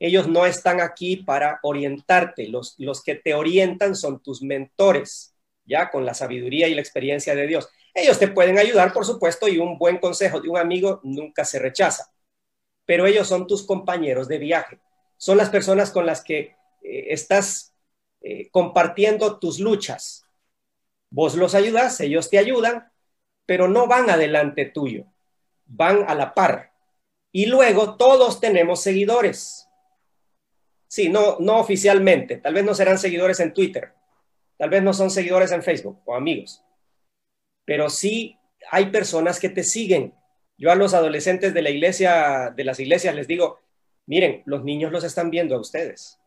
Ellos 0.00 0.26
no 0.26 0.46
están 0.46 0.80
aquí 0.80 1.16
para 1.16 1.60
orientarte. 1.62 2.48
Los, 2.48 2.76
los 2.78 3.02
que 3.02 3.14
te 3.14 3.34
orientan 3.34 3.94
son 3.94 4.22
tus 4.22 4.42
mentores, 4.42 5.34
ya 5.68 5.90
con 5.90 6.04
la 6.04 6.14
sabiduría 6.14 6.66
y 6.66 6.74
la 6.74 6.80
experiencia 6.80 7.34
de 7.34 7.46
Dios. 7.46 7.68
Ellos 7.94 8.18
te 8.18 8.28
pueden 8.28 8.58
ayudar, 8.58 8.92
por 8.92 9.04
supuesto, 9.04 9.48
y 9.48 9.58
un 9.58 9.78
buen 9.78 9.98
consejo 9.98 10.40
de 10.40 10.48
un 10.48 10.58
amigo 10.58 11.00
nunca 11.02 11.44
se 11.44 11.58
rechaza. 11.58 12.10
Pero 12.84 13.06
ellos 13.06 13.28
son 13.28 13.46
tus 13.46 13.66
compañeros 13.66 14.28
de 14.28 14.38
viaje. 14.38 14.80
Son 15.16 15.36
las 15.36 15.50
personas 15.50 15.90
con 15.90 16.06
las 16.06 16.22
que 16.22 16.56
eh, 16.82 17.06
estás 17.10 17.74
eh, 18.20 18.48
compartiendo 18.50 19.38
tus 19.38 19.58
luchas. 19.58 20.24
Vos 21.10 21.34
los 21.34 21.54
ayudas, 21.54 22.00
ellos 22.00 22.30
te 22.30 22.38
ayudan, 22.38 22.90
pero 23.46 23.68
no 23.68 23.86
van 23.86 24.10
adelante 24.10 24.66
tuyo, 24.66 25.06
van 25.66 26.04
a 26.08 26.14
la 26.14 26.34
par. 26.34 26.72
Y 27.32 27.46
luego 27.46 27.96
todos 27.96 28.40
tenemos 28.40 28.82
seguidores. 28.82 29.68
Sí, 30.86 31.08
no, 31.08 31.36
no 31.40 31.58
oficialmente. 31.58 32.38
Tal 32.38 32.54
vez 32.54 32.64
no 32.64 32.74
serán 32.74 32.98
seguidores 32.98 33.40
en 33.40 33.52
Twitter. 33.52 33.92
Tal 34.58 34.68
vez 34.70 34.82
no 34.82 34.92
son 34.92 35.10
seguidores 35.10 35.52
en 35.52 35.62
Facebook 35.62 36.02
o 36.04 36.14
amigos 36.14 36.62
pero 37.68 37.90
sí 37.90 38.38
hay 38.70 38.86
personas 38.86 39.38
que 39.38 39.50
te 39.50 39.62
siguen. 39.62 40.14
Yo 40.56 40.72
a 40.72 40.74
los 40.74 40.94
adolescentes 40.94 41.52
de 41.52 41.60
la 41.60 41.68
iglesia, 41.68 42.50
de 42.56 42.64
las 42.64 42.80
iglesias, 42.80 43.14
les 43.14 43.28
digo, 43.28 43.60
miren, 44.06 44.42
los 44.46 44.64
niños 44.64 44.90
los 44.90 45.04
están 45.04 45.30
viendo 45.30 45.54
a 45.54 45.60
ustedes. 45.60 46.18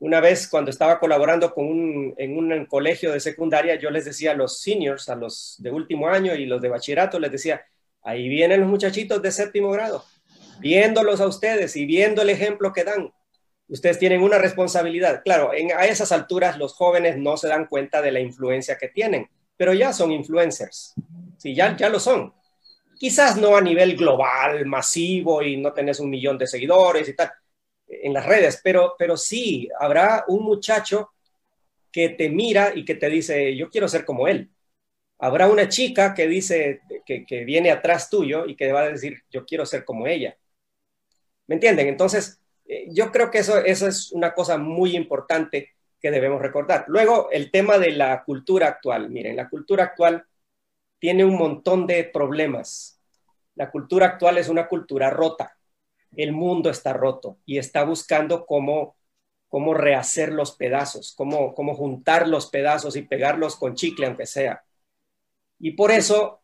Una 0.00 0.18
vez 0.18 0.48
cuando 0.48 0.72
estaba 0.72 0.98
colaborando 0.98 1.54
con 1.54 1.66
un, 1.66 2.14
en 2.18 2.36
un 2.36 2.66
colegio 2.66 3.12
de 3.12 3.20
secundaria, 3.20 3.76
yo 3.76 3.90
les 3.90 4.06
decía 4.06 4.32
a 4.32 4.34
los 4.34 4.60
seniors, 4.60 5.08
a 5.08 5.14
los 5.14 5.54
de 5.60 5.70
último 5.70 6.08
año 6.08 6.34
y 6.34 6.46
los 6.46 6.60
de 6.60 6.68
bachillerato, 6.68 7.20
les 7.20 7.30
decía, 7.30 7.64
ahí 8.02 8.28
vienen 8.28 8.62
los 8.62 8.68
muchachitos 8.68 9.22
de 9.22 9.30
séptimo 9.30 9.70
grado, 9.70 10.04
viéndolos 10.58 11.20
a 11.20 11.28
ustedes 11.28 11.76
y 11.76 11.86
viendo 11.86 12.22
el 12.22 12.30
ejemplo 12.30 12.72
que 12.72 12.82
dan. 12.82 13.12
Ustedes 13.70 13.98
tienen 13.98 14.22
una 14.22 14.38
responsabilidad. 14.38 15.22
Claro, 15.24 15.54
en, 15.54 15.72
a 15.72 15.86
esas 15.86 16.12
alturas 16.12 16.58
los 16.58 16.74
jóvenes 16.74 17.16
no 17.16 17.36
se 17.38 17.48
dan 17.48 17.66
cuenta 17.66 18.02
de 18.02 18.12
la 18.12 18.20
influencia 18.20 18.76
que 18.76 18.88
tienen 18.88 19.28
pero 19.60 19.74
ya 19.74 19.92
son 19.92 20.10
influencers. 20.10 20.94
Sí, 21.36 21.54
ya, 21.54 21.76
ya 21.76 21.90
lo 21.90 22.00
son. 22.00 22.32
Quizás 22.98 23.36
no 23.36 23.54
a 23.58 23.60
nivel 23.60 23.94
global, 23.94 24.64
masivo 24.64 25.42
y 25.42 25.58
no 25.58 25.74
tenés 25.74 26.00
un 26.00 26.08
millón 26.08 26.38
de 26.38 26.46
seguidores 26.46 27.06
y 27.06 27.14
tal 27.14 27.30
en 27.86 28.14
las 28.14 28.24
redes, 28.24 28.58
pero, 28.64 28.94
pero 28.98 29.18
sí 29.18 29.68
habrá 29.78 30.24
un 30.28 30.44
muchacho 30.44 31.10
que 31.92 32.08
te 32.08 32.30
mira 32.30 32.72
y 32.74 32.86
que 32.86 32.94
te 32.94 33.10
dice, 33.10 33.54
yo 33.54 33.68
quiero 33.68 33.86
ser 33.86 34.06
como 34.06 34.26
él. 34.28 34.50
Habrá 35.18 35.46
una 35.46 35.68
chica 35.68 36.14
que 36.14 36.26
dice, 36.26 36.80
que, 37.04 37.44
viene 37.44 37.70
atrás 37.70 38.08
tuyo 38.08 38.46
y 38.46 38.56
que 38.56 38.72
va 38.72 38.80
a 38.80 38.88
decir, 38.88 39.24
yo 39.28 39.44
quiero 39.44 39.66
ser 39.66 39.84
como 39.84 40.06
ella. 40.06 40.38
¿Me 41.48 41.56
entienden? 41.56 41.88
Entonces, 41.88 42.39
yo 42.88 43.10
creo 43.10 43.30
que 43.30 43.38
eso, 43.38 43.58
eso 43.58 43.86
es 43.86 44.12
una 44.12 44.34
cosa 44.34 44.58
muy 44.58 44.96
importante 44.96 45.70
que 46.00 46.10
debemos 46.10 46.40
recordar. 46.40 46.84
Luego, 46.88 47.30
el 47.30 47.50
tema 47.50 47.78
de 47.78 47.92
la 47.92 48.24
cultura 48.24 48.68
actual. 48.68 49.10
Miren, 49.10 49.36
la 49.36 49.48
cultura 49.48 49.84
actual 49.84 50.24
tiene 50.98 51.24
un 51.24 51.36
montón 51.36 51.86
de 51.86 52.04
problemas. 52.04 53.00
La 53.54 53.70
cultura 53.70 54.06
actual 54.06 54.38
es 54.38 54.48
una 54.48 54.66
cultura 54.66 55.10
rota. 55.10 55.56
El 56.16 56.32
mundo 56.32 56.70
está 56.70 56.92
roto 56.92 57.38
y 57.44 57.58
está 57.58 57.84
buscando 57.84 58.46
cómo, 58.46 58.96
cómo 59.48 59.74
rehacer 59.74 60.32
los 60.32 60.52
pedazos, 60.56 61.14
cómo, 61.16 61.54
cómo 61.54 61.74
juntar 61.74 62.26
los 62.26 62.46
pedazos 62.48 62.96
y 62.96 63.02
pegarlos 63.02 63.56
con 63.56 63.74
chicle, 63.74 64.06
aunque 64.06 64.26
sea. 64.26 64.64
Y 65.58 65.72
por 65.72 65.90
eso 65.90 66.40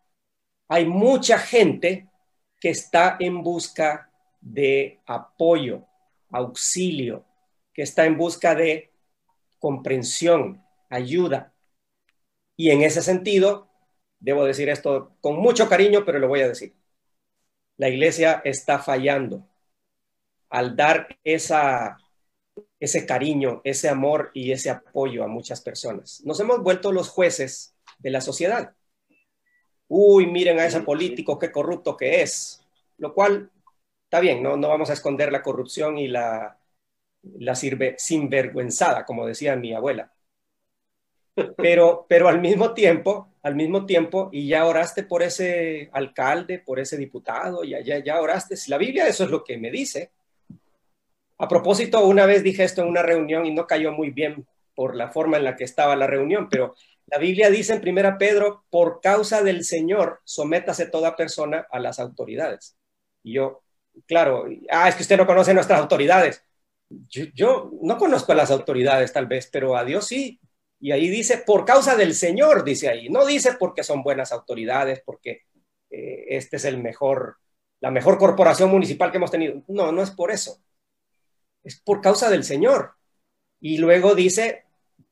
hay 0.68 0.84
mucha 0.84 1.38
gente 1.38 2.08
que 2.60 2.70
está 2.70 3.16
en 3.18 3.42
busca 3.42 4.10
de 4.40 5.00
apoyo, 5.06 5.84
auxilio, 6.30 7.24
que 7.72 7.82
está 7.82 8.06
en 8.06 8.16
busca 8.16 8.54
de 8.54 8.92
comprensión, 9.58 10.62
ayuda. 10.90 11.52
Y 12.56 12.70
en 12.70 12.82
ese 12.82 13.02
sentido, 13.02 13.68
debo 14.18 14.44
decir 14.44 14.68
esto 14.68 15.16
con 15.20 15.36
mucho 15.36 15.68
cariño, 15.68 16.04
pero 16.04 16.18
lo 16.18 16.28
voy 16.28 16.40
a 16.40 16.48
decir. 16.48 16.74
La 17.76 17.88
iglesia 17.88 18.40
está 18.44 18.78
fallando 18.78 19.46
al 20.48 20.76
dar 20.76 21.18
esa, 21.24 21.98
ese 22.80 23.04
cariño, 23.06 23.60
ese 23.64 23.88
amor 23.88 24.30
y 24.32 24.52
ese 24.52 24.70
apoyo 24.70 25.24
a 25.24 25.28
muchas 25.28 25.60
personas. 25.60 26.22
Nos 26.24 26.40
hemos 26.40 26.62
vuelto 26.62 26.92
los 26.92 27.08
jueces 27.08 27.74
de 27.98 28.10
la 28.10 28.20
sociedad. 28.20 28.74
Uy, 29.88 30.26
miren 30.26 30.58
a 30.58 30.66
ese 30.66 30.80
político, 30.80 31.38
qué 31.38 31.52
corrupto 31.52 31.96
que 31.96 32.22
es. 32.22 32.62
Lo 32.98 33.12
cual 33.14 33.50
está 34.16 34.20
bien, 34.22 34.42
no, 34.42 34.56
no 34.56 34.68
vamos 34.68 34.88
a 34.88 34.94
esconder 34.94 35.30
la 35.30 35.42
corrupción 35.42 35.98
y 35.98 36.08
la, 36.08 36.58
la 37.38 37.54
sirve 37.54 37.96
sinvergüenzada, 37.98 39.04
como 39.04 39.26
decía 39.26 39.56
mi 39.56 39.74
abuela. 39.74 40.10
Pero, 41.58 42.06
pero 42.08 42.28
al 42.28 42.40
mismo 42.40 42.72
tiempo, 42.72 43.34
al 43.42 43.54
mismo 43.56 43.84
tiempo, 43.84 44.30
y 44.32 44.48
ya 44.48 44.64
oraste 44.64 45.02
por 45.02 45.22
ese 45.22 45.90
alcalde, 45.92 46.60
por 46.60 46.80
ese 46.80 46.96
diputado, 46.96 47.62
ya, 47.62 47.80
ya, 47.80 47.98
ya 47.98 48.22
oraste. 48.22 48.56
Si 48.56 48.70
la 48.70 48.78
Biblia 48.78 49.06
eso 49.06 49.24
es 49.24 49.30
lo 49.30 49.44
que 49.44 49.58
me 49.58 49.70
dice. 49.70 50.12
A 51.36 51.46
propósito, 51.46 52.06
una 52.06 52.24
vez 52.24 52.42
dije 52.42 52.64
esto 52.64 52.80
en 52.80 52.88
una 52.88 53.02
reunión 53.02 53.44
y 53.44 53.52
no 53.52 53.66
cayó 53.66 53.92
muy 53.92 54.08
bien 54.10 54.46
por 54.74 54.96
la 54.96 55.10
forma 55.10 55.36
en 55.36 55.44
la 55.44 55.56
que 55.56 55.64
estaba 55.64 55.94
la 55.94 56.06
reunión, 56.06 56.48
pero 56.48 56.74
la 57.06 57.18
Biblia 57.18 57.50
dice 57.50 57.74
en 57.74 57.82
primera 57.82 58.16
Pedro, 58.16 58.64
por 58.70 59.02
causa 59.02 59.42
del 59.42 59.62
Señor, 59.64 60.20
sométase 60.24 60.86
toda 60.86 61.16
persona 61.16 61.66
a 61.70 61.78
las 61.80 62.00
autoridades. 62.00 62.78
Y 63.22 63.34
yo, 63.34 63.62
claro, 64.06 64.46
ah, 64.70 64.88
es 64.88 64.94
que 64.94 65.02
usted 65.02 65.16
no 65.16 65.26
conoce 65.26 65.54
nuestras 65.54 65.80
autoridades 65.80 66.42
yo, 66.88 67.70
no 67.82 67.98
conozco 67.98 68.32
a 68.32 68.36
las 68.36 68.50
autoridades 68.50 69.12
tal 69.12 69.26
vez, 69.26 69.48
pero 69.50 69.76
a 69.76 69.84
Dios 69.84 70.06
sí. 70.06 70.40
Y 70.78 70.92
ahí 70.92 71.08
dice, 71.08 71.38
por 71.38 71.64
causa 71.64 71.96
del 71.96 72.14
Señor, 72.14 72.64
dice 72.64 72.88
ahí. 72.88 73.08
No 73.08 73.26
dice 73.26 73.54
porque 73.58 73.82
son 73.82 74.02
buenas 74.02 74.32
autoridades, 74.32 75.02
porque 75.04 75.42
eh, 75.90 76.26
este 76.28 76.56
es 76.56 76.64
el 76.64 76.78
mejor, 76.78 77.38
la 77.80 77.90
mejor 77.90 78.18
corporación 78.18 78.70
municipal 78.70 79.10
que 79.10 79.16
hemos 79.16 79.30
tenido. 79.30 79.62
No, 79.68 79.90
no 79.92 80.02
es 80.02 80.10
por 80.10 80.30
eso. 80.30 80.58
Es 81.64 81.80
por 81.80 82.00
causa 82.00 82.30
del 82.30 82.44
Señor. 82.44 82.92
Y 83.60 83.78
luego 83.78 84.14
dice, 84.14 84.64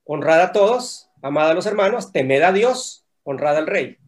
honrad 0.04 0.42
a 0.42 0.52
todos, 0.52 1.08
amad 1.22 1.50
a 1.50 1.54
los 1.54 1.66
hermanos, 1.66 2.12
temed 2.12 2.42
a 2.42 2.52
Dios, 2.52 3.04
honrad 3.24 3.56
al 3.56 3.66
rey. 3.66 3.98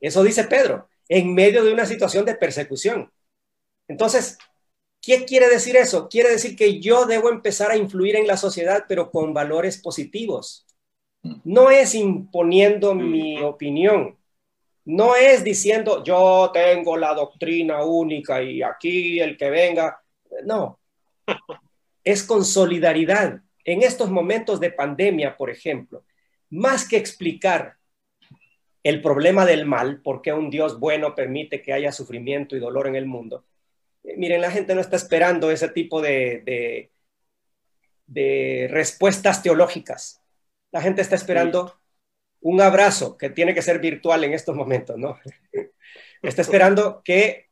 Eso 0.00 0.24
dice 0.24 0.44
Pedro, 0.44 0.88
en 1.08 1.34
medio 1.34 1.62
de 1.62 1.72
una 1.72 1.84
situación 1.84 2.24
de 2.24 2.34
persecución. 2.34 3.12
Entonces, 3.90 4.38
¿Qué 5.02 5.24
quiere 5.24 5.48
decir 5.48 5.76
eso? 5.76 6.08
Quiere 6.08 6.30
decir 6.30 6.54
que 6.54 6.78
yo 6.78 7.06
debo 7.06 7.30
empezar 7.30 7.70
a 7.70 7.76
influir 7.76 8.16
en 8.16 8.26
la 8.26 8.36
sociedad, 8.36 8.84
pero 8.86 9.10
con 9.10 9.32
valores 9.32 9.78
positivos. 9.78 10.66
No 11.44 11.70
es 11.70 11.94
imponiendo 11.94 12.94
mi 12.94 13.40
opinión, 13.40 14.18
no 14.84 15.16
es 15.16 15.42
diciendo 15.44 16.02
yo 16.04 16.50
tengo 16.52 16.96
la 16.96 17.14
doctrina 17.14 17.82
única 17.84 18.42
y 18.42 18.62
aquí 18.62 19.20
el 19.20 19.36
que 19.38 19.48
venga. 19.48 20.02
No, 20.44 20.78
es 22.04 22.22
con 22.22 22.44
solidaridad. 22.44 23.40
En 23.64 23.82
estos 23.82 24.10
momentos 24.10 24.60
de 24.60 24.70
pandemia, 24.70 25.36
por 25.36 25.48
ejemplo, 25.50 26.04
más 26.50 26.86
que 26.86 26.96
explicar 26.96 27.76
el 28.82 29.00
problema 29.00 29.46
del 29.46 29.66
mal, 29.66 30.02
por 30.02 30.20
qué 30.20 30.32
un 30.32 30.50
Dios 30.50 30.78
bueno 30.78 31.14
permite 31.14 31.62
que 31.62 31.72
haya 31.72 31.92
sufrimiento 31.92 32.56
y 32.56 32.60
dolor 32.60 32.86
en 32.86 32.96
el 32.96 33.06
mundo, 33.06 33.44
miren, 34.02 34.40
la 34.40 34.50
gente 34.50 34.74
no 34.74 34.80
está 34.80 34.96
esperando 34.96 35.50
ese 35.50 35.68
tipo 35.68 36.00
de, 36.00 36.90
de, 38.06 38.68
respuestas 38.70 39.42
teológicas. 39.42 40.20
La 40.72 40.80
gente 40.80 41.02
está 41.02 41.14
esperando 41.14 41.76
un 42.40 42.60
abrazo 42.60 43.16
que 43.16 43.30
tiene 43.30 43.54
que 43.54 43.62
ser 43.62 43.80
virtual 43.80 44.24
en 44.24 44.32
estos 44.32 44.54
momentos, 44.54 44.96
¿no? 44.96 45.18
está 46.22 46.42
esperando 46.42 47.02
que 47.04 47.48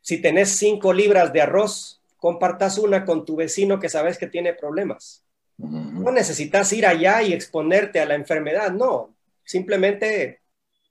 si 0.00 0.18
tenés 0.18 0.50
cinco 0.50 0.92
libras 0.92 1.32
de 1.32 1.42
arroz, 1.42 2.02
compartas 2.16 2.78
una 2.78 3.04
con 3.04 3.24
tu 3.24 3.36
vecino 3.36 3.78
que 3.78 3.88
sabes 3.88 4.18
que 4.18 4.26
tiene 4.26 4.54
problemas. 4.54 5.24
No 5.56 6.10
necesitas 6.10 6.72
ir 6.72 6.84
allá 6.84 7.22
y 7.22 7.32
exponerte 7.32 8.00
a 8.00 8.06
la 8.06 8.14
enfermedad, 8.14 8.72
no. 8.72 9.14
Simplemente 9.44 10.40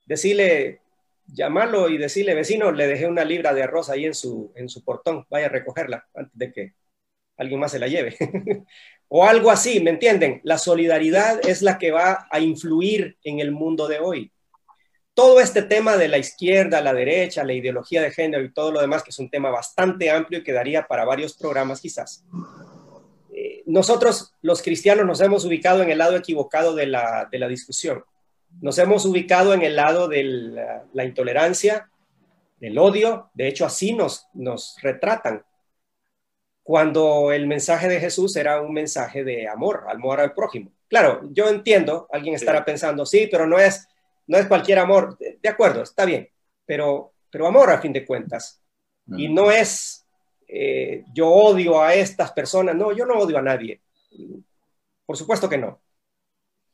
decirle, 0.06 0.83
llamarlo 1.28 1.90
y 1.90 1.98
decirle, 1.98 2.34
vecino, 2.36 2.72
le 2.72 2.88
dejé 2.88 3.08
una 3.08 3.26
libra 3.26 3.54
de 3.54 3.64
arroz 3.64 3.90
ahí 3.90 4.06
en 4.06 4.14
su, 4.14 4.52
en 4.56 4.70
su 4.70 4.84
portón, 4.84 5.26
vaya 5.30 5.48
a 5.48 5.50
recogerla 5.50 6.08
antes 6.14 6.38
de 6.38 6.52
que 6.52 6.74
alguien 7.38 7.60
más 7.60 7.72
se 7.72 7.80
la 7.80 7.88
lleve. 7.88 8.16
o 9.08 9.26
algo 9.26 9.52
así, 9.52 9.80
¿me 9.80 9.92
entienden? 9.92 10.42
La 10.44 10.58
solidaridad 10.58 11.40
es 11.48 11.62
la 11.62 11.78
que 11.78 11.92
va 11.92 12.28
a 12.30 12.40
influir 12.40 13.18
en 13.24 13.40
el 13.40 13.52
mundo 13.52 13.88
de 13.88 14.00
hoy. 14.00 14.32
Todo 15.14 15.40
este 15.40 15.62
tema 15.62 15.96
de 15.96 16.08
la 16.08 16.18
izquierda, 16.18 16.82
la 16.82 16.94
derecha, 16.94 17.44
la 17.44 17.54
ideología 17.54 18.02
de 18.02 18.12
género 18.12 18.44
y 18.44 18.52
todo 18.52 18.72
lo 18.72 18.82
demás, 18.82 19.04
que 19.04 19.12
es 19.12 19.20
un 19.20 19.30
tema 19.30 19.52
bastante 19.52 20.10
amplio 20.10 20.40
y 20.40 20.44
quedaría 20.44 20.88
para 20.88 21.06
varios 21.06 21.38
programas 21.38 21.82
quizás. 21.82 22.26
Eh, 23.32 23.62
nosotros, 23.68 24.34
los 24.42 24.64
cristianos, 24.64 25.06
nos 25.06 25.22
hemos 25.22 25.46
ubicado 25.46 25.84
en 25.84 25.92
el 25.92 26.00
lado 26.00 26.16
equivocado 26.16 26.74
de 26.74 26.88
la, 26.88 27.28
de 27.32 27.38
la 27.38 27.48
discusión 27.48 28.04
nos 28.62 28.78
hemos 28.78 29.06
ubicado 29.06 29.54
en 29.54 29.62
el 29.62 29.76
lado 29.76 30.08
de 30.08 30.24
la, 30.94 31.06
intolerancia, 31.06 31.90
del 32.58 32.78
odio, 32.78 33.30
de 33.34 33.48
hecho 33.48 33.66
así 33.66 33.94
nos, 33.94 34.28
nos 34.34 34.78
retratan, 34.82 35.44
cuando 36.64 37.32
el 37.34 37.46
mensaje 37.46 37.90
de 37.90 38.00
Jesús 38.00 38.36
era 38.38 38.62
un 38.62 38.74
mensaje 38.74 39.24
de 39.24 39.50
amor, 39.50 39.86
amor 39.90 40.22
al 40.22 40.34
prójimo. 40.34 40.72
Claro, 40.88 41.22
yo 41.32 41.50
entiendo, 41.50 42.08
alguien 42.12 42.36
estará 42.36 42.64
pensando, 42.64 43.06
sí, 43.06 43.28
pero 43.30 43.46
no 43.46 43.60
es, 43.60 43.88
no 44.28 44.38
es 44.38 44.48
cualquier 44.48 44.80
amor, 44.80 45.18
de, 45.18 45.50
acuerdo, 45.50 45.84
está 45.84 46.06
bien, 46.06 46.30
pero, 46.66 47.14
pero 47.30 47.48
amor 47.48 47.70
a 47.70 47.82
fin 47.82 47.92
de 47.92 48.06
cuentas. 48.06 48.62
Y 49.08 49.28
no 49.28 49.52
es, 49.52 50.06
eh, 50.48 51.04
yo 51.14 51.28
odio 51.28 51.82
a 51.82 51.94
estas 51.94 52.32
personas, 52.32 52.76
no, 52.76 52.94
yo 52.94 53.06
no 53.06 53.16
odio 53.16 53.38
a 53.38 53.42
nadie, 53.42 53.82
por 55.06 55.18
supuesto 55.18 55.50
que 55.50 55.58
no. 55.58 55.83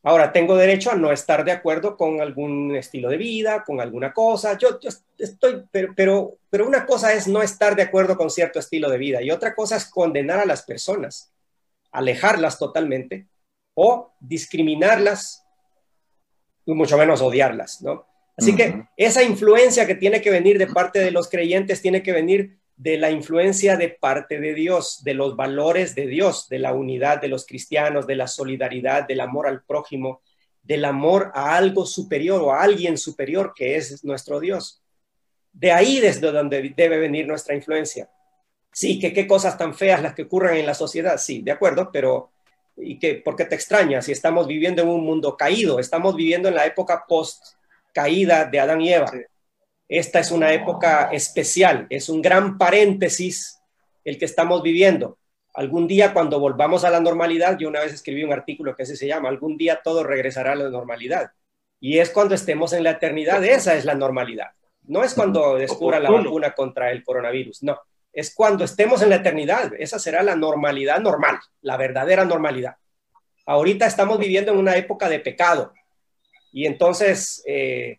Ahora, 0.01 0.31
tengo 0.31 0.55
derecho 0.55 0.91
a 0.91 0.95
no 0.95 1.11
estar 1.11 1.43
de 1.43 1.51
acuerdo 1.51 1.97
con 1.97 2.21
algún 2.21 2.75
estilo 2.75 3.09
de 3.09 3.17
vida, 3.17 3.63
con 3.65 3.81
alguna 3.81 4.13
cosa. 4.13 4.57
Yo, 4.57 4.79
estoy, 5.17 5.63
pero, 5.71 5.93
pero, 5.95 6.37
pero 6.49 6.67
una 6.67 6.85
cosa 6.85 7.13
es 7.13 7.27
no 7.27 7.41
estar 7.41 7.75
de 7.75 7.83
acuerdo 7.83 8.15
con 8.15 8.29
cierto 8.29 8.59
estilo 8.59 8.89
de 8.89 8.97
vida 8.97 9.21
y 9.21 9.31
otra 9.31 9.53
cosa 9.53 9.75
es 9.75 9.85
condenar 9.85 10.39
a 10.39 10.45
las 10.45 10.63
personas, 10.63 11.33
alejarlas 11.91 12.57
totalmente 12.57 13.27
o 13.73 14.13
discriminarlas 14.21 15.45
y 16.65 16.73
mucho 16.73 16.97
menos 16.97 17.21
odiarlas, 17.21 17.81
¿no? 17.81 18.07
Así 18.37 18.55
que 18.55 18.85
esa 18.95 19.21
influencia 19.21 19.85
que 19.85 19.95
tiene 19.95 20.21
que 20.21 20.31
venir 20.31 20.57
de 20.57 20.67
parte 20.67 20.99
de 20.99 21.11
los 21.11 21.27
creyentes 21.27 21.81
tiene 21.81 22.01
que 22.01 22.13
venir 22.13 22.57
de 22.79 22.97
la 22.97 23.11
influencia 23.11 23.75
de 23.75 23.89
parte 23.89 24.39
de 24.39 24.53
Dios, 24.53 25.03
de 25.03 25.13
los 25.13 25.35
valores 25.35 25.95
de 25.95 26.07
Dios, 26.07 26.47
de 26.47 26.59
la 26.59 26.73
unidad 26.73 27.19
de 27.19 27.27
los 27.27 27.45
cristianos, 27.45 28.07
de 28.07 28.15
la 28.15 28.25
solidaridad, 28.25 29.05
del 29.05 29.19
amor 29.19 29.47
al 29.47 29.63
prójimo, 29.63 30.21
del 30.63 30.85
amor 30.85 31.29
a 31.35 31.57
algo 31.57 31.85
superior 31.85 32.41
o 32.41 32.53
a 32.53 32.61
alguien 32.63 32.97
superior 32.97 33.51
que 33.53 33.75
es 33.75 34.05
nuestro 34.05 34.39
Dios. 34.39 34.81
De 35.51 35.73
ahí 35.73 35.99
desde 35.99 36.31
donde 36.31 36.73
debe 36.73 36.99
venir 36.99 37.27
nuestra 37.27 37.53
influencia. 37.53 38.09
Sí, 38.71 38.97
que 38.97 39.11
qué 39.11 39.27
cosas 39.27 39.57
tan 39.57 39.73
feas 39.75 40.01
las 40.01 40.13
que 40.13 40.21
ocurren 40.21 40.55
en 40.55 40.65
la 40.65 40.73
sociedad, 40.73 41.17
sí, 41.17 41.41
de 41.41 41.51
acuerdo, 41.51 41.89
pero 41.91 42.31
¿y 42.77 42.97
qué, 42.97 43.15
por 43.15 43.35
qué 43.35 43.43
te 43.43 43.55
extrañas 43.55 44.05
si 44.05 44.13
estamos 44.13 44.47
viviendo 44.47 44.83
en 44.83 44.87
un 44.87 45.03
mundo 45.03 45.35
caído? 45.35 45.79
Estamos 45.79 46.15
viviendo 46.15 46.47
en 46.47 46.55
la 46.55 46.65
época 46.65 47.03
post 47.05 47.43
caída 47.91 48.45
de 48.45 48.57
Adán 48.57 48.79
y 48.79 48.93
Eva. 48.93 49.11
Esta 49.89 50.19
es 50.19 50.29
una 50.29 50.53
época 50.53 51.09
especial, 51.11 51.87
es 51.89 52.09
un 52.09 52.21
gran 52.21 52.59
paréntesis 52.59 53.59
el 54.05 54.19
que 54.19 54.25
estamos 54.25 54.61
viviendo. 54.61 55.17
Algún 55.55 55.87
día 55.87 56.13
cuando 56.13 56.39
volvamos 56.39 56.83
a 56.83 56.91
la 56.91 56.99
normalidad, 56.99 57.57
yo 57.57 57.67
una 57.67 57.79
vez 57.79 57.93
escribí 57.93 58.23
un 58.23 58.31
artículo 58.31 58.75
que 58.75 58.83
así 58.83 58.95
se 58.95 59.07
llama, 59.07 59.29
algún 59.29 59.57
día 59.57 59.81
todo 59.83 60.03
regresará 60.03 60.51
a 60.51 60.55
la 60.55 60.69
normalidad. 60.69 61.31
Y 61.79 61.97
es 61.97 62.11
cuando 62.11 62.35
estemos 62.35 62.71
en 62.73 62.83
la 62.83 62.91
eternidad, 62.91 63.43
esa 63.43 63.75
es 63.75 63.83
la 63.83 63.95
normalidad. 63.95 64.51
No 64.83 65.03
es 65.03 65.15
cuando 65.15 65.55
descubra 65.55 65.99
la 65.99 66.11
vacuna 66.11 66.53
contra 66.53 66.91
el 66.91 67.03
coronavirus, 67.03 67.63
no. 67.63 67.79
Es 68.13 68.33
cuando 68.35 68.65
estemos 68.65 69.01
en 69.01 69.09
la 69.09 69.15
eternidad, 69.15 69.71
esa 69.79 69.97
será 69.97 70.21
la 70.21 70.35
normalidad 70.35 70.99
normal, 70.99 71.39
la 71.61 71.77
verdadera 71.77 72.25
normalidad. 72.25 72.75
Ahorita 73.47 73.87
estamos 73.87 74.19
viviendo 74.19 74.51
en 74.51 74.59
una 74.59 74.77
época 74.77 75.09
de 75.09 75.19
pecado. 75.19 75.73
Y 76.51 76.65
entonces, 76.65 77.43
eh, 77.47 77.98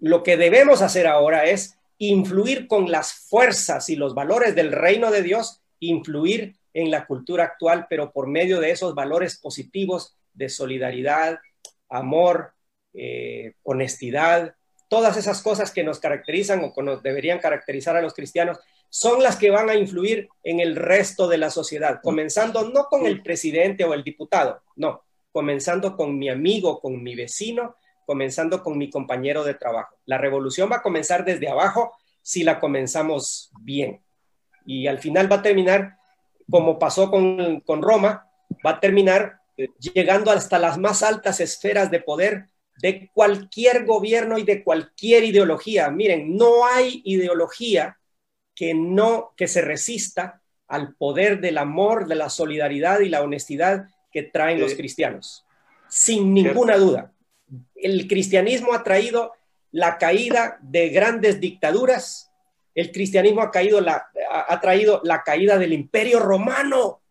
lo 0.00 0.22
que 0.22 0.36
debemos 0.36 0.82
hacer 0.82 1.06
ahora 1.06 1.46
es 1.46 1.76
influir 1.98 2.66
con 2.66 2.90
las 2.90 3.12
fuerzas 3.12 3.88
y 3.90 3.96
los 3.96 4.14
valores 4.14 4.54
del 4.54 4.72
reino 4.72 5.10
de 5.10 5.22
Dios, 5.22 5.60
influir 5.80 6.56
en 6.72 6.90
la 6.90 7.06
cultura 7.06 7.44
actual, 7.44 7.86
pero 7.90 8.12
por 8.12 8.26
medio 8.26 8.60
de 8.60 8.70
esos 8.70 8.94
valores 8.94 9.38
positivos 9.38 10.16
de 10.32 10.48
solidaridad, 10.48 11.40
amor, 11.88 12.54
eh, 12.94 13.54
honestidad, 13.62 14.54
todas 14.88 15.16
esas 15.16 15.42
cosas 15.42 15.70
que 15.70 15.84
nos 15.84 16.00
caracterizan 16.00 16.64
o 16.64 16.72
que 16.72 16.82
nos 16.82 17.02
deberían 17.02 17.38
caracterizar 17.38 17.96
a 17.96 18.02
los 18.02 18.14
cristianos, 18.14 18.58
son 18.88 19.22
las 19.22 19.36
que 19.36 19.50
van 19.50 19.70
a 19.70 19.76
influir 19.76 20.28
en 20.42 20.58
el 20.58 20.74
resto 20.74 21.28
de 21.28 21.38
la 21.38 21.50
sociedad, 21.50 22.00
comenzando 22.02 22.68
no 22.68 22.86
con 22.86 23.06
el 23.06 23.22
presidente 23.22 23.84
o 23.84 23.94
el 23.94 24.02
diputado, 24.02 24.62
no, 24.74 25.04
comenzando 25.30 25.96
con 25.96 26.18
mi 26.18 26.28
amigo, 26.28 26.80
con 26.80 27.02
mi 27.02 27.14
vecino, 27.14 27.76
comenzando 28.10 28.64
con 28.64 28.76
mi 28.76 28.90
compañero 28.90 29.44
de 29.44 29.54
trabajo. 29.54 29.94
La 30.04 30.18
revolución 30.18 30.68
va 30.68 30.78
a 30.78 30.82
comenzar 30.82 31.24
desde 31.24 31.48
abajo 31.48 31.94
si 32.20 32.42
la 32.42 32.58
comenzamos 32.58 33.52
bien. 33.60 34.02
Y 34.66 34.88
al 34.88 34.98
final 34.98 35.30
va 35.30 35.36
a 35.36 35.42
terminar, 35.42 35.94
como 36.50 36.76
pasó 36.76 37.08
con, 37.08 37.62
Roma, 37.80 38.26
va 38.66 38.70
a 38.70 38.80
terminar 38.80 39.38
llegando 39.78 40.32
hasta 40.32 40.58
las 40.58 40.76
más 40.76 41.04
altas 41.04 41.38
esferas 41.38 41.92
de 41.92 42.00
poder 42.00 42.46
de 42.82 43.12
cualquier 43.14 43.86
gobierno 43.86 44.38
y 44.38 44.42
de 44.42 44.64
cualquier 44.64 45.22
ideología. 45.22 45.88
Miren, 45.92 46.36
no 46.36 46.66
hay 46.66 47.02
ideología 47.04 47.96
que 48.56 48.74
no 48.74 49.34
que 49.36 49.46
se 49.46 49.62
resista 49.62 50.42
al 50.66 50.96
poder 50.96 51.40
del 51.40 51.58
amor, 51.58 52.08
de 52.08 52.16
la 52.16 52.28
solidaridad 52.28 52.98
y 52.98 53.08
la 53.08 53.22
honestidad 53.22 53.86
que 54.10 54.24
traen 54.24 54.60
los 54.60 54.74
cristianos, 54.74 55.46
sin 55.88 56.34
ninguna 56.34 56.76
duda 56.76 57.12
el 57.74 58.06
cristianismo 58.06 58.72
ha 58.72 58.82
traído 58.82 59.32
la 59.72 59.98
caída 59.98 60.58
de 60.62 60.88
grandes 60.88 61.40
dictaduras, 61.40 62.30
el 62.74 62.92
cristianismo 62.92 63.42
ha, 63.42 63.50
caído 63.50 63.80
la, 63.80 64.10
ha, 64.30 64.60
traído 64.60 65.00
la 65.04 65.22
caída 65.22 65.58
del 65.58 65.72
imperio 65.72 66.20
romano, 66.20 67.02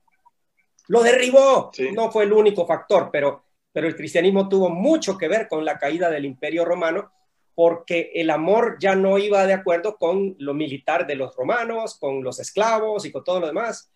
lo 0.87 1.03
derribó, 1.03 1.71
no 1.93 2.11
fue 2.11 2.23
el 2.23 2.33
único 2.33 2.65
factor, 2.65 3.09
pero, 3.11 3.43
pero 3.71 3.87
el 3.87 3.95
cristianismo 3.95 4.49
tuvo 4.49 4.69
mucho 4.69 5.17
que 5.17 5.27
ver 5.27 5.47
con 5.47 5.63
la 5.63 5.77
caída 5.77 6.09
del 6.09 6.25
imperio 6.25 6.65
romano 6.65 7.11
porque 7.53 8.11
el 8.15 8.29
amor 8.29 8.77
ya 8.79 8.95
no 8.95 9.17
iba 9.17 9.45
de 9.45 9.51
acuerdo 9.51 9.97
con 9.97 10.35
lo 10.39 10.53
militar 10.53 11.05
de 11.05 11.15
los 11.15 11.35
romanos, 11.35 11.99
con 11.99 12.23
los 12.23 12.39
esclavos 12.39 13.05
y 13.05 13.11
con 13.11 13.23
todo 13.23 13.41
lo 13.41 13.47
demás. 13.47 13.91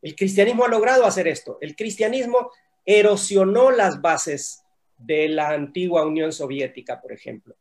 El 0.00 0.14
cristianismo 0.14 0.64
ha 0.64 0.68
logrado 0.68 1.04
hacer 1.04 1.26
esto. 1.26 1.58
El 1.60 1.74
cristianismo 1.74 2.52
erosionó 2.84 3.72
las 3.72 4.00
bases 4.00 4.61
de 5.04 5.28
la 5.28 5.50
antigua 5.50 6.04
Unión 6.04 6.32
Soviética, 6.32 7.00
por 7.00 7.12
ejemplo. 7.12 7.54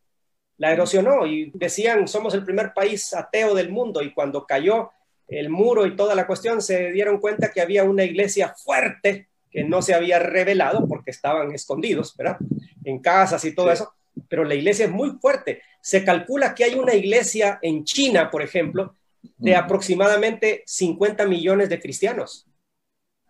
La 0.57 0.71
erosionó 0.71 1.25
y 1.25 1.51
decían, 1.53 2.07
somos 2.07 2.33
el 2.33 2.45
primer 2.45 2.73
país 2.73 3.13
ateo 3.13 3.55
del 3.55 3.69
mundo 3.69 4.01
y 4.01 4.13
cuando 4.13 4.45
cayó 4.45 4.91
el 5.27 5.49
muro 5.49 5.85
y 5.85 5.95
toda 5.95 6.13
la 6.13 6.27
cuestión, 6.27 6.61
se 6.61 6.91
dieron 6.91 7.19
cuenta 7.19 7.51
que 7.51 7.61
había 7.61 7.83
una 7.83 8.03
iglesia 8.03 8.53
fuerte 8.55 9.29
que 9.49 9.63
no 9.63 9.81
se 9.81 9.93
había 9.93 10.19
revelado 10.19 10.87
porque 10.87 11.11
estaban 11.11 11.53
escondidos, 11.53 12.15
¿verdad? 12.15 12.37
En 12.83 12.99
casas 12.99 13.43
y 13.45 13.53
todo 13.55 13.71
eso, 13.71 13.93
pero 14.27 14.43
la 14.43 14.55
iglesia 14.55 14.85
es 14.85 14.91
muy 14.91 15.11
fuerte. 15.21 15.61
Se 15.81 16.03
calcula 16.03 16.53
que 16.53 16.63
hay 16.63 16.75
una 16.75 16.93
iglesia 16.93 17.59
en 17.61 17.83
China, 17.83 18.29
por 18.29 18.41
ejemplo, 18.41 18.95
de 19.37 19.55
aproximadamente 19.55 20.63
50 20.65 21.25
millones 21.25 21.69
de 21.69 21.79
cristianos. 21.79 22.47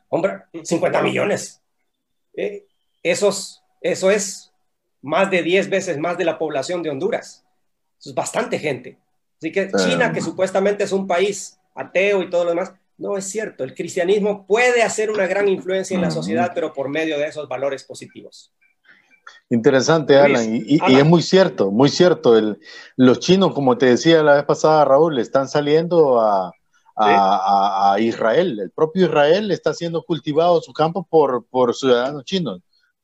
Hombre, 0.10 0.44
50 0.64 1.02
millones. 1.02 1.62
Eh, 2.34 2.66
esos, 3.04 3.61
eso 3.82 4.12
es 4.12 4.52
más 5.02 5.30
de 5.32 5.42
10 5.42 5.70
veces 5.70 5.98
más 5.98 6.18
de 6.18 6.26
la 6.26 6.38
población 6.38 6.84
de 6.84 6.90
Honduras. 6.90 7.44
Eso 8.00 8.10
es 8.10 8.16
bastante 8.16 8.60
gente. 8.60 8.98
Así 9.38 9.52
que 9.52 9.72
China, 9.72 10.14
que 10.14 10.22
supuestamente 10.22 10.84
es 10.84 10.92
un 10.92 11.08
país 11.08 11.58
ateo 11.74 12.22
y 12.22 12.30
todo 12.30 12.44
lo 12.44 12.52
demás, 12.52 12.74
no 12.98 13.18
es 13.18 13.26
cierto. 13.26 13.64
El 13.64 13.74
cristianismo 13.74 14.46
puede 14.46 14.84
hacer 14.84 15.10
una 15.10 15.26
gran 15.26 15.48
influencia 15.48 15.96
en 15.96 16.02
la 16.02 16.12
sociedad, 16.12 16.52
pero 16.54 16.72
por 16.72 16.90
medio 16.90 17.18
de 17.18 17.26
esos 17.26 17.48
valores 17.48 17.84
positivos. 17.84 18.54
Interesante, 19.50 20.18
Alan. 20.18 20.64
Y, 20.66 20.78
es 20.78 21.06
muy 21.06 21.24
cierto, 21.24 21.72
muy 21.72 21.90
cierto. 21.90 22.38
El, 22.38 22.60
los 22.96 23.20
chinos, 23.20 23.54
como 23.54 23.78
te 23.78 23.88
decía 23.88 24.22
la 24.22 24.36
vez 24.36 24.46
pasada, 24.46 24.86
Raúl, 24.86 25.18
están 25.18 25.48
saliendo 25.48 26.22
a, 26.22 26.54
a, 26.96 27.96
Israel. 28.00 28.60
El 28.60 28.72
propio 28.72 29.08
Israel 29.08 29.52
está 29.52 29.74
siendo 29.74 30.04
cultivado 30.04 30.62
su 30.62 30.72
campo 30.72 31.06
por, 31.10 31.46
por 31.48 31.76
ciudadanos 31.76 32.24
chinos, 32.24 32.62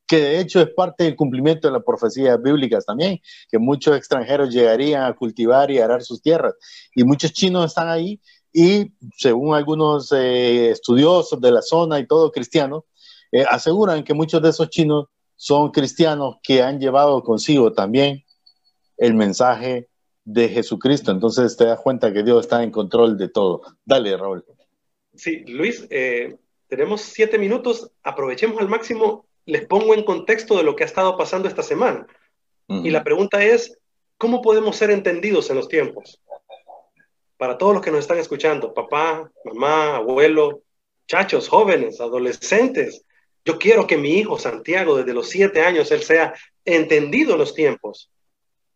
que 0.08 0.16
de 0.16 0.40
hecho 0.40 0.60
es 0.60 0.70
parte 0.70 1.04
del 1.04 1.14
cumplimiento 1.14 1.68
de 1.68 1.74
las 1.74 1.84
profecías 1.84 2.40
bíblicas 2.42 2.86
también, 2.86 3.20
que 3.50 3.58
muchos 3.58 3.96
extranjeros 3.96 4.52
llegarían 4.52 5.04
a 5.04 5.14
cultivar 5.14 5.70
y 5.70 5.78
arar 5.78 6.02
sus 6.02 6.22
tierras. 6.22 6.54
Y 6.94 7.04
muchos 7.04 7.32
chinos 7.32 7.66
están 7.66 7.88
ahí 7.88 8.20
y 8.52 8.92
según 9.16 9.54
algunos 9.54 10.10
eh, 10.12 10.70
estudiosos 10.70 11.40
de 11.40 11.52
la 11.52 11.62
zona 11.62 12.00
y 12.00 12.06
todo 12.06 12.32
cristiano, 12.32 12.86
eh, 13.30 13.44
aseguran 13.48 14.02
que 14.02 14.14
muchos 14.14 14.40
de 14.42 14.48
esos 14.48 14.70
chinos 14.70 15.06
son 15.36 15.70
cristianos 15.70 16.36
que 16.42 16.62
han 16.62 16.80
llevado 16.80 17.22
consigo 17.22 17.72
también 17.72 18.24
el 18.96 19.14
mensaje 19.14 19.88
de 20.24 20.48
Jesucristo. 20.48 21.12
Entonces 21.12 21.56
te 21.56 21.66
das 21.66 21.80
cuenta 21.80 22.12
que 22.12 22.22
Dios 22.22 22.40
está 22.40 22.62
en 22.62 22.70
control 22.70 23.16
de 23.18 23.28
todo. 23.28 23.60
Dale, 23.84 24.16
Raúl. 24.16 24.44
Sí, 25.14 25.44
Luis, 25.46 25.86
eh, 25.90 26.38
tenemos 26.66 27.02
siete 27.02 27.38
minutos, 27.38 27.90
aprovechemos 28.02 28.60
al 28.60 28.68
máximo, 28.68 29.27
les 29.48 29.66
pongo 29.66 29.94
en 29.94 30.04
contexto 30.04 30.58
de 30.58 30.62
lo 30.62 30.76
que 30.76 30.84
ha 30.84 30.86
estado 30.86 31.16
pasando 31.16 31.48
esta 31.48 31.62
semana. 31.62 32.06
Y 32.68 32.90
la 32.90 33.02
pregunta 33.02 33.42
es, 33.42 33.78
¿cómo 34.18 34.42
podemos 34.42 34.76
ser 34.76 34.90
entendidos 34.90 35.48
en 35.48 35.56
los 35.56 35.68
tiempos? 35.68 36.20
Para 37.38 37.56
todos 37.56 37.72
los 37.72 37.82
que 37.82 37.90
nos 37.90 38.00
están 38.00 38.18
escuchando, 38.18 38.74
papá, 38.74 39.30
mamá, 39.46 39.96
abuelo, 39.96 40.60
chachos, 41.06 41.48
jóvenes, 41.48 41.98
adolescentes, 41.98 43.06
yo 43.42 43.58
quiero 43.58 43.86
que 43.86 43.96
mi 43.96 44.18
hijo 44.18 44.38
Santiago, 44.38 44.98
desde 44.98 45.14
los 45.14 45.30
siete 45.30 45.62
años, 45.62 45.90
él 45.92 46.02
sea 46.02 46.34
entendido 46.66 47.32
en 47.32 47.38
los 47.38 47.54
tiempos 47.54 48.10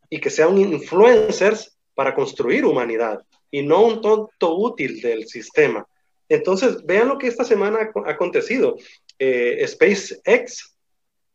y 0.09 0.21
que 0.21 0.31
sea 0.31 0.49
un 0.49 0.57
influencer 0.57 1.55
para 1.95 2.15
construir 2.15 2.65
humanidad 2.65 3.21
y 3.51 3.61
no 3.61 3.83
un 3.83 4.01
tonto 4.01 4.57
útil 4.57 5.03
del 5.03 5.29
sistema. 5.29 5.87
Entonces, 6.31 6.83
vean 6.87 7.09
lo 7.09 7.19
que 7.19 7.27
esta 7.27 7.45
semana 7.45 7.93
ha 8.07 8.11
acontecido. 8.11 8.77
Eh, 9.25 9.65
SpaceX, 9.69 10.77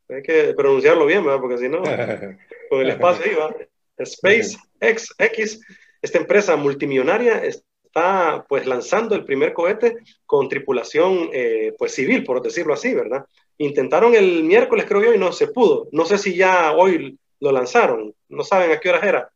hay 0.09 0.21
que 0.21 0.53
pronunciarlo 0.53 1.05
bien, 1.05 1.23
¿verdad? 1.23 1.39
porque 1.39 1.57
si 1.57 1.69
no, 1.69 1.81
con 2.69 2.81
el 2.81 2.89
espacio 2.89 3.31
iba. 3.31 3.55
SpaceX, 4.03 5.15
X, 5.17 5.61
esta 6.01 6.17
empresa 6.17 6.57
multimillonaria 6.57 7.45
está 7.45 8.45
pues 8.49 8.67
lanzando 8.67 9.15
el 9.15 9.23
primer 9.23 9.53
cohete 9.53 9.99
con 10.25 10.49
tripulación 10.49 11.29
eh, 11.31 11.73
pues 11.77 11.93
civil, 11.93 12.25
por 12.25 12.41
decirlo 12.41 12.73
así, 12.73 12.93
¿verdad? 12.93 13.25
Intentaron 13.57 14.15
el 14.15 14.43
miércoles, 14.43 14.85
creo 14.85 15.03
yo, 15.03 15.13
y 15.13 15.17
no 15.17 15.31
se 15.31 15.47
pudo. 15.47 15.87
No 15.93 16.03
sé 16.03 16.17
si 16.17 16.35
ya 16.35 16.73
hoy 16.73 17.17
lo 17.39 17.51
lanzaron. 17.53 18.13
¿No 18.27 18.43
saben 18.43 18.71
a 18.71 18.81
qué 18.81 18.89
horas 18.89 19.03
era? 19.03 19.31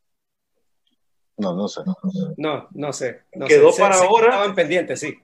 No, 1.38 1.56
no 1.56 1.70
sé. 1.70 1.82
No, 2.36 2.68
no 2.72 2.92
sé. 2.92 3.22
quedó 3.48 3.74
para 3.74 3.96
ahora. 3.96 4.28
Estaban 4.28 4.56
pendientes, 4.56 5.00
sí. 5.00 5.18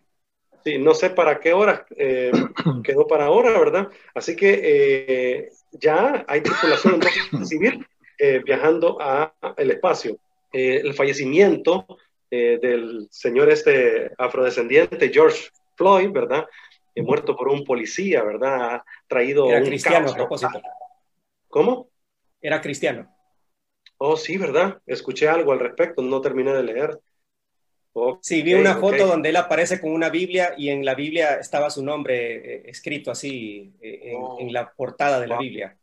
Sí, 0.63 0.77
no 0.77 0.93
sé 0.93 1.09
para 1.09 1.39
qué 1.39 1.53
hora 1.53 1.85
eh, 1.95 2.31
quedó 2.83 3.07
para 3.07 3.25
ahora, 3.25 3.57
¿verdad? 3.57 3.89
Así 4.13 4.35
que 4.35 4.59
eh, 4.63 5.49
ya 5.71 6.25
hay 6.27 6.41
tripulación 6.41 6.99
civil 7.45 7.85
eh, 8.17 8.41
viajando 8.43 8.97
al 8.99 9.71
espacio. 9.71 10.17
el 10.51 10.93
fallecimiento 10.93 11.85
del 12.29 13.07
señor 13.09 13.49
este 13.49 14.11
afrodescendiente 14.17 15.09
George 15.09 15.49
Floyd, 15.75 16.11
¿verdad? 16.11 16.45
muerto 16.97 17.35
por 17.35 17.47
un 17.47 17.63
policía, 17.63 18.23
¿verdad? 18.23 18.75
Ha 18.75 18.85
traído 19.07 19.49
Era 19.49 19.61
cristiano 19.61 20.09
a 20.09 20.15
propósito. 20.15 20.59
¿Cómo? 21.47 21.89
era 22.41 22.61
cristiano. 22.61 23.13
Oh, 23.97 24.15
sí, 24.15 24.37
¿verdad? 24.37 24.79
Escuché 24.85 25.27
algo 25.27 25.51
al 25.51 25.59
respecto, 25.59 26.01
no 26.01 26.21
terminé 26.21 26.53
de 26.53 26.63
leer. 26.63 26.99
Sí, 28.21 28.41
vi 28.41 28.53
una 28.53 28.77
foto 28.77 29.07
donde 29.07 29.29
él 29.29 29.35
aparece 29.35 29.79
con 29.79 29.91
una 29.91 30.09
Biblia 30.09 30.53
y 30.57 30.69
en 30.69 30.83
la 30.83 30.95
Biblia 30.95 31.35
estaba 31.35 31.69
su 31.69 31.83
nombre 31.83 32.35
eh, 32.35 32.63
escrito 32.65 33.11
así 33.11 33.73
eh, 33.81 34.13
oh. 34.15 34.37
en, 34.39 34.51
la 34.51 34.71
portada 34.71 35.19
de 35.19 35.27
la 35.27 35.37
Biblia. 35.37 35.77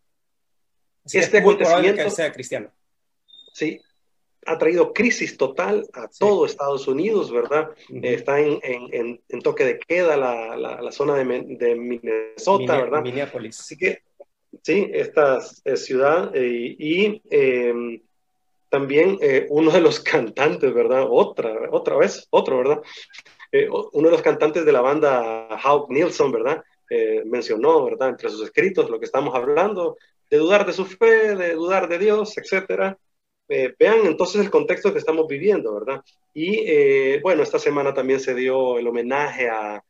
este 1.04 1.38
acontecimiento 1.38 2.04
que 2.04 2.10
sea 2.10 2.32
cristiano. 2.32 2.70
Sí, 3.52 3.80
ha 4.46 4.58
traído 4.58 4.92
crisis 4.92 5.36
total 5.36 5.86
a 5.92 6.08
todo 6.08 6.46
Estados 6.46 6.86
Unidos, 6.88 7.32
¿verdad? 7.32 7.70
está 8.02 8.40
en, 8.40 8.58
en, 8.62 9.20
en, 9.28 9.40
toque 9.42 9.64
de 9.64 9.78
queda 9.78 10.16
la, 10.16 10.56
la, 10.56 10.92
zona 10.92 11.14
de, 11.14 11.24
de 11.24 11.74
Minnesota, 11.74 12.76
¿verdad? 12.76 13.02
Minneapolis. 13.02 13.60
Así 13.60 13.76
que 13.76 14.02
¿sí? 14.62 14.90
esta 14.92 15.38
eh, 15.64 15.76
ciudad 15.76 16.34
eh, 16.34 16.76
y 16.78 17.22
em, 17.30 18.00
también 18.74 19.18
eh, 19.20 19.46
uno 19.50 19.70
de 19.70 19.80
los 19.80 20.00
cantantes, 20.12 20.74
¿verdad? 20.74 21.06
Otra, 21.08 21.68
otra 21.70 21.96
vez, 21.96 22.26
otro, 22.30 22.58
¿verdad? 22.58 22.82
uno 23.92 24.08
de 24.08 24.10
los 24.10 24.22
cantantes 24.22 24.64
de 24.64 24.72
la 24.72 24.80
banda 24.80 25.46
Hawk 25.62 25.88
Nilsson, 25.88 26.32
¿verdad? 26.32 26.60
mencionó, 27.24 27.84
¿verdad? 27.84 28.08
Entre 28.08 28.28
sus 28.28 28.42
escritos 28.42 28.90
lo 28.90 28.98
que 28.98 29.04
estamos 29.04 29.32
hablando, 29.32 29.96
de 30.28 30.38
dudar 30.38 30.66
de 30.66 30.72
su 30.72 30.84
fe, 30.84 31.36
de 31.36 31.54
dudar 31.54 31.88
de 31.88 32.00
Dios, 32.00 32.36
etcétera. 32.36 32.98
vean 33.48 34.06
entonces 34.06 34.40
el 34.40 34.50
contexto 34.50 34.92
que 34.92 34.98
estamos 34.98 35.28
viviendo, 35.28 35.72
¿verdad? 35.72 36.02
Y 36.32 37.20
bueno, 37.20 37.44
esta 37.44 37.60
semana 37.60 37.94
también 37.94 38.18
se 38.18 38.34
dio 38.34 38.76
el 38.76 38.88
homenaje 38.88 39.48
a, 39.48 39.80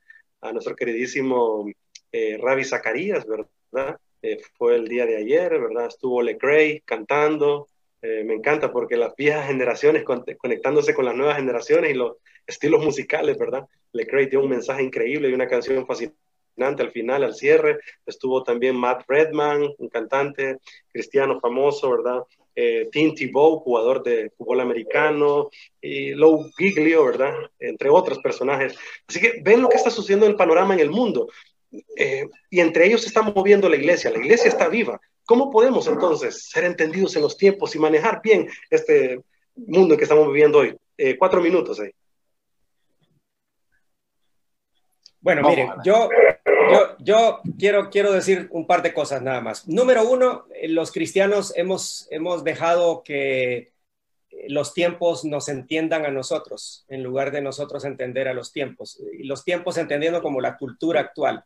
a 0.42 0.52
nuestro 0.52 0.76
queridísimo 0.76 1.64
Ravi 2.12 2.64
Zacarías, 2.64 3.24
¿verdad? 3.26 3.98
Eh, 4.26 4.38
fue 4.56 4.76
el 4.76 4.88
día 4.88 5.04
de 5.04 5.18
ayer, 5.18 5.50
¿verdad? 5.60 5.88
Estuvo 5.88 6.22
Lecrae 6.22 6.82
cantando. 6.86 7.68
Eh, 8.06 8.22
me 8.22 8.34
encanta 8.34 8.70
porque 8.70 8.98
las 8.98 9.16
viejas 9.16 9.46
generaciones 9.46 10.04
conectándose 10.04 10.92
con 10.92 11.06
las 11.06 11.14
nuevas 11.14 11.36
generaciones 11.36 11.90
y 11.90 11.94
los 11.94 12.18
estilos 12.46 12.84
musicales, 12.84 13.38
¿verdad? 13.38 13.66
Lecrae 13.92 14.26
dio 14.26 14.42
un 14.42 14.50
mensaje 14.50 14.82
increíble 14.82 15.30
y 15.30 15.32
una 15.32 15.48
canción 15.48 15.86
fascinante 15.86 16.82
al 16.82 16.90
final, 16.90 17.24
al 17.24 17.34
cierre. 17.34 17.78
Estuvo 18.04 18.42
también 18.42 18.76
Matt 18.76 19.04
Redman, 19.08 19.70
un 19.78 19.88
cantante 19.88 20.58
cristiano 20.92 21.40
famoso, 21.40 21.92
¿verdad? 21.92 22.24
Eh, 22.54 22.90
Tim 22.92 23.14
Tebow, 23.14 23.60
jugador 23.60 24.02
de 24.02 24.30
fútbol 24.36 24.60
americano, 24.60 25.48
y 25.80 26.10
Lou 26.10 26.50
Giglio, 26.58 27.06
¿verdad? 27.06 27.32
Entre 27.58 27.88
otros 27.88 28.18
personajes. 28.18 28.76
Así 29.08 29.18
que 29.18 29.40
ven 29.42 29.62
lo 29.62 29.70
que 29.70 29.78
está 29.78 29.88
sucediendo 29.88 30.26
en 30.26 30.32
el 30.32 30.36
panorama 30.36 30.74
en 30.74 30.80
el 30.80 30.90
mundo. 30.90 31.30
Eh, 31.96 32.26
y 32.50 32.60
entre 32.60 32.86
ellos 32.86 33.00
se 33.00 33.08
está 33.08 33.22
moviendo 33.22 33.66
la 33.70 33.76
iglesia, 33.76 34.10
la 34.10 34.18
iglesia 34.18 34.48
está 34.48 34.68
viva. 34.68 35.00
¿Cómo 35.24 35.50
podemos 35.50 35.86
entonces 35.86 36.48
ser 36.48 36.64
entendidos 36.64 37.16
en 37.16 37.22
los 37.22 37.36
tiempos 37.36 37.74
y 37.74 37.78
manejar 37.78 38.20
bien 38.22 38.48
este 38.70 39.22
mundo 39.54 39.94
en 39.94 39.98
que 39.98 40.04
estamos 40.04 40.26
viviendo 40.28 40.58
hoy? 40.58 40.76
Eh, 40.96 41.16
cuatro 41.18 41.40
minutos 41.40 41.80
ahí. 41.80 41.90
Bueno, 45.20 45.48
miren, 45.48 45.70
yo, 45.82 46.10
yo, 46.70 46.96
yo, 46.98 47.40
quiero, 47.58 47.88
quiero 47.88 48.12
decir 48.12 48.46
un 48.50 48.66
par 48.66 48.82
de 48.82 48.92
cosas 48.92 49.22
nada 49.22 49.40
más. 49.40 49.66
Número 49.66 50.06
uno, 50.06 50.44
eh, 50.54 50.68
los 50.68 50.92
cristianos 50.92 51.54
hemos, 51.56 52.06
hemos 52.10 52.44
dejado 52.44 53.02
que 53.02 53.72
los 54.48 54.74
tiempos 54.74 55.24
nos 55.24 55.48
entiendan 55.48 56.04
a 56.04 56.10
nosotros, 56.10 56.84
en 56.88 57.02
lugar 57.02 57.30
de 57.30 57.40
nosotros 57.40 57.84
entender 57.84 58.28
a 58.28 58.34
los 58.34 58.52
tiempos. 58.52 59.00
Y 59.18 59.24
los 59.24 59.44
tiempos 59.44 59.78
entendiendo 59.78 60.22
como 60.22 60.40
la 60.40 60.56
cultura 60.58 61.00
actual. 61.00 61.44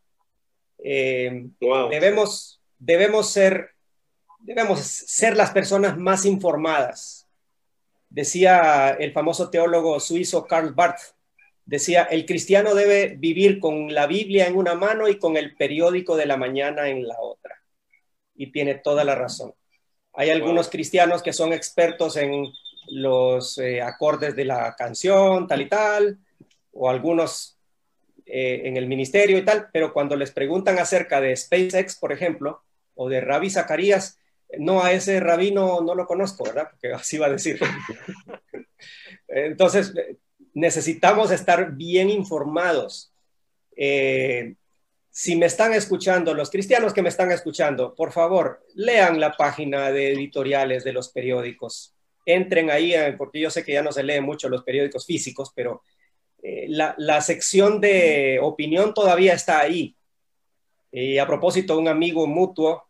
Eh, 0.78 1.46
debemos, 1.90 2.57
debemos, 2.78 3.30
ser, 3.30 3.70
debemos 4.40 4.80
ser 4.80 5.36
las 5.36 5.50
personas 5.50 5.96
más 5.96 6.24
informadas. 6.24 7.28
Decía 8.08 8.90
el 8.98 9.12
famoso 9.12 9.50
teólogo 9.50 10.00
suizo 10.00 10.46
Karl 10.46 10.72
Barth, 10.72 11.00
decía, 11.66 12.04
el 12.04 12.24
cristiano 12.24 12.74
debe 12.74 13.16
vivir 13.18 13.60
con 13.60 13.92
la 13.92 14.06
Biblia 14.06 14.46
en 14.46 14.56
una 14.56 14.74
mano 14.74 15.08
y 15.08 15.18
con 15.18 15.36
el 15.36 15.54
periódico 15.54 16.16
de 16.16 16.24
la 16.26 16.38
mañana 16.38 16.88
en 16.88 17.06
la 17.06 17.20
otra. 17.20 17.62
Y 18.34 18.50
tiene 18.52 18.76
toda 18.76 19.04
la 19.04 19.14
razón. 19.14 19.54
Hay 20.14 20.30
algunos 20.30 20.70
cristianos 20.70 21.22
que 21.22 21.34
son 21.34 21.52
expertos 21.52 22.16
en 22.16 22.50
los 22.90 23.58
eh, 23.58 23.82
acordes 23.82 24.34
de 24.34 24.46
la 24.46 24.74
canción, 24.76 25.46
tal 25.46 25.60
y 25.60 25.68
tal, 25.68 26.18
o 26.72 26.88
algunos 26.88 27.58
eh, 28.24 28.62
en 28.64 28.76
el 28.76 28.86
ministerio 28.86 29.38
y 29.38 29.44
tal, 29.44 29.68
pero 29.72 29.92
cuando 29.92 30.16
les 30.16 30.30
preguntan 30.30 30.78
acerca 30.78 31.20
de 31.20 31.36
SpaceX, 31.36 31.96
por 31.96 32.12
ejemplo, 32.12 32.62
o 32.98 33.08
de 33.08 33.20
Rabbi 33.20 33.48
Zacarías, 33.48 34.18
no, 34.58 34.82
a 34.82 34.92
ese 34.92 35.20
rabino 35.20 35.80
no 35.80 35.94
lo 35.94 36.06
conozco, 36.06 36.44
¿verdad? 36.44 36.68
Porque 36.70 36.92
así 36.94 37.16
va 37.16 37.26
a 37.26 37.30
decir. 37.30 37.60
Entonces, 39.28 39.94
necesitamos 40.54 41.30
estar 41.30 41.72
bien 41.72 42.10
informados. 42.10 43.12
Eh, 43.76 44.54
si 45.10 45.36
me 45.36 45.46
están 45.46 45.74
escuchando, 45.74 46.34
los 46.34 46.50
cristianos 46.50 46.92
que 46.92 47.02
me 47.02 47.08
están 47.08 47.30
escuchando, 47.30 47.94
por 47.94 48.10
favor, 48.10 48.64
lean 48.74 49.20
la 49.20 49.32
página 49.32 49.92
de 49.92 50.12
editoriales 50.12 50.82
de 50.82 50.92
los 50.92 51.10
periódicos. 51.10 51.94
Entren 52.26 52.70
ahí, 52.70 52.94
eh, 52.94 53.14
porque 53.16 53.40
yo 53.40 53.50
sé 53.50 53.64
que 53.64 53.72
ya 53.74 53.82
no 53.82 53.92
se 53.92 54.02
leen 54.02 54.24
mucho 54.24 54.48
los 54.48 54.64
periódicos 54.64 55.06
físicos, 55.06 55.52
pero 55.54 55.82
eh, 56.42 56.66
la, 56.68 57.20
sección 57.20 57.80
de 57.80 58.40
opinión 58.42 58.92
todavía 58.92 59.34
está 59.34 59.60
ahí. 59.60 59.94
Y 60.90 61.18
a 61.18 61.26
propósito, 61.26 61.78
un 61.78 61.88
amigo 61.88 62.26
mutuo, 62.26 62.87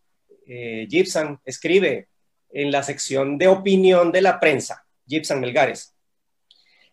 Gibson, 0.89 1.41
escribe 1.45 2.09
en 2.51 2.71
la 2.71 2.83
sección 2.83 3.37
de 3.37 3.49
opinión 3.49 4.11
de 4.11 4.23
la 4.23 4.41
prensa, 4.41 4.87
Gibson 5.07 5.41
Melgares 5.41 5.95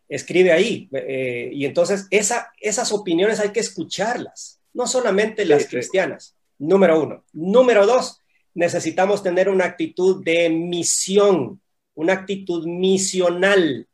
escribe 0.07 0.51
ahí. 0.51 0.89
Eh, 0.91 1.49
y 1.53 1.65
entonces 1.65 2.07
esa, 2.11 2.51
esas 2.59 2.91
opiniones 2.91 3.39
hay 3.39 3.49
que 3.49 3.59
escucharlas, 3.59 4.59
no 4.73 4.87
solamente 4.87 5.45
las 5.45 5.67
cristianas, 5.67 6.35
número 6.57 7.01
uno. 7.01 7.23
Número 7.33 7.85
dos, 7.85 8.21
necesitamos 8.53 9.23
tener 9.23 9.49
una 9.49 9.65
actitud 9.65 10.23
de 10.23 10.49
misión, 10.49 11.61
una 11.93 12.13
actitud 12.13 12.65
misional. 12.65 13.87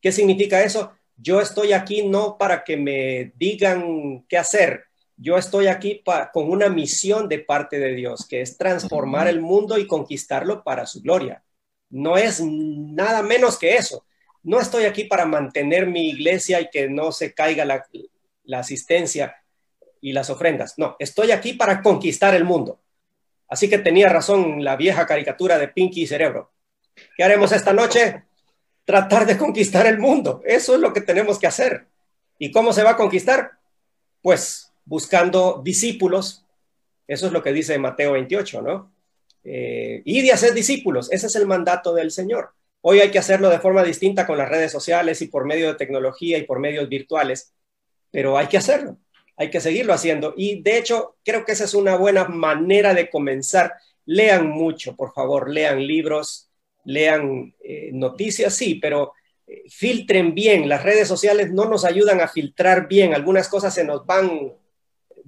¿Qué 0.00 0.12
significa 0.12 0.62
eso? 0.62 0.92
Yo 1.16 1.40
estoy 1.40 1.72
aquí 1.72 2.06
no 2.06 2.38
para 2.38 2.64
que 2.64 2.76
me 2.76 3.32
digan 3.36 4.24
qué 4.28 4.38
hacer, 4.38 4.84
yo 5.20 5.36
estoy 5.36 5.66
aquí 5.66 6.02
con 6.32 6.50
una 6.50 6.68
misión 6.68 7.28
de 7.28 7.40
parte 7.40 7.78
de 7.78 7.94
Dios, 7.94 8.26
que 8.26 8.40
es 8.40 8.56
transformar 8.56 9.28
el 9.28 9.40
mundo 9.40 9.78
y 9.78 9.86
conquistarlo 9.86 10.64
para 10.64 10.86
su 10.86 11.02
gloria. 11.02 11.42
No 11.90 12.16
es 12.16 12.40
nada 12.40 13.22
menos 13.22 13.58
que 13.58 13.76
eso 13.76 14.04
no 14.42 14.60
estoy 14.60 14.84
aquí 14.84 15.04
para 15.04 15.26
mantener 15.26 15.86
mi 15.86 16.08
iglesia 16.08 16.60
y 16.60 16.70
que 16.70 16.88
no 16.88 17.12
se 17.12 17.34
caiga 17.34 17.64
la, 17.64 17.86
asistencia 18.58 19.36
y 20.00 20.12
las 20.12 20.30
ofrendas. 20.30 20.78
No, 20.78 20.96
estoy 20.98 21.30
aquí 21.30 21.52
para 21.52 21.82
conquistar 21.82 22.34
el 22.34 22.44
mundo. 22.44 22.80
Así 23.48 23.68
que 23.68 23.78
tenía 23.78 24.08
razón 24.08 24.64
la 24.64 24.76
vieja 24.76 25.06
caricatura 25.06 25.58
de 25.58 25.68
Pinky 25.68 26.02
y 26.02 26.06
Cerebro. 26.06 26.52
¿Qué 27.16 27.24
haremos 27.24 27.52
esta 27.52 27.72
noche? 27.72 28.24
Tratar 28.84 29.26
de 29.26 29.36
conquistar 29.36 29.86
el 29.86 29.98
mundo. 29.98 30.40
Eso 30.44 30.74
es 30.74 30.80
lo 30.80 30.92
que 30.92 31.00
tenemos 31.00 31.38
que 31.38 31.46
hacer. 31.46 31.86
¿Y 32.38 32.50
cómo 32.50 32.72
se 32.72 32.82
va 32.82 32.90
a 32.90 32.96
conquistar? 32.96 33.52
Pues 34.22 34.69
buscando 34.90 35.62
discípulos. 35.64 36.44
Eso 37.06 37.28
es 37.28 37.32
lo 37.32 37.44
que 37.44 37.52
dice 37.52 37.78
Mateo 37.78 38.12
28, 38.12 38.60
¿no? 38.60 38.92
Eh, 39.44 40.02
y 40.04 40.20
de 40.20 40.32
hacer 40.32 40.52
discípulos. 40.52 41.12
Ese 41.12 41.28
es 41.28 41.36
el 41.36 41.46
mandato 41.46 41.94
del 41.94 42.10
Señor. 42.10 42.50
Hoy 42.80 42.98
hay 42.98 43.12
que 43.12 43.20
hacerlo 43.20 43.50
de 43.50 43.60
forma 43.60 43.84
distinta 43.84 44.26
con 44.26 44.36
las 44.36 44.48
redes 44.48 44.72
sociales 44.72 45.22
y 45.22 45.28
por 45.28 45.44
medio 45.44 45.68
de 45.68 45.78
tecnología 45.78 46.38
y 46.38 46.42
por 46.42 46.58
medios 46.58 46.88
virtuales, 46.88 47.54
pero 48.10 48.36
hay 48.36 48.48
que 48.48 48.56
hacerlo, 48.56 48.98
hay 49.36 49.48
que 49.48 49.60
seguirlo 49.60 49.92
haciendo. 49.92 50.34
Y 50.36 50.60
de 50.60 50.78
hecho, 50.78 51.18
creo 51.24 51.44
que 51.44 51.52
esa 51.52 51.64
es 51.64 51.74
una 51.74 51.94
buena 51.94 52.24
manera 52.24 52.92
de 52.92 53.10
comenzar. 53.10 53.74
Lean 54.06 54.48
mucho, 54.48 54.96
por 54.96 55.12
favor, 55.12 55.48
lean 55.50 55.86
libros, 55.86 56.50
lean 56.84 57.54
eh, 57.62 57.90
noticias, 57.92 58.54
sí, 58.54 58.74
pero 58.74 59.12
eh, 59.46 59.62
filtren 59.68 60.34
bien. 60.34 60.68
Las 60.68 60.82
redes 60.82 61.06
sociales 61.06 61.52
no 61.52 61.66
nos 61.66 61.84
ayudan 61.84 62.20
a 62.20 62.26
filtrar 62.26 62.88
bien, 62.88 63.14
algunas 63.14 63.48
cosas 63.48 63.72
se 63.72 63.84
nos 63.84 64.04
van 64.04 64.58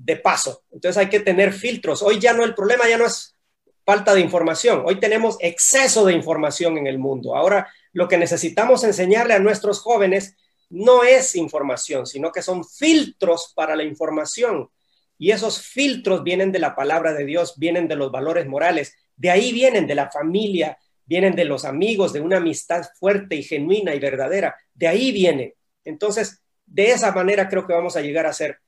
de 0.05 0.17
paso. 0.17 0.63
Entonces 0.71 0.99
hay 0.99 1.09
que 1.09 1.21
tener 1.21 1.53
filtros. 1.53 2.03
Hoy 2.03 2.19
ya 2.19 2.33
no, 2.33 2.45
el 2.45 2.55
problema 2.55 2.89
ya 2.89 2.99
no 2.99 3.07
es 3.07 3.37
falta 3.85 4.15
de 4.15 4.21
información. 4.21 4.83
Hoy 4.85 4.99
tenemos 5.01 5.37
exceso 5.41 6.05
de 6.05 6.13
información 6.13 6.79
en 6.79 6.87
el 6.87 6.99
mundo. 6.99 7.37
Ahora 7.37 7.69
lo 7.93 8.09
que 8.09 8.19
necesitamos 8.19 8.85
enseñarle 8.85 9.35
a 9.35 9.39
nuestros 9.39 9.81
jóvenes 9.81 10.37
no 10.71 11.05
es 11.05 11.37
información, 11.37 12.07
sino 12.07 12.33
que 12.33 12.43
son 12.43 12.65
filtros 12.65 13.53
para 13.55 13.77
la 13.77 13.85
información. 13.85 14.71
Y 15.19 15.31
esos 15.31 15.61
filtros 15.61 16.25
vienen 16.25 16.51
de 16.51 16.59
la 16.59 16.75
palabra 16.75 17.13
de 17.13 17.25
Dios, 17.25 17.55
vienen 17.57 17.87
de 17.87 17.97
los 17.97 18.11
valores 18.11 18.47
morales, 18.47 18.97
de 19.17 19.31
ahí 19.31 19.53
vienen 19.53 19.87
de 19.87 19.95
la 19.95 20.11
familia, 20.11 20.79
vienen 21.05 21.37
de 21.37 21.45
los 21.45 21.65
amigos, 21.65 22.13
de 22.13 22.21
una 22.21 22.39
amistad 22.39 22.83
fuerte 22.99 23.37
y 23.37 23.43
genuina 23.43 23.95
y 23.95 24.01
verdadera. 24.01 24.57
De 24.75 24.89
ahí 24.89 25.13
viene. 25.13 25.55
Entonces, 25.85 26.43
de 26.65 26.91
esa 26.91 27.13
manera 27.13 27.49
creo 27.49 27.67
que 27.67 27.75
vamos 27.75 27.97
a 27.97 28.01
llegar 28.01 28.27
a 28.27 28.33
ser 28.33 28.59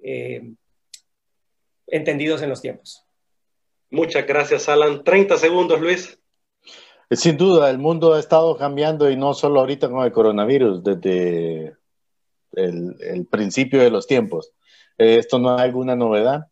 eh, 0.00 0.42
entendidos 1.92 2.42
en 2.42 2.48
los 2.48 2.60
tiempos. 2.60 3.04
Muchas 3.90 4.26
gracias, 4.26 4.68
Alan. 4.68 5.04
30 5.04 5.38
segundos, 5.38 5.80
Luis. 5.80 6.18
Eh, 7.10 7.16
sin 7.16 7.36
duda, 7.36 7.70
el 7.70 7.78
mundo 7.78 8.14
ha 8.14 8.18
estado 8.18 8.56
cambiando 8.56 9.08
y 9.10 9.16
no 9.16 9.34
solo 9.34 9.60
ahorita 9.60 9.88
con 9.90 10.04
el 10.04 10.10
coronavirus, 10.10 10.82
desde 10.82 11.76
el, 12.54 13.26
principio 13.30 13.80
de 13.80 13.90
los 13.90 14.06
tiempos. 14.06 14.52
Eh, 14.98 15.18
esto 15.18 15.38
no 15.38 15.54
es 15.54 15.60
alguna 15.60 15.94
novedad 15.94 16.46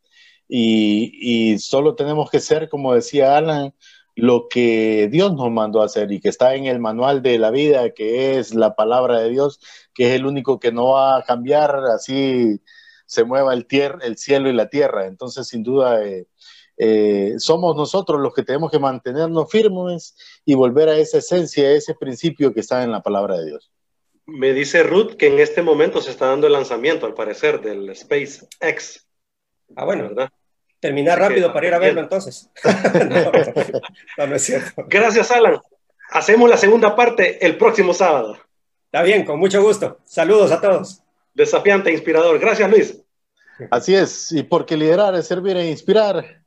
y, 0.46 1.58
solo 1.58 1.94
tenemos 1.94 2.30
que 2.30 2.40
ser, 2.40 2.68
como 2.68 2.94
decía 2.94 3.36
Alan, 3.36 3.72
lo 4.16 4.48
que 4.48 5.08
Dios 5.10 5.32
nos 5.34 5.50
mandó 5.50 5.80
a 5.80 5.86
hacer 5.86 6.12
y 6.12 6.20
que 6.20 6.28
está 6.28 6.54
en 6.54 6.66
el 6.66 6.80
manual 6.80 7.22
de 7.22 7.38
la 7.38 7.50
vida, 7.50 7.90
que 7.90 8.38
es 8.38 8.54
la 8.54 8.74
palabra 8.74 9.20
de 9.20 9.30
Dios, 9.30 9.60
que 9.94 10.08
es 10.08 10.20
el 10.20 10.26
único 10.26 10.58
que 10.60 10.72
no 10.72 10.90
va 10.90 11.16
a 11.18 11.22
cambiar 11.22 11.76
así 11.94 12.60
se 13.10 13.24
mueva 13.24 13.52
el, 13.54 13.66
el 14.02 14.16
cielo 14.16 14.48
y 14.48 14.52
la 14.52 14.68
tierra. 14.68 15.06
Entonces, 15.06 15.48
sin 15.48 15.64
duda, 15.64 16.00
eh, 16.04 16.28
eh, 16.78 17.34
somos 17.38 17.74
nosotros 17.76 18.20
los 18.20 18.32
que 18.32 18.44
tenemos 18.44 18.70
que 18.70 18.78
mantenernos 18.78 19.50
firmes 19.50 20.14
y 20.44 20.54
volver 20.54 20.88
a 20.88 20.96
esa 20.96 21.18
esencia, 21.18 21.64
a 21.64 21.72
ese 21.72 21.96
principio 21.96 22.54
que 22.54 22.60
está 22.60 22.84
en 22.84 22.92
la 22.92 23.02
palabra 23.02 23.36
de 23.36 23.46
Dios. 23.46 23.72
Me 24.26 24.52
dice 24.52 24.84
Ruth 24.84 25.16
que 25.16 25.26
en 25.26 25.40
este 25.40 25.60
momento 25.60 26.00
se 26.00 26.12
está 26.12 26.26
dando 26.26 26.46
el 26.46 26.52
lanzamiento, 26.52 27.04
al 27.04 27.14
parecer, 27.14 27.60
del 27.60 27.96
SpaceX. 27.96 29.08
Ah, 29.74 29.84
bueno, 29.84 30.04
¿verdad? 30.04 30.30
Terminar 30.78 31.18
rápido 31.18 31.52
para 31.52 31.66
ir 31.66 31.74
a 31.74 31.80
verlo 31.80 32.02
entonces. 32.02 32.48
no, 34.18 34.26
no 34.28 34.36
es 34.36 34.42
cierto. 34.42 34.84
Gracias, 34.86 35.32
Alan. 35.32 35.58
Hacemos 36.12 36.48
la 36.48 36.56
segunda 36.56 36.94
parte 36.94 37.44
el 37.44 37.58
próximo 37.58 37.92
sábado. 37.92 38.38
Está 38.84 39.02
bien, 39.02 39.24
con 39.24 39.40
mucho 39.40 39.60
gusto. 39.60 39.98
Saludos 40.04 40.52
a 40.52 40.60
todos. 40.60 41.02
Desafiante, 41.34 41.92
inspirador. 41.92 42.38
Gracias, 42.38 42.70
Luis. 42.70 43.02
Así 43.70 43.94
es, 43.94 44.32
y 44.32 44.42
porque 44.42 44.76
liderar 44.76 45.14
es 45.14 45.26
servir 45.26 45.56
e 45.56 45.70
inspirar. 45.70 46.42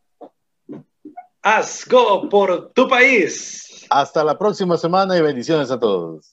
Haz 1.41 1.87
go 1.87 2.29
por 2.29 2.71
tu 2.71 2.87
país. 2.87 3.85
Hasta 3.89 4.23
la 4.23 4.37
próxima 4.37 4.77
semana 4.77 5.17
y 5.17 5.21
bendiciones 5.21 5.69
a 5.69 5.79
todos. 5.79 6.32